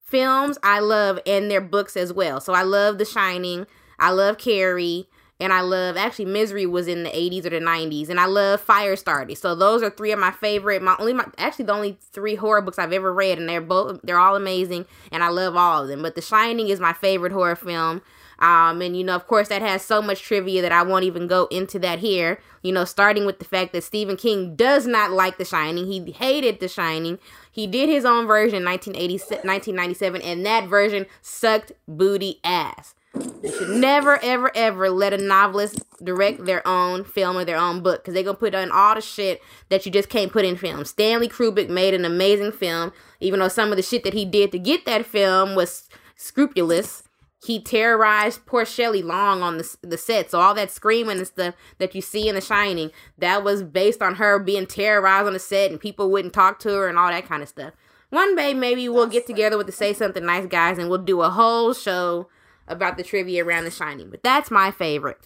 films 0.00 0.58
I 0.62 0.80
love 0.80 1.20
and 1.26 1.50
their 1.50 1.60
books 1.60 1.96
as 1.96 2.12
well. 2.12 2.40
So 2.40 2.52
I 2.52 2.62
love 2.62 2.98
The 2.98 3.04
Shining. 3.04 3.66
I 3.98 4.10
love 4.10 4.38
Carrie. 4.38 5.08
And 5.44 5.52
I 5.52 5.60
love 5.60 5.98
actually 5.98 6.24
Misery 6.24 6.64
was 6.64 6.88
in 6.88 7.02
the 7.02 7.10
80s 7.10 7.44
or 7.44 7.50
the 7.50 7.60
90s. 7.60 8.08
And 8.08 8.18
I 8.18 8.24
love 8.24 8.64
Firestarter. 8.64 9.36
So 9.36 9.54
those 9.54 9.82
are 9.82 9.90
three 9.90 10.10
of 10.10 10.18
my 10.18 10.30
favorite 10.30 10.80
my 10.80 10.96
only 10.98 11.12
my 11.12 11.26
actually 11.36 11.66
the 11.66 11.74
only 11.74 11.98
three 12.00 12.34
horror 12.34 12.62
books 12.62 12.78
I've 12.78 12.94
ever 12.94 13.12
read 13.12 13.38
and 13.38 13.46
they're 13.46 13.60
both 13.60 14.00
they're 14.02 14.18
all 14.18 14.36
amazing 14.36 14.86
and 15.12 15.22
I 15.22 15.28
love 15.28 15.54
all 15.54 15.82
of 15.82 15.88
them. 15.88 16.00
But 16.00 16.14
The 16.14 16.22
Shining 16.22 16.68
is 16.68 16.80
my 16.80 16.94
favorite 16.94 17.32
horror 17.32 17.56
film. 17.56 18.00
Um, 18.38 18.80
and 18.80 18.96
you 18.96 19.04
know, 19.04 19.14
of 19.14 19.26
course, 19.26 19.48
that 19.48 19.60
has 19.60 19.82
so 19.82 20.00
much 20.00 20.22
trivia 20.22 20.62
that 20.62 20.72
I 20.72 20.82
won't 20.82 21.04
even 21.04 21.26
go 21.26 21.44
into 21.50 21.78
that 21.80 21.98
here. 21.98 22.40
You 22.62 22.72
know, 22.72 22.86
starting 22.86 23.26
with 23.26 23.38
the 23.38 23.44
fact 23.44 23.74
that 23.74 23.84
Stephen 23.84 24.16
King 24.16 24.56
does 24.56 24.86
not 24.86 25.12
like 25.12 25.36
The 25.36 25.44
Shining. 25.44 25.86
He 25.86 26.10
hated 26.10 26.58
The 26.58 26.68
Shining. 26.68 27.18
He 27.52 27.66
did 27.66 27.90
his 27.90 28.06
own 28.06 28.26
version 28.26 28.62
in 28.62 28.64
1980, 28.64 29.46
1997, 29.46 30.22
and 30.22 30.46
that 30.46 30.68
version 30.68 31.04
sucked 31.20 31.72
booty 31.86 32.40
ass. 32.42 32.94
They 33.14 33.50
should 33.50 33.70
never, 33.70 34.18
ever, 34.22 34.50
ever 34.54 34.90
let 34.90 35.12
a 35.12 35.18
novelist 35.18 35.80
direct 36.02 36.44
their 36.44 36.66
own 36.66 37.04
film 37.04 37.36
or 37.36 37.44
their 37.44 37.58
own 37.58 37.82
book 37.82 38.02
because 38.02 38.14
they're 38.14 38.24
gonna 38.24 38.36
put 38.36 38.54
in 38.54 38.70
all 38.72 38.94
the 38.94 39.00
shit 39.00 39.40
that 39.68 39.86
you 39.86 39.92
just 39.92 40.08
can't 40.08 40.32
put 40.32 40.44
in 40.44 40.56
film. 40.56 40.84
Stanley 40.84 41.28
Kubrick 41.28 41.68
made 41.68 41.94
an 41.94 42.04
amazing 42.04 42.52
film, 42.52 42.92
even 43.20 43.40
though 43.40 43.48
some 43.48 43.70
of 43.70 43.76
the 43.76 43.82
shit 43.82 44.02
that 44.04 44.14
he 44.14 44.24
did 44.24 44.50
to 44.52 44.58
get 44.58 44.84
that 44.86 45.06
film 45.06 45.54
was 45.54 45.88
scrupulous. 46.16 47.04
He 47.46 47.60
terrorized 47.60 48.46
poor 48.46 48.64
Shelley 48.64 49.02
Long 49.02 49.42
on 49.42 49.58
the 49.58 49.76
the 49.82 49.98
set, 49.98 50.30
so 50.30 50.40
all 50.40 50.54
that 50.54 50.70
screaming 50.70 51.18
and 51.18 51.26
stuff 51.26 51.54
that 51.78 51.94
you 51.94 52.00
see 52.00 52.26
in 52.28 52.34
The 52.34 52.40
Shining, 52.40 52.90
that 53.18 53.44
was 53.44 53.62
based 53.62 54.00
on 54.00 54.14
her 54.14 54.38
being 54.38 54.66
terrorized 54.66 55.26
on 55.26 55.34
the 55.34 55.38
set 55.38 55.70
and 55.70 55.78
people 55.78 56.10
wouldn't 56.10 56.32
talk 56.32 56.58
to 56.60 56.70
her 56.70 56.88
and 56.88 56.98
all 56.98 57.10
that 57.10 57.26
kind 57.26 57.42
of 57.42 57.48
stuff. 57.48 57.74
One 58.08 58.34
day, 58.34 58.54
maybe 58.54 58.88
we'll 58.88 59.06
get 59.06 59.26
together 59.26 59.58
with 59.58 59.66
the 59.66 59.72
Say 59.72 59.92
Something 59.92 60.24
Nice 60.24 60.46
guys 60.46 60.78
and 60.78 60.88
we'll 60.88 60.98
do 60.98 61.20
a 61.20 61.30
whole 61.30 61.74
show 61.74 62.28
about 62.68 62.96
the 62.96 63.02
trivia 63.02 63.44
around 63.44 63.64
The 63.64 63.70
Shining. 63.70 64.10
But 64.10 64.22
that's 64.22 64.50
my 64.50 64.70
favorite. 64.70 65.18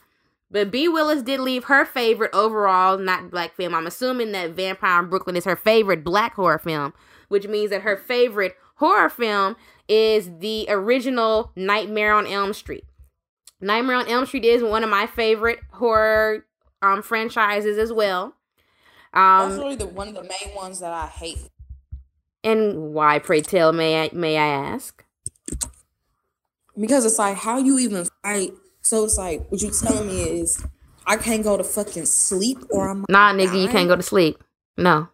But 0.50 0.70
B. 0.70 0.88
Willis 0.88 1.22
did 1.22 1.40
leave 1.40 1.64
her 1.64 1.84
favorite 1.84 2.30
overall 2.32 2.96
not 2.96 3.30
black 3.30 3.54
film. 3.54 3.74
I'm 3.74 3.86
assuming 3.86 4.32
that 4.32 4.50
Vampire 4.52 5.00
in 5.00 5.10
Brooklyn 5.10 5.36
is 5.36 5.44
her 5.44 5.56
favorite 5.56 6.02
black 6.02 6.34
horror 6.34 6.58
film, 6.58 6.94
which 7.28 7.46
means 7.46 7.70
that 7.70 7.82
her 7.82 7.96
favorite 7.96 8.56
horror 8.76 9.10
film 9.10 9.56
is 9.88 10.30
the 10.38 10.66
original 10.68 11.52
Nightmare 11.54 12.14
on 12.14 12.26
Elm 12.26 12.52
Street. 12.54 12.84
Nightmare 13.60 13.96
on 13.96 14.08
Elm 14.08 14.24
Street 14.24 14.44
is 14.44 14.62
one 14.62 14.84
of 14.84 14.90
my 14.90 15.06
favorite 15.06 15.58
horror 15.72 16.46
um, 16.80 17.02
franchises 17.02 17.76
as 17.76 17.92
well. 17.92 18.34
Um, 19.12 19.50
That's 19.50 19.58
really 19.58 19.76
the 19.76 19.86
one 19.86 20.08
of 20.08 20.14
the 20.14 20.22
main 20.22 20.54
ones 20.54 20.80
that 20.80 20.92
I 20.92 21.06
hate. 21.06 21.38
and 22.44 22.94
why, 22.94 23.18
pray 23.18 23.40
tell, 23.40 23.72
may 23.72 24.04
I 24.04 24.10
may 24.12 24.38
I 24.38 24.46
ask? 24.46 25.04
Because 26.78 27.04
it's 27.04 27.18
like 27.18 27.36
how 27.36 27.58
you 27.58 27.78
even 27.78 28.06
fight. 28.22 28.52
So 28.82 29.04
it's 29.04 29.18
like 29.18 29.50
what 29.50 29.60
you 29.60 29.70
telling 29.70 30.06
me 30.06 30.22
is 30.22 30.64
I 31.06 31.16
can't 31.16 31.42
go 31.42 31.56
to 31.56 31.64
fucking 31.64 32.06
sleep 32.06 32.58
or 32.70 32.88
I'm 32.88 33.04
Nah, 33.08 33.32
nigga, 33.32 33.60
you 33.60 33.68
can't 33.68 33.88
go 33.88 33.96
to 33.96 34.02
sleep. 34.02 34.42
No. 34.76 35.08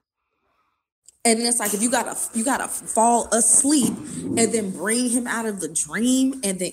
And 1.24 1.40
then 1.40 1.46
it's 1.46 1.58
like 1.58 1.72
if 1.72 1.80
you 1.80 1.90
gotta 1.90 2.16
you 2.34 2.44
gotta 2.44 2.68
fall 2.68 3.28
asleep 3.32 3.94
and 4.22 4.52
then 4.52 4.70
bring 4.70 5.08
him 5.08 5.26
out 5.26 5.46
of 5.46 5.60
the 5.60 5.68
dream 5.68 6.40
and 6.44 6.58
then 6.58 6.72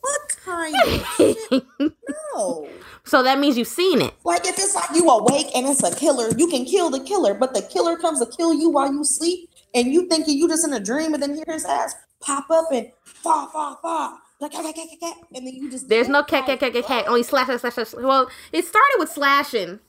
what 0.00 0.36
kind 0.44 0.74
of 0.74 1.06
shit? 1.16 1.64
No. 2.34 2.68
So 3.04 3.22
that 3.22 3.38
means 3.38 3.58
you've 3.58 3.68
seen 3.68 4.00
it. 4.00 4.14
Like 4.24 4.46
if 4.46 4.58
it's 4.58 4.74
like 4.74 4.90
you 4.94 5.08
awake 5.08 5.48
and 5.54 5.66
it's 5.66 5.82
a 5.82 5.94
killer, 5.94 6.30
you 6.36 6.48
can 6.48 6.64
kill 6.64 6.88
the 6.90 7.00
killer, 7.00 7.34
but 7.34 7.52
the 7.54 7.62
killer 7.62 7.96
comes 7.96 8.20
to 8.20 8.26
kill 8.36 8.54
you 8.54 8.70
while 8.70 8.92
you 8.92 9.04
sleep, 9.04 9.50
and 9.74 9.92
you 9.92 10.08
thinking 10.08 10.38
you 10.38 10.48
just 10.48 10.66
in 10.66 10.72
a 10.72 10.80
dream, 10.80 11.12
and 11.14 11.22
then 11.22 11.34
hear 11.34 11.44
his 11.46 11.64
ass 11.64 11.94
pop 12.20 12.50
up 12.50 12.72
and 12.72 12.90
fa 13.04 13.48
fa 13.52 13.76
fa, 13.82 14.18
like 14.42 14.52
cat, 14.52 14.64
cat, 14.64 14.74
cat, 14.74 15.00
cat, 15.00 15.16
and 15.34 15.46
then 15.46 15.54
you 15.54 15.70
just 15.70 15.88
There's 15.88 16.08
no 16.08 16.22
cat, 16.22 16.46
cat, 16.46 16.60
cat, 16.60 16.72
cat, 16.72 16.84
cat. 16.84 17.06
Only 17.06 17.22
slash, 17.22 17.46
slash, 17.46 17.60
slash, 17.60 17.74
slash. 17.74 17.94
Well, 18.02 18.28
it 18.52 18.64
started 18.64 18.96
with 18.98 19.10
slashing, 19.10 19.80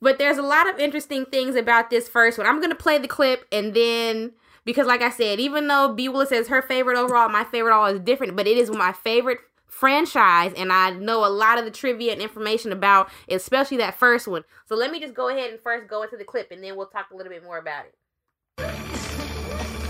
but 0.00 0.18
there's 0.18 0.38
a 0.38 0.42
lot 0.42 0.68
of 0.68 0.78
interesting 0.78 1.24
things 1.24 1.56
about 1.56 1.90
this 1.90 2.08
first 2.08 2.36
one. 2.38 2.46
I'm 2.46 2.60
gonna 2.60 2.74
play 2.74 2.98
the 2.98 3.08
clip 3.08 3.46
and 3.50 3.74
then 3.74 4.32
because, 4.64 4.86
like 4.86 5.02
I 5.02 5.10
said, 5.10 5.40
even 5.40 5.68
though 5.68 5.92
B. 5.94 6.08
Willis 6.08 6.30
says 6.30 6.48
her 6.48 6.62
favorite 6.62 6.96
overall, 6.96 7.28
my 7.28 7.44
favorite 7.44 7.74
all 7.74 7.86
is 7.86 8.00
different, 8.00 8.36
but 8.36 8.46
it 8.46 8.56
is 8.56 8.70
my 8.70 8.92
favorite 8.92 9.38
franchise, 9.66 10.52
and 10.56 10.72
I 10.72 10.90
know 10.90 11.26
a 11.26 11.28
lot 11.28 11.58
of 11.58 11.64
the 11.64 11.70
trivia 11.70 12.12
and 12.12 12.22
information 12.22 12.72
about, 12.72 13.10
especially 13.28 13.76
that 13.78 13.98
first 13.98 14.28
one. 14.28 14.44
So 14.66 14.76
let 14.76 14.90
me 14.90 15.00
just 15.00 15.14
go 15.14 15.28
ahead 15.28 15.50
and 15.50 15.60
first 15.60 15.88
go 15.88 16.02
into 16.02 16.16
the 16.16 16.24
clip, 16.24 16.50
and 16.50 16.62
then 16.62 16.76
we'll 16.76 16.86
talk 16.86 17.10
a 17.12 17.16
little 17.16 17.30
bit 17.30 17.42
more 17.42 17.58
about 17.58 17.86
it. 17.86 17.94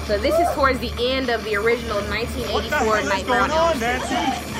So 0.07 0.19
this 0.19 0.39
is 0.39 0.47
towards 0.55 0.81
the 0.81 0.93
end 1.01 1.31
of 1.31 1.43
the 1.45 1.57
original 1.57 1.97
1984 2.03 3.05
Nightmare 3.05 3.41
on 3.41 3.51
Elm 3.51 3.75
Street. 3.79 4.55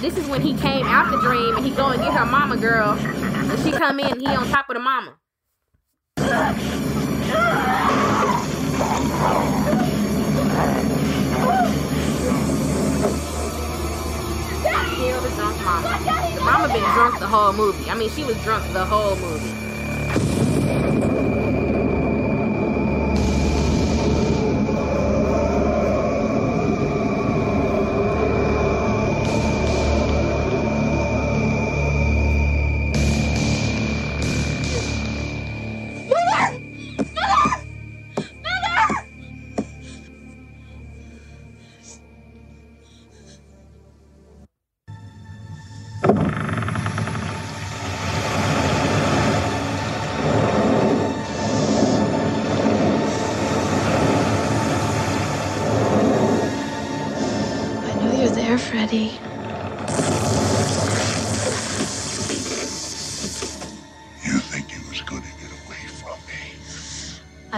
This 0.00 0.16
is 0.16 0.26
when 0.26 0.40
he 0.40 0.56
came 0.56 0.86
out 0.86 1.10
the 1.10 1.20
dream 1.20 1.56
and 1.56 1.66
he 1.66 1.70
go 1.72 1.88
and 1.88 2.00
get 2.00 2.14
her 2.14 2.24
mama 2.24 2.56
girl. 2.56 2.92
And 2.92 3.58
she 3.60 3.70
come 3.70 4.00
in 4.00 4.18
he 4.20 4.26
on 4.26 4.48
top 4.48 4.70
of 4.70 4.74
the 4.76 4.80
mama. 4.80 5.18
Kill 14.96 15.20
the 15.20 15.28
drunk 15.36 15.62
mama. 15.62 16.00
The 16.34 16.40
mama 16.40 16.68
been 16.68 16.82
drunk 16.94 17.18
the 17.18 17.26
whole 17.26 17.52
movie. 17.52 17.90
I 17.90 17.94
mean, 17.96 18.08
she 18.08 18.24
was 18.24 18.42
drunk 18.42 18.72
the 18.72 18.86
whole 18.86 19.16
movie. 19.16 19.62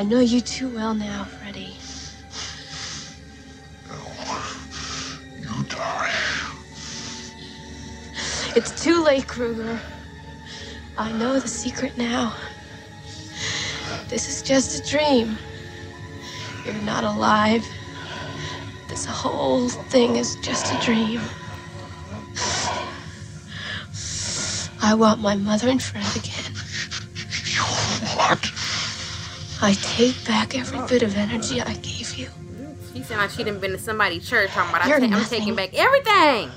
I 0.05 0.07
know 0.07 0.21
you 0.21 0.43
too 0.43 0.69
well 0.69 0.95
now, 0.95 1.25
Freddy. 1.25 1.79
You 5.41 5.65
die. 5.67 6.13
It's 8.55 8.85
too 8.85 9.03
late, 9.03 9.27
Kruger. 9.27 9.81
I 10.99 11.11
know 11.13 11.41
the 11.41 11.49
secret 11.49 11.97
now. 11.97 12.35
This 14.09 14.29
is 14.29 14.43
just 14.43 14.79
a 14.79 14.91
dream. 14.91 15.39
You're 16.67 16.75
not 16.83 17.05
alive. 17.05 17.67
This 18.91 19.07
whole 19.07 19.71
thing 19.71 20.17
is 20.17 20.37
just 20.43 20.67
a 20.71 20.85
dream. 20.85 21.23
I 24.83 24.93
want 24.95 25.23
my 25.23 25.35
mother 25.35 25.71
and 25.71 25.83
Fred 25.83 26.15
again. 26.15 26.44
I 29.65 29.73
take 29.73 30.27
back 30.27 30.55
every 30.55 30.79
bit 30.87 31.03
of 31.03 31.17
energy 31.17 31.59
I 31.63 31.73
gave 31.73 32.19
you. 32.19 32.29
She 32.93 33.03
sound 33.03 33.23
like 33.23 33.31
she 33.31 33.45
done 33.45 33.61
been 33.61 33.71
to 33.71 33.79
somebody's 33.79 34.29
church 34.29 34.51
talking 34.51 34.69
about 34.69 34.85
I 34.85 34.89
You're 34.89 35.01
ta- 35.01 35.17
I'm 35.17 35.25
taking 35.25 35.55
back 35.55 35.73
everything 35.73 36.51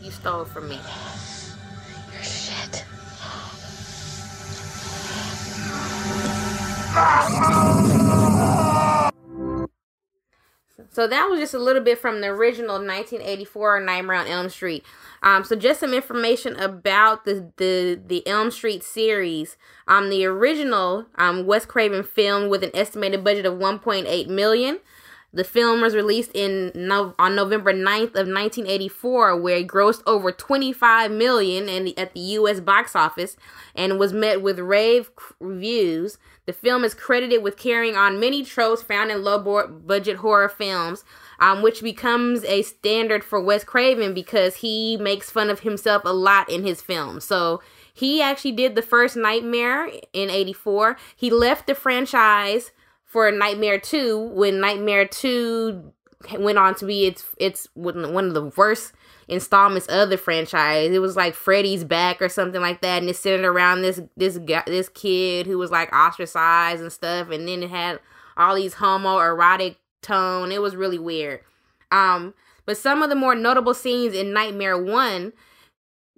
you 0.00 0.10
stole 0.10 0.46
from 0.46 0.70
me. 0.70 0.80
You're 2.10 2.22
shit. 2.22 2.86
So 10.90 11.06
that 11.06 11.28
was 11.28 11.40
just 11.40 11.54
a 11.54 11.58
little 11.58 11.82
bit 11.82 11.98
from 11.98 12.20
the 12.20 12.28
original 12.28 12.74
1984 12.76 13.80
Nightmare 13.80 14.16
on 14.16 14.26
Elm 14.26 14.48
Street. 14.48 14.84
Um, 15.22 15.44
so 15.44 15.56
just 15.56 15.80
some 15.80 15.94
information 15.94 16.56
about 16.56 17.24
the 17.24 17.50
the 17.56 18.00
the 18.04 18.26
Elm 18.26 18.50
Street 18.50 18.82
series. 18.82 19.56
Um, 19.86 20.10
the 20.10 20.24
original 20.24 21.06
um 21.16 21.46
Wes 21.46 21.64
Craven 21.64 22.02
film 22.02 22.48
with 22.48 22.62
an 22.62 22.70
estimated 22.74 23.24
budget 23.24 23.46
of 23.46 23.54
1.8 23.54 24.28
million. 24.28 24.80
The 25.34 25.44
film 25.44 25.80
was 25.80 25.94
released 25.94 26.30
in 26.34 26.72
no, 26.74 27.14
on 27.18 27.34
November 27.34 27.72
9th 27.72 28.14
of 28.14 28.28
1984, 28.28 29.40
where 29.40 29.56
it 29.56 29.66
grossed 29.66 30.02
over 30.06 30.30
25 30.30 31.10
million 31.10 31.70
in, 31.70 31.94
at 31.96 32.12
the 32.12 32.20
U.S. 32.20 32.60
box 32.60 32.94
office 32.94 33.36
and 33.74 33.98
was 33.98 34.12
met 34.12 34.42
with 34.42 34.58
rave 34.58 35.10
reviews. 35.40 36.18
The 36.44 36.52
film 36.52 36.82
is 36.84 36.94
credited 36.94 37.42
with 37.42 37.56
carrying 37.56 37.94
on 37.94 38.18
many 38.18 38.44
tropes 38.44 38.82
found 38.82 39.10
in 39.10 39.22
low 39.22 39.38
budget 39.86 40.16
horror 40.16 40.48
films, 40.48 41.04
um, 41.38 41.62
which 41.62 41.82
becomes 41.82 42.44
a 42.44 42.62
standard 42.62 43.22
for 43.22 43.40
Wes 43.40 43.62
Craven 43.62 44.12
because 44.12 44.56
he 44.56 44.96
makes 44.96 45.30
fun 45.30 45.50
of 45.50 45.60
himself 45.60 46.02
a 46.04 46.12
lot 46.12 46.50
in 46.50 46.64
his 46.64 46.82
films. 46.82 47.24
So 47.24 47.62
he 47.94 48.20
actually 48.20 48.52
did 48.52 48.74
the 48.74 48.82
first 48.82 49.16
Nightmare 49.16 49.88
in 50.12 50.30
84. 50.30 50.96
He 51.14 51.30
left 51.30 51.68
the 51.68 51.76
franchise 51.76 52.72
for 53.04 53.30
Nightmare 53.30 53.78
2 53.78 54.18
when 54.18 54.58
Nightmare 54.60 55.06
2 55.06 55.92
went 56.38 56.58
on 56.58 56.74
to 56.76 56.86
be 56.86 57.06
its 57.06 57.26
its 57.36 57.68
one 57.74 58.26
of 58.26 58.34
the 58.34 58.52
worst 58.56 58.92
installments 59.28 59.86
of 59.86 60.10
the 60.10 60.18
franchise. 60.18 60.90
It 60.92 61.00
was 61.00 61.16
like 61.16 61.34
Freddy's 61.34 61.84
back 61.84 62.20
or 62.20 62.28
something 62.28 62.60
like 62.60 62.80
that, 62.82 63.00
and 63.00 63.10
it's 63.10 63.20
centered 63.20 63.46
around 63.46 63.82
this 63.82 64.00
this 64.16 64.38
guy, 64.38 64.62
this 64.66 64.88
kid 64.88 65.46
who 65.46 65.58
was 65.58 65.70
like 65.70 65.92
ostracized 65.92 66.82
and 66.82 66.92
stuff, 66.92 67.30
and 67.30 67.46
then 67.48 67.62
it 67.62 67.70
had 67.70 68.00
all 68.36 68.54
these 68.54 68.74
homoerotic 68.76 69.76
tone. 70.00 70.50
It 70.52 70.62
was 70.62 70.74
really 70.76 70.98
weird. 70.98 71.40
Um, 71.90 72.34
But 72.64 72.76
some 72.76 73.02
of 73.02 73.08
the 73.10 73.16
more 73.16 73.34
notable 73.34 73.74
scenes 73.74 74.14
in 74.14 74.32
Nightmare 74.32 74.78
1 74.82 75.32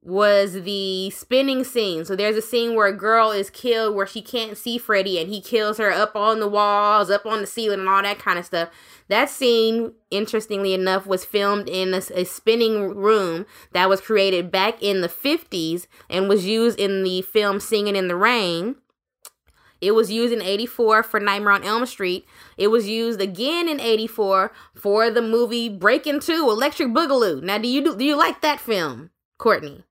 was 0.05 0.53
the 0.65 1.09
spinning 1.11 1.65
scene. 1.65 2.05
So 2.05 2.15
there's 2.15 2.37
a 2.37 2.43
scene 2.43 2.75
where 2.75 2.87
a 2.87 2.97
girl 2.97 3.31
is 3.31 3.49
killed 3.49 3.97
where 3.97 4.07
she 4.07 4.21
can't 4.21 4.57
see 4.57 4.77
Freddy 4.77 5.19
and 5.19 5.31
he 5.31 5.41
kills 5.41 5.79
her 5.79 5.91
up 5.91 6.15
on 6.15 6.41
the 6.41 6.49
walls, 6.49 7.11
up 7.11 7.25
on 7.25 7.41
the 7.41 7.47
ceiling, 7.47 7.81
and 7.81 7.89
all 7.89 8.03
that 8.03 8.19
kind 8.19 8.39
of 8.39 8.45
stuff. 8.45 8.69
That 9.09 9.31
scene, 9.31 9.95
interestingly 10.11 10.75
enough, 10.75 11.07
was 11.07 11.25
filmed 11.25 11.71
in 11.71 11.95
a, 11.95 12.03
a 12.15 12.25
spinning 12.25 12.95
room 12.95 13.47
that 13.73 13.89
was 13.89 14.03
created 14.03 14.51
back 14.51 14.83
in 14.83 15.01
the 15.01 15.09
50s 15.09 15.87
and 16.11 16.29
was 16.29 16.45
used 16.45 16.79
in 16.79 17.03
the 17.03 17.23
film 17.23 17.59
Singing 17.59 17.97
in 17.97 18.09
the 18.09 18.17
Rain. 18.17 18.77
It 19.81 19.95
was 19.95 20.11
used 20.11 20.33
in 20.33 20.43
84 20.43 21.03
for 21.03 21.21
Nightmare 21.21 21.53
on 21.53 21.65
Elm 21.65 21.85
Street. 21.87 22.27
It 22.59 22.69
was 22.69 22.89
used 22.89 23.21
again 23.21 23.69
in 23.69 23.81
84 23.81 24.53
for 24.75 25.11
the 25.11 25.23
movie 25.23 25.69
Breaking 25.71 26.21
2 26.21 26.33
Electric 26.51 26.89
Boogaloo. 26.89 27.43
Now, 27.43 27.59
do 27.59 27.69
you 27.69 27.83
do, 27.83 27.97
do 27.97 28.05
you 28.05 28.17
like 28.17 28.41
that 28.43 28.61
film, 28.61 29.11
Courtney? 29.39 29.85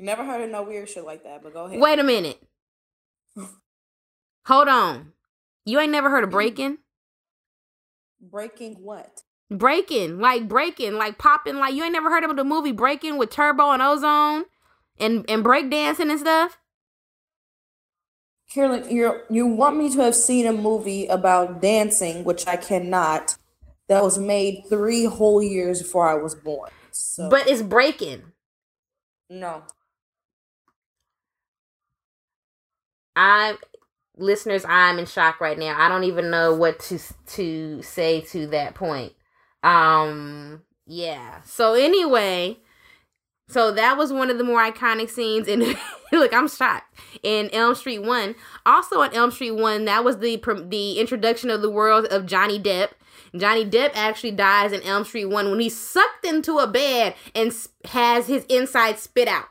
Never 0.00 0.24
heard 0.24 0.40
of 0.40 0.50
no 0.50 0.62
weird 0.62 0.88
shit 0.88 1.04
like 1.04 1.24
that, 1.24 1.42
but 1.42 1.52
go 1.52 1.66
ahead. 1.66 1.80
Wait 1.80 1.98
a 1.98 2.02
minute. 2.02 2.40
Hold 4.46 4.68
on. 4.68 5.12
You 5.64 5.78
ain't 5.78 5.92
never 5.92 6.10
heard 6.10 6.24
of 6.24 6.30
mm-hmm. 6.30 6.36
Breaking? 6.36 6.78
Breaking 8.20 8.74
what? 8.82 9.22
Breaking, 9.50 10.18
like 10.18 10.48
breaking, 10.48 10.94
like 10.94 11.18
popping, 11.18 11.56
like 11.56 11.74
you 11.74 11.82
ain't 11.82 11.92
never 11.92 12.10
heard 12.10 12.22
of 12.22 12.36
the 12.36 12.44
movie 12.44 12.72
Breaking 12.72 13.18
with 13.18 13.30
Turbo 13.30 13.72
and 13.72 13.82
Ozone 13.82 14.44
and 14.98 15.24
and 15.28 15.44
breakdancing 15.44 16.10
and 16.10 16.20
stuff? 16.20 16.58
Carolyn, 18.52 18.88
you 18.90 19.20
you 19.28 19.46
want 19.46 19.76
me 19.76 19.92
to 19.92 20.00
have 20.00 20.14
seen 20.14 20.46
a 20.46 20.52
movie 20.52 21.06
about 21.06 21.60
dancing, 21.60 22.24
which 22.24 22.46
I 22.46 22.56
cannot, 22.56 23.36
that 23.88 24.02
was 24.02 24.18
made 24.18 24.64
three 24.68 25.04
whole 25.04 25.42
years 25.42 25.82
before 25.82 26.08
I 26.08 26.14
was 26.14 26.34
born. 26.34 26.70
So 26.92 27.28
But 27.28 27.48
it's 27.48 27.62
breaking. 27.62 28.22
no. 29.28 29.62
I'm 33.20 33.58
listeners, 34.16 34.64
I'm 34.66 34.98
in 34.98 35.04
shock 35.04 35.42
right 35.42 35.58
now. 35.58 35.76
I 35.78 35.88
don't 35.90 36.04
even 36.04 36.30
know 36.30 36.54
what 36.54 36.78
to 36.80 36.98
to 37.34 37.82
say 37.82 38.22
to 38.22 38.46
that 38.48 38.74
point. 38.74 39.12
Um 39.62 40.62
yeah. 40.86 41.42
So 41.42 41.74
anyway, 41.74 42.56
so 43.46 43.72
that 43.72 43.98
was 43.98 44.10
one 44.10 44.30
of 44.30 44.38
the 44.38 44.44
more 44.44 44.60
iconic 44.60 45.10
scenes 45.10 45.48
in 45.48 45.60
look, 46.12 46.32
I'm 46.32 46.48
shocked. 46.48 46.98
In 47.22 47.50
Elm 47.50 47.74
Street 47.74 48.02
1. 48.02 48.34
Also 48.64 49.02
in 49.02 49.12
Elm 49.12 49.30
Street 49.30 49.52
1, 49.52 49.84
that 49.84 50.02
was 50.02 50.18
the 50.18 50.40
the 50.68 50.98
introduction 50.98 51.50
of 51.50 51.60
the 51.60 51.70
world 51.70 52.06
of 52.06 52.24
Johnny 52.24 52.58
Depp. 52.58 52.92
Johnny 53.36 53.66
Depp 53.66 53.90
actually 53.94 54.32
dies 54.32 54.72
in 54.72 54.82
Elm 54.82 55.04
Street 55.04 55.26
1 55.26 55.50
when 55.50 55.60
he's 55.60 55.78
sucked 55.78 56.24
into 56.24 56.58
a 56.58 56.66
bed 56.66 57.14
and 57.34 57.54
has 57.84 58.28
his 58.28 58.44
inside 58.46 58.98
spit 58.98 59.28
out. 59.28 59.48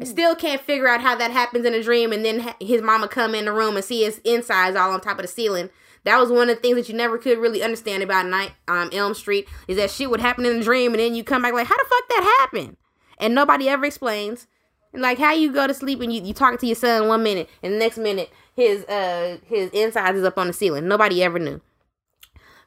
I 0.00 0.04
still 0.04 0.34
can't 0.34 0.62
figure 0.62 0.88
out 0.88 1.02
how 1.02 1.14
that 1.16 1.30
happens 1.30 1.66
in 1.66 1.74
a 1.74 1.82
dream 1.82 2.12
and 2.12 2.24
then 2.24 2.54
his 2.60 2.80
mama 2.80 3.08
come 3.08 3.34
in 3.34 3.44
the 3.44 3.52
room 3.52 3.76
and 3.76 3.84
see 3.84 4.04
his 4.04 4.20
insides 4.24 4.76
all 4.76 4.90
on 4.90 5.00
top 5.00 5.18
of 5.18 5.22
the 5.22 5.28
ceiling. 5.28 5.70
That 6.04 6.18
was 6.18 6.30
one 6.30 6.48
of 6.48 6.56
the 6.56 6.62
things 6.62 6.76
that 6.76 6.88
you 6.88 6.94
never 6.94 7.18
could 7.18 7.38
really 7.38 7.62
understand 7.62 8.02
about 8.02 8.26
Night 8.26 8.52
um 8.68 8.90
Elm 8.92 9.14
Street 9.14 9.48
is 9.68 9.76
that 9.76 9.90
shit 9.90 10.10
would 10.10 10.20
happen 10.20 10.46
in 10.46 10.56
a 10.56 10.62
dream 10.62 10.92
and 10.92 11.00
then 11.00 11.14
you 11.14 11.22
come 11.22 11.42
back 11.42 11.52
like 11.52 11.66
how 11.66 11.76
the 11.76 11.84
fuck 11.88 12.08
that 12.08 12.38
happened? 12.40 12.76
And 13.18 13.34
nobody 13.34 13.68
ever 13.68 13.84
explains. 13.84 14.46
And 14.92 15.02
like 15.02 15.18
how 15.18 15.32
you 15.32 15.52
go 15.52 15.66
to 15.66 15.74
sleep 15.74 16.00
and 16.00 16.12
you 16.12 16.22
you 16.22 16.32
talking 16.32 16.58
to 16.58 16.66
your 16.66 16.76
son 16.76 17.08
one 17.08 17.22
minute 17.22 17.48
and 17.62 17.74
the 17.74 17.78
next 17.78 17.98
minute 17.98 18.30
his 18.54 18.84
uh 18.86 19.38
his 19.44 19.70
insides 19.70 20.18
is 20.18 20.24
up 20.24 20.38
on 20.38 20.46
the 20.46 20.52
ceiling. 20.52 20.88
Nobody 20.88 21.22
ever 21.22 21.38
knew. 21.38 21.60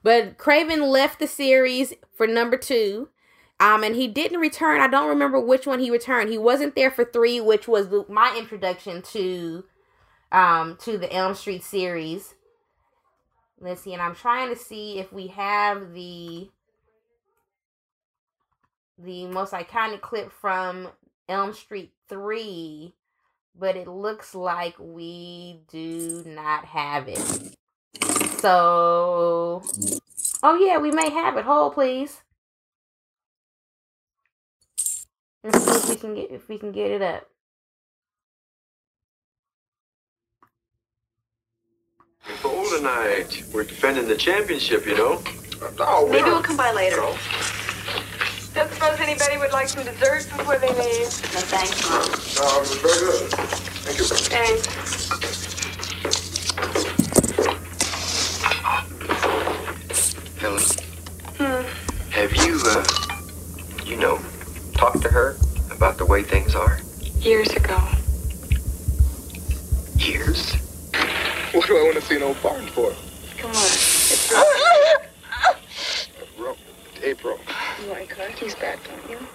But 0.04 0.38
Craven 0.38 0.84
left 0.84 1.18
the 1.18 1.26
series 1.26 1.94
for 2.14 2.28
number 2.28 2.58
two. 2.58 3.10
Um, 3.60 3.84
and 3.84 3.96
he 3.96 4.08
didn't 4.08 4.42
return. 4.42 4.82
I 4.82 4.88
don't 4.88 5.08
remember 5.10 5.40
which 5.40 5.66
one 5.66 5.80
he 5.80 5.90
returned. 5.90 6.30
He 6.30 6.38
wasn't 6.38 6.76
there 6.76 6.92
for 6.92 7.06
three, 7.06 7.40
which 7.40 7.68
was 7.68 7.88
my 8.10 8.36
introduction 8.38 9.02
to, 9.14 9.64
um, 10.32 10.78
to 10.82 10.98
the 10.98 11.12
Elm 11.14 11.36
Street 11.36 11.64
series. 11.64 12.36
Let's 13.62 13.82
see, 13.82 13.94
and 13.94 14.02
I'm 14.02 14.16
trying 14.16 14.50
to 14.50 14.58
see 14.58 15.00
if 15.00 15.14
we 15.14 15.28
have 15.28 15.94
the, 15.94 16.50
the 19.00 19.28
most 19.28 19.54
iconic 19.54 20.02
clip 20.02 20.34
from 20.34 20.90
Elm 21.30 21.54
Street 21.54 21.94
three, 22.10 22.94
but 23.58 23.78
it 23.78 23.88
looks 23.88 24.36
like 24.36 24.76
we 24.78 25.62
do 25.72 26.24
not 26.28 26.66
have 26.66 27.08
it. 27.08 27.56
So, 28.40 29.64
oh 30.44 30.56
yeah, 30.60 30.78
we 30.78 30.92
may 30.92 31.10
have 31.10 31.38
it. 31.38 31.46
Hold, 31.46 31.74
please. 31.74 32.22
Let's 35.46 35.64
see 35.64 35.72
if 35.78 35.90
we 35.90 35.96
can 35.96 36.16
get 36.16 36.32
if 36.32 36.48
we 36.50 36.58
can 36.58 36.72
get 36.72 36.90
it 36.90 37.02
up. 37.04 37.28
Golden 42.42 42.82
Knight. 42.84 43.44
We're 43.54 43.64
defending 43.64 44.08
the 44.08 44.16
championship, 44.16 44.88
you 44.88 44.98
know. 44.98 45.22
Oh, 45.80 46.08
Maybe 46.10 46.24
we'll 46.24 46.42
come 46.42 46.58
by 46.58 46.72
later. 46.72 46.96
Don't 46.98 48.72
suppose 48.72 49.00
anybody 49.00 49.38
would 49.38 49.52
like 49.52 49.70
some 49.70 49.84
dessert 49.84 50.28
before 50.36 50.58
they 50.58 50.70
leave? 50.70 51.12
No, 51.34 51.42
thanks, 51.46 51.88
Mom. 51.90 52.02
No, 52.02 52.58
it 52.58 52.62
was 52.62 52.74
very 52.82 53.00
good. 53.00 53.30
Thank 53.86 53.98
you. 54.00 54.06
Thanks. 54.06 54.66
Helen, 60.40 60.62
Hmm. 61.38 61.66
have 62.12 62.36
you, 62.36 62.60
uh, 62.66 62.84
you 63.86 63.98
know, 63.98 64.20
talked 64.74 65.02
to 65.02 65.10
her 65.10 65.36
about 65.96 66.06
the 66.06 66.12
way 66.12 66.24
things 66.24 66.56
are? 66.56 66.80
Years 67.20 67.50
ago. 67.52 67.80
Years? 69.98 70.56
What 71.54 71.68
do 71.68 71.78
I 71.78 71.84
want 71.84 71.96
to 71.96 72.02
see 72.02 72.18
an 72.18 72.24
old 72.24 72.42
barn 72.44 72.68
for? 72.68 72.94
Come 73.38 73.52
on. 73.52 73.56
It's 73.56 74.34
ah! 74.36 75.56
Bro, 76.38 76.56
April. 77.02 77.40
You 77.82 77.92
like 77.92 78.10
Clarky's 78.10 78.56
back, 78.56 78.80
don't 78.84 79.10
you? 79.10 79.28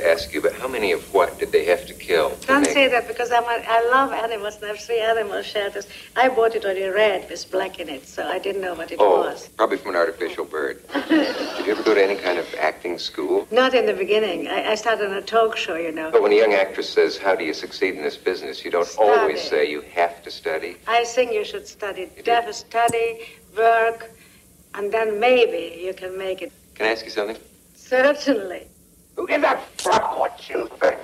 To 0.00 0.06
ask 0.12 0.32
you, 0.34 0.40
but 0.40 0.52
how 0.54 0.68
many 0.68 0.92
of 0.92 1.02
what 1.14 1.38
did 1.38 1.50
they 1.52 1.64
have 1.64 1.86
to 1.86 1.94
kill? 1.94 2.30
to 2.30 2.46
Don't 2.46 2.62
make- 2.62 2.70
say 2.72 2.88
that 2.88 3.08
because 3.08 3.30
I'm 3.32 3.44
a, 3.44 3.56
I 3.76 3.80
love 3.90 4.12
animals 4.12 4.56
and 4.56 4.64
I 4.66 4.68
have 4.68 4.80
three 4.80 5.00
animal 5.00 5.42
shelters. 5.42 5.86
I 6.16 6.28
bought 6.28 6.54
it 6.54 6.64
already 6.64 6.84
red 6.86 7.28
with 7.30 7.50
black 7.50 7.80
in 7.80 7.88
it, 7.88 8.06
so 8.06 8.26
I 8.26 8.38
didn't 8.38 8.62
know 8.62 8.74
what 8.74 8.90
it 8.92 8.98
Oh, 9.00 9.20
was. 9.20 9.48
probably 9.56 9.78
from 9.78 9.90
an 9.90 9.96
artificial 9.96 10.44
bird. 10.44 10.82
did 11.08 11.66
you 11.66 11.72
ever 11.72 11.82
go 11.82 11.94
to 11.94 12.02
any 12.02 12.16
kind 12.16 12.38
of 12.38 12.46
acting 12.58 12.98
school? 12.98 13.46
Not 13.50 13.74
in 13.74 13.86
the 13.86 13.94
beginning. 13.94 14.48
I, 14.48 14.72
I 14.72 14.74
started 14.74 15.10
on 15.10 15.16
a 15.16 15.22
talk 15.22 15.56
show, 15.56 15.76
you 15.76 15.92
know. 15.92 16.10
But 16.10 16.22
when 16.22 16.32
a 16.32 16.36
young 16.36 16.54
actress 16.54 16.88
says, 16.88 17.16
How 17.16 17.34
do 17.34 17.44
you 17.44 17.54
succeed 17.54 17.94
in 17.94 18.02
this 18.02 18.16
business? 18.16 18.64
you 18.64 18.70
don't 18.70 18.88
always 18.98 19.40
say 19.42 19.68
you 19.70 19.80
have 20.00 20.22
to 20.24 20.30
study. 20.30 20.76
I 20.86 21.04
think 21.04 21.32
you 21.32 21.44
should 21.44 21.66
study, 21.66 22.10
def- 22.24 22.54
study, 22.54 23.10
work, 23.56 24.10
and 24.74 24.92
then 24.92 25.18
maybe 25.18 25.80
you 25.82 25.94
can 25.94 26.16
make 26.18 26.42
it. 26.42 26.52
Can 26.74 26.86
I 26.86 26.90
ask 26.90 27.04
you 27.04 27.10
something? 27.10 27.38
Certainly. 27.74 28.66
Who 29.16 29.26
did 29.26 29.42
that 29.42 29.64
fuck 29.78 30.18
what 30.18 30.46
you 30.50 30.68
think? 30.78 30.98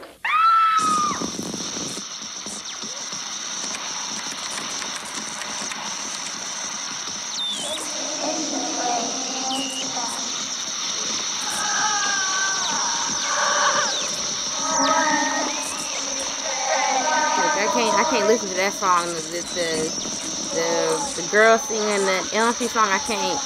I 17.55 17.71
can't 17.73 17.99
I 17.99 18.05
can't 18.11 18.29
listen 18.29 18.49
to 18.51 18.55
that 18.57 18.75
song. 18.75 19.07
The 19.07 19.21
the 19.23 20.13
the, 20.53 21.23
the 21.23 21.29
girl 21.31 21.59
singing 21.59 22.05
that 22.05 22.29
Elm 22.35 22.53
Street 22.53 22.71
song. 22.71 22.89
I 22.89 22.99
can't. 22.99 23.41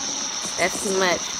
That's 0.58 0.82
too 0.82 0.98
much. 0.98 1.35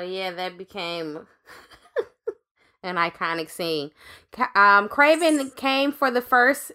Yeah, 0.00 0.30
that 0.32 0.58
became 0.58 1.26
an 2.82 2.96
iconic 2.96 3.50
scene. 3.50 3.90
Um, 4.54 4.88
Craven 4.88 5.50
came 5.56 5.92
for 5.92 6.10
the 6.10 6.22
first 6.22 6.72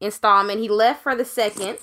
installment. 0.00 0.60
He 0.60 0.68
left 0.68 1.02
for 1.02 1.14
the 1.14 1.24
second. 1.24 1.78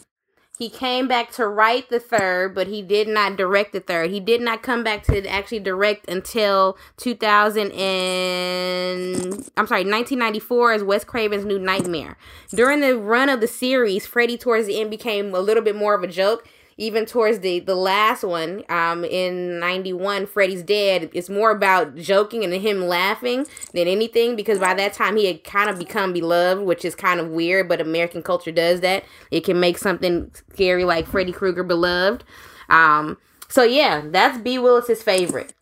He 0.60 0.70
came 0.70 1.08
back 1.08 1.32
to 1.32 1.48
write 1.48 1.90
the 1.90 2.00
third, 2.00 2.54
but 2.54 2.68
he 2.68 2.84
did 2.84 3.08
not 3.08 3.38
direct 3.38 3.74
the 3.74 3.80
third. 3.80 4.12
He 4.12 4.20
did 4.20 4.40
not 4.40 4.62
come 4.62 4.84
back 4.84 5.02
to 5.06 5.28
actually 5.28 5.62
direct 5.62 6.08
until 6.08 6.78
2000 6.98 7.72
and 7.72 9.16
I'm 9.58 9.66
sorry, 9.66 9.82
1994 9.82 10.74
as 10.74 10.84
Wes 10.84 11.04
Craven's 11.04 11.44
New 11.44 11.58
Nightmare. 11.58 12.18
During 12.52 12.82
the 12.82 12.96
run 12.98 13.30
of 13.30 13.42
the 13.42 13.48
series, 13.48 14.06
Freddy 14.06 14.38
towards 14.38 14.68
the 14.68 14.80
end 14.80 14.92
became 14.92 15.34
a 15.34 15.40
little 15.40 15.64
bit 15.64 15.76
more 15.76 15.96
of 15.96 16.04
a 16.04 16.08
joke 16.08 16.48
even 16.78 17.06
towards 17.06 17.40
the 17.40 17.60
the 17.60 17.76
last 17.76 18.24
one 18.24 18.64
um 18.70 19.04
in 19.06 19.60
91 19.60 20.26
freddy's 20.26 20.64
dead 20.64 21.10
it's 21.14 21.30
more 21.30 21.52
about 21.52 21.96
joking 21.96 22.44
and 22.44 22.54
him 22.54 22.88
laughing 22.88 23.46
than 23.74 23.88
anything 23.88 24.36
because 24.36 24.60
by 24.60 24.74
that 24.74 24.94
time 24.94 25.18
he 25.18 25.26
had 25.26 25.44
kind 25.44 25.70
of 25.70 25.78
become 25.78 26.14
beloved 26.14 26.64
which 26.64 26.86
is 26.86 26.96
kind 26.96 27.20
of 27.20 27.30
weird 27.30 27.68
but 27.68 27.82
american 27.82 28.22
culture 28.22 28.52
does 28.52 28.82
that. 28.82 29.04
It 29.32 29.42
can 29.42 29.60
make 29.60 29.78
something 29.78 30.32
scary 30.54 30.84
like 30.84 31.08
freddy 31.08 31.32
krueger 31.32 31.64
beloved. 31.64 32.24
Um 32.70 33.18
so 33.50 33.64
yeah 33.64 34.04
that's 34.06 34.38
b 34.38 34.60
willis's 34.60 35.04
favorite. 35.04 35.54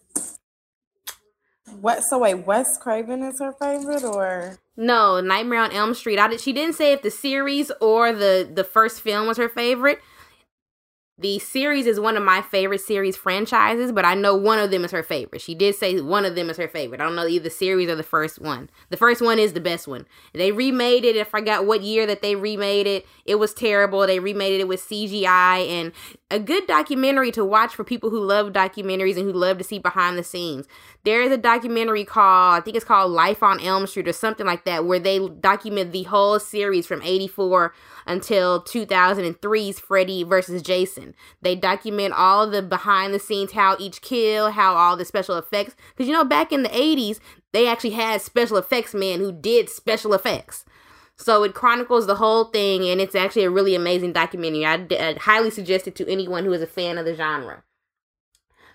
What? 1.80 2.04
So 2.04 2.20
wait, 2.20 2.46
Wes 2.46 2.78
Craven 2.78 3.24
is 3.24 3.40
her 3.40 3.54
favorite, 3.54 4.04
or? 4.04 4.58
No 4.78 5.20
nightmare 5.20 5.62
on 5.62 5.72
elm 5.72 5.94
street. 5.94 6.20
I 6.20 6.28
did 6.28 6.40
she 6.40 6.54
didn't 6.54 6.76
say 6.76 6.94
if 6.94 7.02
the 7.02 7.12
series 7.12 7.72
or 7.82 8.12
the 8.12 8.50
the 8.54 8.64
first 8.64 9.02
film 9.02 9.28
was 9.28 9.38
her 9.38 9.50
favorite 9.50 10.00
the 11.18 11.38
series 11.40 11.86
is 11.86 12.00
one 12.00 12.18
of 12.18 12.24
my 12.24 12.42
favorite 12.42 12.82
series 12.82 13.16
franchises, 13.16 13.92
but 13.92 14.06
I 14.06 14.16
know 14.16 14.36
one 14.36 14.58
of 14.58 14.72
them 14.72 14.84
is 14.84 14.92
her 14.92 15.04
favorite. 15.04 15.42
She 15.42 15.54
did 15.54 15.76
say 15.76 16.00
one 16.02 16.26
of 16.26 16.36
them 16.36 16.50
is 16.50 16.58
her 16.58 16.68
favorite. 16.68 17.00
I 17.00 17.04
don't 17.04 17.16
know 17.16 17.28
either 17.28 17.44
the 17.44 17.50
series 17.52 17.90
or 17.90 17.96
the 17.96 18.02
first 18.02 18.42
one. 18.42 18.70
The 18.90 18.98
first 18.98 19.22
one 19.22 19.38
is 19.38 19.54
the 19.54 19.60
best 19.60 19.88
one. 19.88 20.08
They 20.34 20.52
remade 20.52 21.06
it. 21.06 21.16
I 21.18 21.24
forgot 21.24 21.68
what 21.68 21.82
year 21.82 22.08
that 22.08 22.24
they 22.24 22.36
remade 22.36 22.88
it. 22.88 23.06
It 23.26 23.36
was 23.36 23.54
terrible. 23.54 24.08
They 24.08 24.20
remade 24.20 24.62
it 24.62 24.68
with 24.68 24.82
CGI 24.82 25.68
and 25.70 25.92
a 26.32 26.40
good 26.40 26.66
documentary 26.66 27.32
to 27.34 27.46
watch 27.46 27.76
for 27.76 27.84
people 27.84 28.10
who 28.10 28.20
love 28.20 28.54
documentaries 28.54 29.18
and 29.18 29.26
who 29.26 29.34
love 29.34 29.60
to 29.60 29.64
see 29.64 29.78
behind 29.78 30.18
the 30.18 30.24
scenes. 30.24 30.66
There 31.04 31.24
is 31.24 31.32
a 31.32 31.38
documentary 31.38 32.06
called, 32.06 32.60
I 32.60 32.62
think 32.62 32.76
it's 32.78 32.86
called 32.86 33.12
Life 33.12 33.42
on 33.42 33.60
Elm 33.60 33.88
Street 33.88 34.08
or 34.08 34.14
something 34.14 34.46
like 34.46 34.66
that, 34.66 34.86
where 34.86 35.00
they 35.00 35.28
document 35.28 35.92
the 35.92 36.04
whole 36.04 36.40
series 36.40 36.86
from 36.86 37.02
84 37.02 37.74
until 38.06 38.62
2003's 38.62 39.80
Freddy 39.80 40.24
versus 40.24 40.62
Jason. 40.62 41.16
They 41.42 41.56
document 41.56 42.14
all 42.14 42.48
the 42.48 42.62
behind 42.62 43.16
the 43.16 43.20
scenes, 43.20 43.54
how 43.54 43.78
each 43.80 44.02
kill, 44.02 44.52
how 44.52 44.76
all 44.76 44.96
the 44.96 45.06
special 45.06 45.38
effects. 45.38 45.76
Because 45.90 46.08
you 46.08 46.14
know, 46.14 46.24
back 46.24 46.52
in 46.52 46.62
the 46.62 46.70
80s, 46.70 47.20
they 47.52 47.68
actually 47.68 47.92
had 47.92 48.22
special 48.22 48.58
effects 48.58 48.94
men 48.94 49.20
who 49.20 49.32
did 49.32 49.70
special 49.70 50.14
effects. 50.14 50.66
So 51.16 51.44
it 51.44 51.56
chronicles 51.56 52.06
the 52.06 52.16
whole 52.16 52.46
thing, 52.46 52.88
and 52.88 53.02
it's 53.02 53.16
actually 53.16 53.44
a 53.44 53.50
really 53.50 53.74
amazing 53.74 54.14
documentary. 54.14 54.66
I 54.66 54.78
would 54.78 55.18
highly 55.20 55.50
suggest 55.50 55.88
it 55.88 55.96
to 55.96 56.08
anyone 56.08 56.46
who 56.46 56.54
is 56.54 56.62
a 56.62 56.68
fan 56.68 56.98
of 56.98 57.06
the 57.06 57.16
genre. 57.16 57.64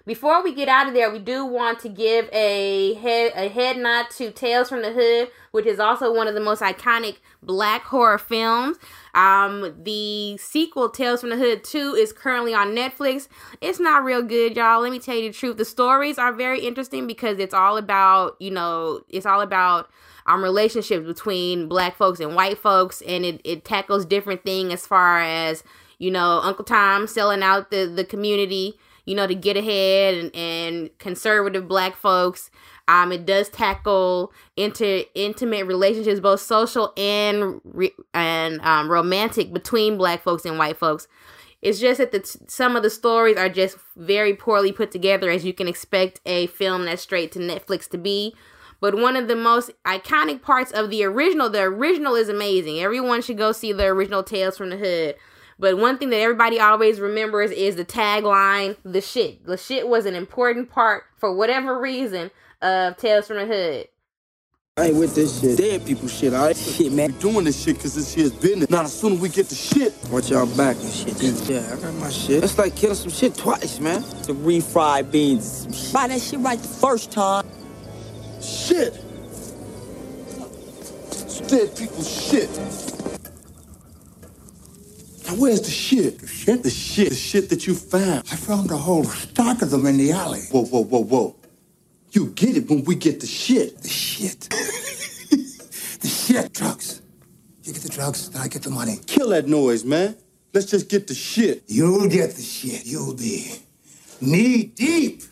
Before 0.06 0.40
we 0.40 0.54
get 0.54 0.68
out 0.68 0.86
of 0.86 0.94
there, 0.94 1.10
we 1.10 1.18
do 1.18 1.44
want 1.44 1.80
to 1.80 1.88
give 1.88 2.28
a 2.32 2.94
head 2.94 3.32
a 3.34 3.48
head 3.48 3.76
nod 3.76 4.06
to 4.10 4.30
Tales 4.30 4.68
from 4.68 4.82
the 4.82 4.92
Hood, 4.92 5.32
which 5.50 5.66
is 5.66 5.80
also 5.80 6.14
one 6.14 6.28
of 6.28 6.34
the 6.34 6.40
most 6.40 6.62
iconic 6.62 7.16
black 7.42 7.82
horror 7.82 8.16
films. 8.16 8.76
Um, 9.14 9.74
the 9.82 10.36
sequel, 10.36 10.90
Tales 10.90 11.22
from 11.22 11.30
the 11.30 11.36
Hood 11.36 11.64
2, 11.64 11.96
is 11.96 12.12
currently 12.12 12.54
on 12.54 12.68
Netflix. 12.68 13.26
It's 13.60 13.80
not 13.80 14.04
real 14.04 14.22
good, 14.22 14.56
y'all. 14.56 14.80
Let 14.80 14.92
me 14.92 15.00
tell 15.00 15.16
you 15.16 15.32
the 15.32 15.36
truth. 15.36 15.56
The 15.56 15.64
stories 15.64 16.18
are 16.18 16.32
very 16.32 16.60
interesting 16.60 17.08
because 17.08 17.40
it's 17.40 17.54
all 17.54 17.76
about, 17.76 18.36
you 18.38 18.52
know, 18.52 19.00
it's 19.08 19.26
all 19.26 19.40
about 19.40 19.90
um 20.26 20.40
relationships 20.40 21.04
between 21.04 21.66
black 21.66 21.96
folks 21.96 22.20
and 22.20 22.36
white 22.36 22.58
folks 22.58 23.00
and 23.02 23.24
it, 23.24 23.40
it 23.42 23.64
tackles 23.64 24.04
different 24.04 24.44
things 24.44 24.72
as 24.72 24.86
far 24.86 25.20
as, 25.20 25.64
you 25.98 26.12
know, 26.12 26.40
Uncle 26.44 26.64
Tom 26.64 27.08
selling 27.08 27.42
out 27.42 27.72
the, 27.72 27.86
the 27.86 28.04
community 28.04 28.78
you 29.06 29.14
know, 29.14 29.26
to 29.26 29.34
get 29.34 29.56
ahead 29.56 30.14
and, 30.14 30.36
and 30.36 30.98
conservative 30.98 31.66
black 31.66 31.96
folks. 31.96 32.50
Um, 32.88 33.10
it 33.10 33.26
does 33.26 33.48
tackle 33.48 34.32
inter 34.56 35.02
intimate 35.14 35.66
relationships, 35.66 36.20
both 36.20 36.40
social 36.40 36.92
and 36.96 37.60
re- 37.64 37.94
and 38.12 38.60
um, 38.60 38.90
romantic 38.90 39.52
between 39.52 39.96
black 39.96 40.22
folks 40.22 40.44
and 40.44 40.58
white 40.58 40.76
folks. 40.76 41.08
It's 41.62 41.80
just 41.80 41.98
that 41.98 42.12
the 42.12 42.20
t- 42.20 42.38
some 42.46 42.76
of 42.76 42.82
the 42.82 42.90
stories 42.90 43.38
are 43.38 43.48
just 43.48 43.78
very 43.96 44.34
poorly 44.34 44.70
put 44.70 44.90
together, 44.90 45.30
as 45.30 45.44
you 45.44 45.52
can 45.52 45.66
expect 45.66 46.20
a 46.26 46.46
film 46.48 46.84
that's 46.84 47.02
straight 47.02 47.32
to 47.32 47.38
Netflix 47.38 47.88
to 47.90 47.98
be. 47.98 48.36
But 48.80 48.94
one 48.94 49.16
of 49.16 49.26
the 49.26 49.36
most 49.36 49.70
iconic 49.84 50.42
parts 50.42 50.70
of 50.70 50.90
the 50.90 51.02
original, 51.02 51.48
the 51.48 51.62
original 51.62 52.14
is 52.14 52.28
amazing. 52.28 52.78
Everyone 52.78 53.22
should 53.22 53.38
go 53.38 53.52
see 53.52 53.72
the 53.72 53.86
original 53.86 54.22
Tales 54.22 54.58
from 54.58 54.70
the 54.70 54.76
Hood. 54.76 55.16
But 55.58 55.78
one 55.78 55.98
thing 55.98 56.10
that 56.10 56.20
everybody 56.20 56.60
always 56.60 57.00
remembers 57.00 57.50
is 57.50 57.76
the 57.76 57.84
tagline, 57.84 58.76
the 58.84 59.00
shit. 59.00 59.46
The 59.46 59.56
shit 59.56 59.88
was 59.88 60.04
an 60.04 60.14
important 60.14 60.70
part 60.70 61.04
for 61.16 61.34
whatever 61.34 61.80
reason 61.80 62.30
of 62.60 62.96
Tales 62.98 63.26
from 63.26 63.36
the 63.36 63.46
Hood. 63.46 63.88
I 64.78 64.88
ain't 64.88 64.96
with 64.96 65.14
this 65.14 65.40
shit. 65.40 65.56
Dead 65.56 65.86
people 65.86 66.06
shit, 66.06 66.34
all 66.34 66.44
right? 66.44 66.54
Shit, 66.54 66.92
man. 66.92 67.10
We 67.14 67.18
doing 67.18 67.44
this 67.46 67.62
shit 67.62 67.76
because 67.76 67.94
this 67.94 68.12
shit's 68.12 68.32
business. 68.32 68.68
Now, 68.68 68.82
as 68.82 68.92
soon 68.92 69.14
as 69.14 69.20
we 69.20 69.30
get 69.30 69.48
the 69.48 69.54
shit. 69.54 69.94
Watch 70.10 70.30
y'all 70.30 70.44
back 70.54 70.76
and 70.76 70.92
shit. 70.92 71.18
Yeah, 71.48 71.72
I 71.72 71.80
got 71.80 71.94
my 71.94 72.10
shit. 72.10 72.42
That's 72.42 72.58
like 72.58 72.76
killing 72.76 72.94
some 72.94 73.10
shit 73.10 73.34
twice, 73.34 73.80
man. 73.80 74.02
The 74.02 74.34
refried 74.34 75.10
beans. 75.10 75.90
Buy 75.94 76.08
that 76.08 76.20
shit 76.20 76.40
right 76.40 76.58
the 76.58 76.68
first 76.68 77.10
time. 77.10 77.46
Shit! 78.42 79.02
It's 81.10 81.40
dead 81.40 81.74
people 81.74 82.02
shit. 82.02 82.50
Now, 85.26 85.34
where's 85.34 85.62
the 85.62 85.70
shit? 85.70 86.20
The 86.20 86.26
shit? 86.26 86.62
The 86.62 86.70
shit. 86.70 87.08
The 87.08 87.14
shit 87.14 87.48
that 87.50 87.66
you 87.66 87.74
found. 87.74 88.20
I 88.30 88.36
found 88.36 88.70
a 88.70 88.76
whole 88.76 89.04
stock 89.04 89.62
of 89.62 89.70
them 89.70 89.86
in 89.86 89.96
the 89.96 90.12
alley. 90.12 90.40
Whoa, 90.52 90.64
whoa, 90.64 90.84
whoa, 90.84 91.04
whoa. 91.04 91.36
You 92.12 92.28
get 92.30 92.56
it 92.56 92.68
when 92.68 92.84
we 92.84 92.94
get 92.94 93.20
the 93.20 93.26
shit. 93.26 93.82
The 93.82 93.88
shit. 93.88 94.40
the 96.00 96.08
shit. 96.08 96.52
Drugs. 96.52 97.02
You 97.64 97.72
get 97.72 97.82
the 97.82 97.88
drugs, 97.88 98.30
then 98.30 98.40
I 98.42 98.46
get 98.46 98.62
the 98.62 98.70
money. 98.70 98.98
Kill 99.06 99.30
that 99.30 99.48
noise, 99.48 99.84
man. 99.84 100.16
Let's 100.54 100.66
just 100.66 100.88
get 100.88 101.08
the 101.08 101.14
shit. 101.14 101.64
You'll 101.66 102.08
get 102.08 102.30
the 102.30 102.42
shit. 102.42 102.86
You'll 102.86 103.16
be 103.16 103.56
knee 104.20 104.64
deep 104.64 105.22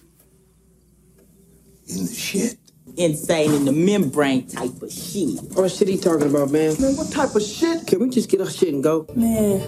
in 1.86 2.06
the 2.06 2.12
shit. 2.12 2.58
Insane 2.96 3.52
in 3.52 3.64
the 3.64 3.72
membrane 3.72 4.46
type 4.46 4.80
of 4.80 4.92
shit. 4.92 5.40
What 5.54 5.70
shit 5.72 5.88
he 5.88 5.98
talking 5.98 6.30
about, 6.30 6.52
man? 6.52 6.80
Man, 6.80 6.96
what 6.96 7.10
type 7.10 7.34
of 7.34 7.42
shit? 7.42 7.86
Can 7.88 7.98
we 7.98 8.08
just 8.08 8.30
get 8.30 8.40
our 8.40 8.48
shit 8.48 8.72
and 8.72 8.84
go? 8.84 9.04
Man, 9.16 9.60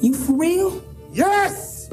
you 0.00 0.14
for 0.14 0.34
real? 0.34 0.80
Yes! 1.12 1.88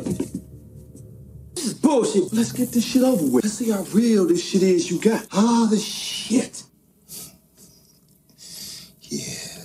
This 1.56 1.66
is 1.66 1.74
bullshit. 1.74 2.32
Let's 2.32 2.52
get 2.52 2.72
this 2.72 2.86
shit 2.86 3.02
over 3.02 3.26
with. 3.26 3.44
Let's 3.44 3.56
see 3.58 3.72
how 3.72 3.82
real 3.92 4.28
this 4.28 4.48
shit 4.48 4.62
is 4.62 4.92
you 4.92 5.02
got. 5.02 5.26
Ah, 5.32 5.68
the 5.70 5.78
shit. 5.80 6.64
Yeah. 9.02 9.64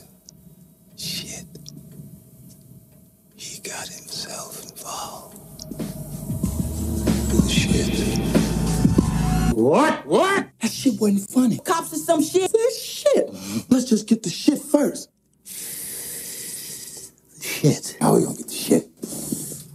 Shit. 0.96 1.44
He 3.36 3.60
got 3.60 3.86
himself 3.86 4.62
involved. 4.62 5.36
Bullshit. 7.30 8.18
What? 9.54 10.06
What? 10.06 10.48
That 10.84 10.90
shit 10.90 11.00
wasn't 11.00 11.30
funny. 11.30 11.58
Cops 11.58 11.94
or 11.94 11.96
some 11.96 12.22
shit? 12.22 12.52
This 12.52 12.82
shit. 12.82 13.28
Mm-hmm. 13.28 13.72
Let's 13.72 13.86
just 13.86 14.06
get 14.06 14.22
the 14.22 14.28
shit 14.28 14.60
first. 14.60 15.10
Shit. 17.40 17.96
Now 18.00 18.16
we 18.16 18.24
gonna 18.24 18.36
get 18.36 18.48
the 18.48 18.52
shit. 18.52 18.88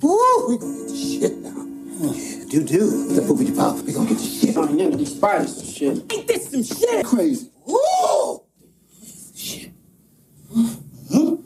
Woo! 0.02 0.50
We 0.50 0.58
gonna 0.60 0.78
get 0.78 0.90
the 0.90 0.96
shit 0.96 1.38
now. 1.40 1.66
Yeah, 2.14 2.46
do 2.50 2.64
do. 2.64 3.14
The 3.16 3.22
poopy 3.24 3.52
pop. 3.56 3.84
We 3.86 3.94
gonna 3.94 4.10
get 4.10 4.20
the 4.20 4.24
shit. 4.24 4.56
Oh, 4.56 4.72
yeah, 4.72 4.90
these 4.90 5.16
spiders 5.16 5.56
some 5.58 5.66
shit. 5.66 6.14
Ain't 6.14 6.28
this 6.28 6.52
some 6.52 6.64
shit? 6.64 7.06
Crazy. 7.06 7.50
Woo! 7.66 8.44
Shit. 9.36 9.72
Huh? 11.12 11.38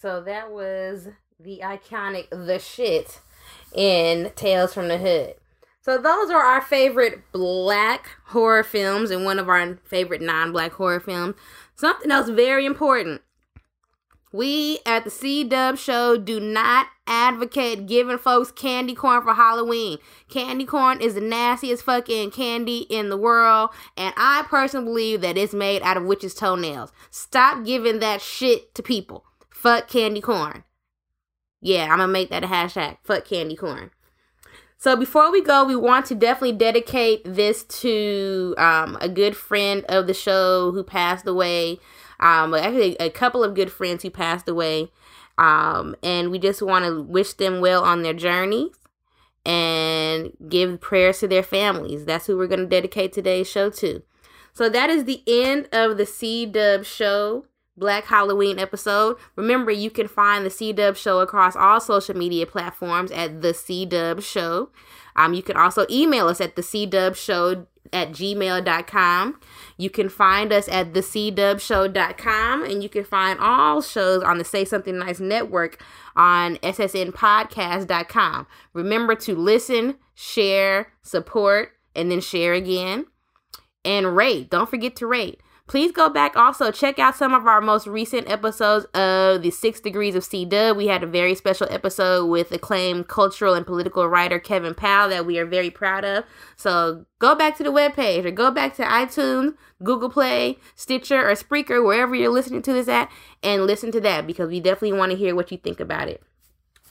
So 0.00 0.22
that 0.22 0.50
was 0.50 1.08
the 1.38 1.60
iconic 1.62 2.30
The 2.30 2.58
Shit 2.58 3.20
in 3.74 4.32
Tales 4.36 4.72
from 4.72 4.88
the 4.88 4.96
Hood. 4.96 5.34
So 5.86 5.96
those 5.96 6.30
are 6.30 6.42
our 6.42 6.60
favorite 6.60 7.22
black 7.30 8.08
horror 8.24 8.64
films 8.64 9.12
and 9.12 9.24
one 9.24 9.38
of 9.38 9.48
our 9.48 9.78
favorite 9.84 10.20
non-black 10.20 10.72
horror 10.72 10.98
films. 10.98 11.36
Something 11.76 12.10
else 12.10 12.28
very 12.28 12.66
important. 12.66 13.22
We 14.32 14.80
at 14.84 15.04
the 15.04 15.10
C-Dubb 15.10 15.78
Show 15.78 16.16
do 16.16 16.40
not 16.40 16.88
advocate 17.06 17.86
giving 17.86 18.18
folks 18.18 18.50
candy 18.50 18.96
corn 18.96 19.22
for 19.22 19.34
Halloween. 19.34 19.98
Candy 20.28 20.64
corn 20.64 21.00
is 21.00 21.14
the 21.14 21.20
nastiest 21.20 21.84
fucking 21.84 22.32
candy 22.32 22.78
in 22.90 23.08
the 23.08 23.16
world, 23.16 23.70
and 23.96 24.12
I 24.16 24.44
personally 24.48 24.86
believe 24.86 25.20
that 25.20 25.38
it's 25.38 25.54
made 25.54 25.82
out 25.82 25.96
of 25.96 26.04
witches' 26.04 26.34
toenails. 26.34 26.90
Stop 27.12 27.64
giving 27.64 28.00
that 28.00 28.20
shit 28.20 28.74
to 28.74 28.82
people. 28.82 29.24
Fuck 29.50 29.86
candy 29.86 30.20
corn. 30.20 30.64
Yeah, 31.60 31.84
I'm 31.84 31.98
gonna 31.98 32.08
make 32.08 32.30
that 32.30 32.42
a 32.42 32.48
hashtag. 32.48 32.96
Fuck 33.04 33.26
candy 33.26 33.54
corn. 33.54 33.92
So 34.78 34.94
before 34.94 35.32
we 35.32 35.42
go, 35.42 35.64
we 35.64 35.74
want 35.74 36.06
to 36.06 36.14
definitely 36.14 36.56
dedicate 36.56 37.22
this 37.24 37.64
to 37.64 38.54
um, 38.58 38.98
a 39.00 39.08
good 39.08 39.36
friend 39.36 39.84
of 39.88 40.06
the 40.06 40.14
show 40.14 40.70
who 40.72 40.84
passed 40.84 41.26
away. 41.26 41.78
Um, 42.20 42.54
actually, 42.54 42.96
a 42.96 43.10
couple 43.10 43.42
of 43.42 43.54
good 43.54 43.72
friends 43.72 44.02
who 44.02 44.10
passed 44.10 44.48
away. 44.48 44.90
Um, 45.38 45.96
and 46.02 46.30
we 46.30 46.38
just 46.38 46.62
want 46.62 46.84
to 46.84 47.02
wish 47.02 47.32
them 47.34 47.60
well 47.60 47.84
on 47.84 48.02
their 48.02 48.14
journeys 48.14 48.76
and 49.44 50.32
give 50.48 50.80
prayers 50.80 51.20
to 51.20 51.28
their 51.28 51.42
families. 51.42 52.04
That's 52.04 52.26
who 52.26 52.36
we're 52.36 52.46
going 52.46 52.60
to 52.60 52.66
dedicate 52.66 53.12
today's 53.12 53.48
show 53.48 53.70
to. 53.70 54.02
So 54.52 54.68
that 54.68 54.90
is 54.90 55.04
the 55.04 55.22
end 55.26 55.68
of 55.72 55.98
the 55.98 56.06
C-Dubb 56.06 56.84
show. 56.84 57.46
Black 57.76 58.04
Halloween 58.06 58.58
episode. 58.58 59.16
Remember, 59.36 59.70
you 59.70 59.90
can 59.90 60.08
find 60.08 60.44
the 60.44 60.50
C-Dubb 60.50 60.96
Show 60.96 61.20
across 61.20 61.54
all 61.56 61.80
social 61.80 62.16
media 62.16 62.46
platforms 62.46 63.10
at 63.10 63.42
the 63.42 63.52
C-Dubb 63.52 64.22
Show. 64.22 64.70
Um, 65.14 65.34
you 65.34 65.42
can 65.42 65.56
also 65.56 65.86
email 65.90 66.28
us 66.28 66.40
at 66.40 66.56
the 66.56 66.62
C-Dubb 66.62 67.16
Show 67.16 67.66
at 67.92 68.10
gmail.com. 68.10 69.40
You 69.76 69.90
can 69.90 70.08
find 70.08 70.52
us 70.52 70.68
at 70.68 70.92
thecdubshow.com 70.92 72.64
and 72.64 72.82
you 72.82 72.88
can 72.88 73.04
find 73.04 73.38
all 73.40 73.82
shows 73.82 74.22
on 74.22 74.38
the 74.38 74.44
Say 74.44 74.64
Something 74.64 74.98
Nice 74.98 75.20
network 75.20 75.82
on 76.14 76.56
ssnpodcast.com. 76.56 78.46
Remember 78.72 79.14
to 79.16 79.34
listen, 79.34 79.96
share, 80.14 80.92
support, 81.02 81.72
and 81.94 82.10
then 82.10 82.20
share 82.20 82.54
again. 82.54 83.06
And 83.84 84.16
rate. 84.16 84.50
Don't 84.50 84.68
forget 84.68 84.96
to 84.96 85.06
rate. 85.06 85.40
Please 85.66 85.90
go 85.90 86.08
back 86.08 86.36
also 86.36 86.70
check 86.70 87.00
out 87.00 87.16
some 87.16 87.34
of 87.34 87.46
our 87.46 87.60
most 87.60 87.88
recent 87.88 88.30
episodes 88.30 88.84
of 88.94 89.42
the 89.42 89.50
Six 89.50 89.80
Degrees 89.80 90.14
of 90.14 90.22
C-Dubb. 90.22 90.76
We 90.76 90.86
had 90.86 91.02
a 91.02 91.08
very 91.08 91.34
special 91.34 91.66
episode 91.70 92.26
with 92.26 92.52
acclaimed 92.52 93.08
cultural 93.08 93.54
and 93.54 93.66
political 93.66 94.08
writer 94.08 94.38
Kevin 94.38 94.74
Powell 94.74 95.08
that 95.08 95.26
we 95.26 95.38
are 95.38 95.44
very 95.44 95.70
proud 95.70 96.04
of. 96.04 96.24
So 96.54 97.06
go 97.18 97.34
back 97.34 97.56
to 97.56 97.64
the 97.64 97.72
webpage 97.72 98.24
or 98.24 98.30
go 98.30 98.52
back 98.52 98.76
to 98.76 98.84
iTunes, 98.84 99.54
Google 99.82 100.08
Play, 100.08 100.58
Stitcher, 100.76 101.28
or 101.28 101.32
Spreaker, 101.32 101.84
wherever 101.84 102.14
you're 102.14 102.30
listening 102.30 102.62
to 102.62 102.72
this 102.72 102.86
at, 102.86 103.10
and 103.42 103.66
listen 103.66 103.90
to 103.90 104.00
that 104.02 104.24
because 104.24 104.48
we 104.48 104.60
definitely 104.60 104.96
want 104.96 105.10
to 105.10 105.18
hear 105.18 105.34
what 105.34 105.50
you 105.50 105.58
think 105.58 105.80
about 105.80 106.06
it. 106.08 106.22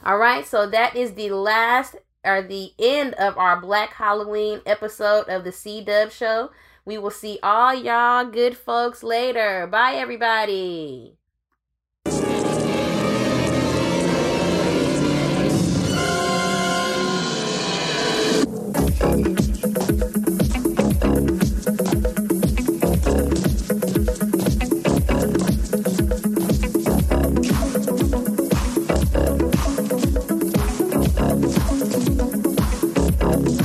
All 0.03 0.17
right, 0.17 0.45
so 0.45 0.69
that 0.69 0.97
is 0.97 1.13
the 1.13 1.29
last 1.29 1.95
or 2.25 2.41
the 2.41 2.71
end 2.77 3.13
of 3.13 3.37
our 3.37 3.61
Black 3.61 3.93
Halloween 3.93 4.59
episode 4.65 5.29
of 5.29 5.45
the 5.45 5.53
C-Dubb 5.53 6.11
Show. 6.11 6.49
We 6.85 6.99
will 6.99 7.09
see 7.09 7.39
all 7.41 7.73
y'all 7.73 8.25
good 8.25 8.55
folks 8.55 9.01
later. 9.01 9.65
Bye, 9.65 9.95
everybody. 9.95 11.17
The 33.35 33.64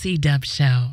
C-Dubb 0.00 0.46
Show. 0.46 0.89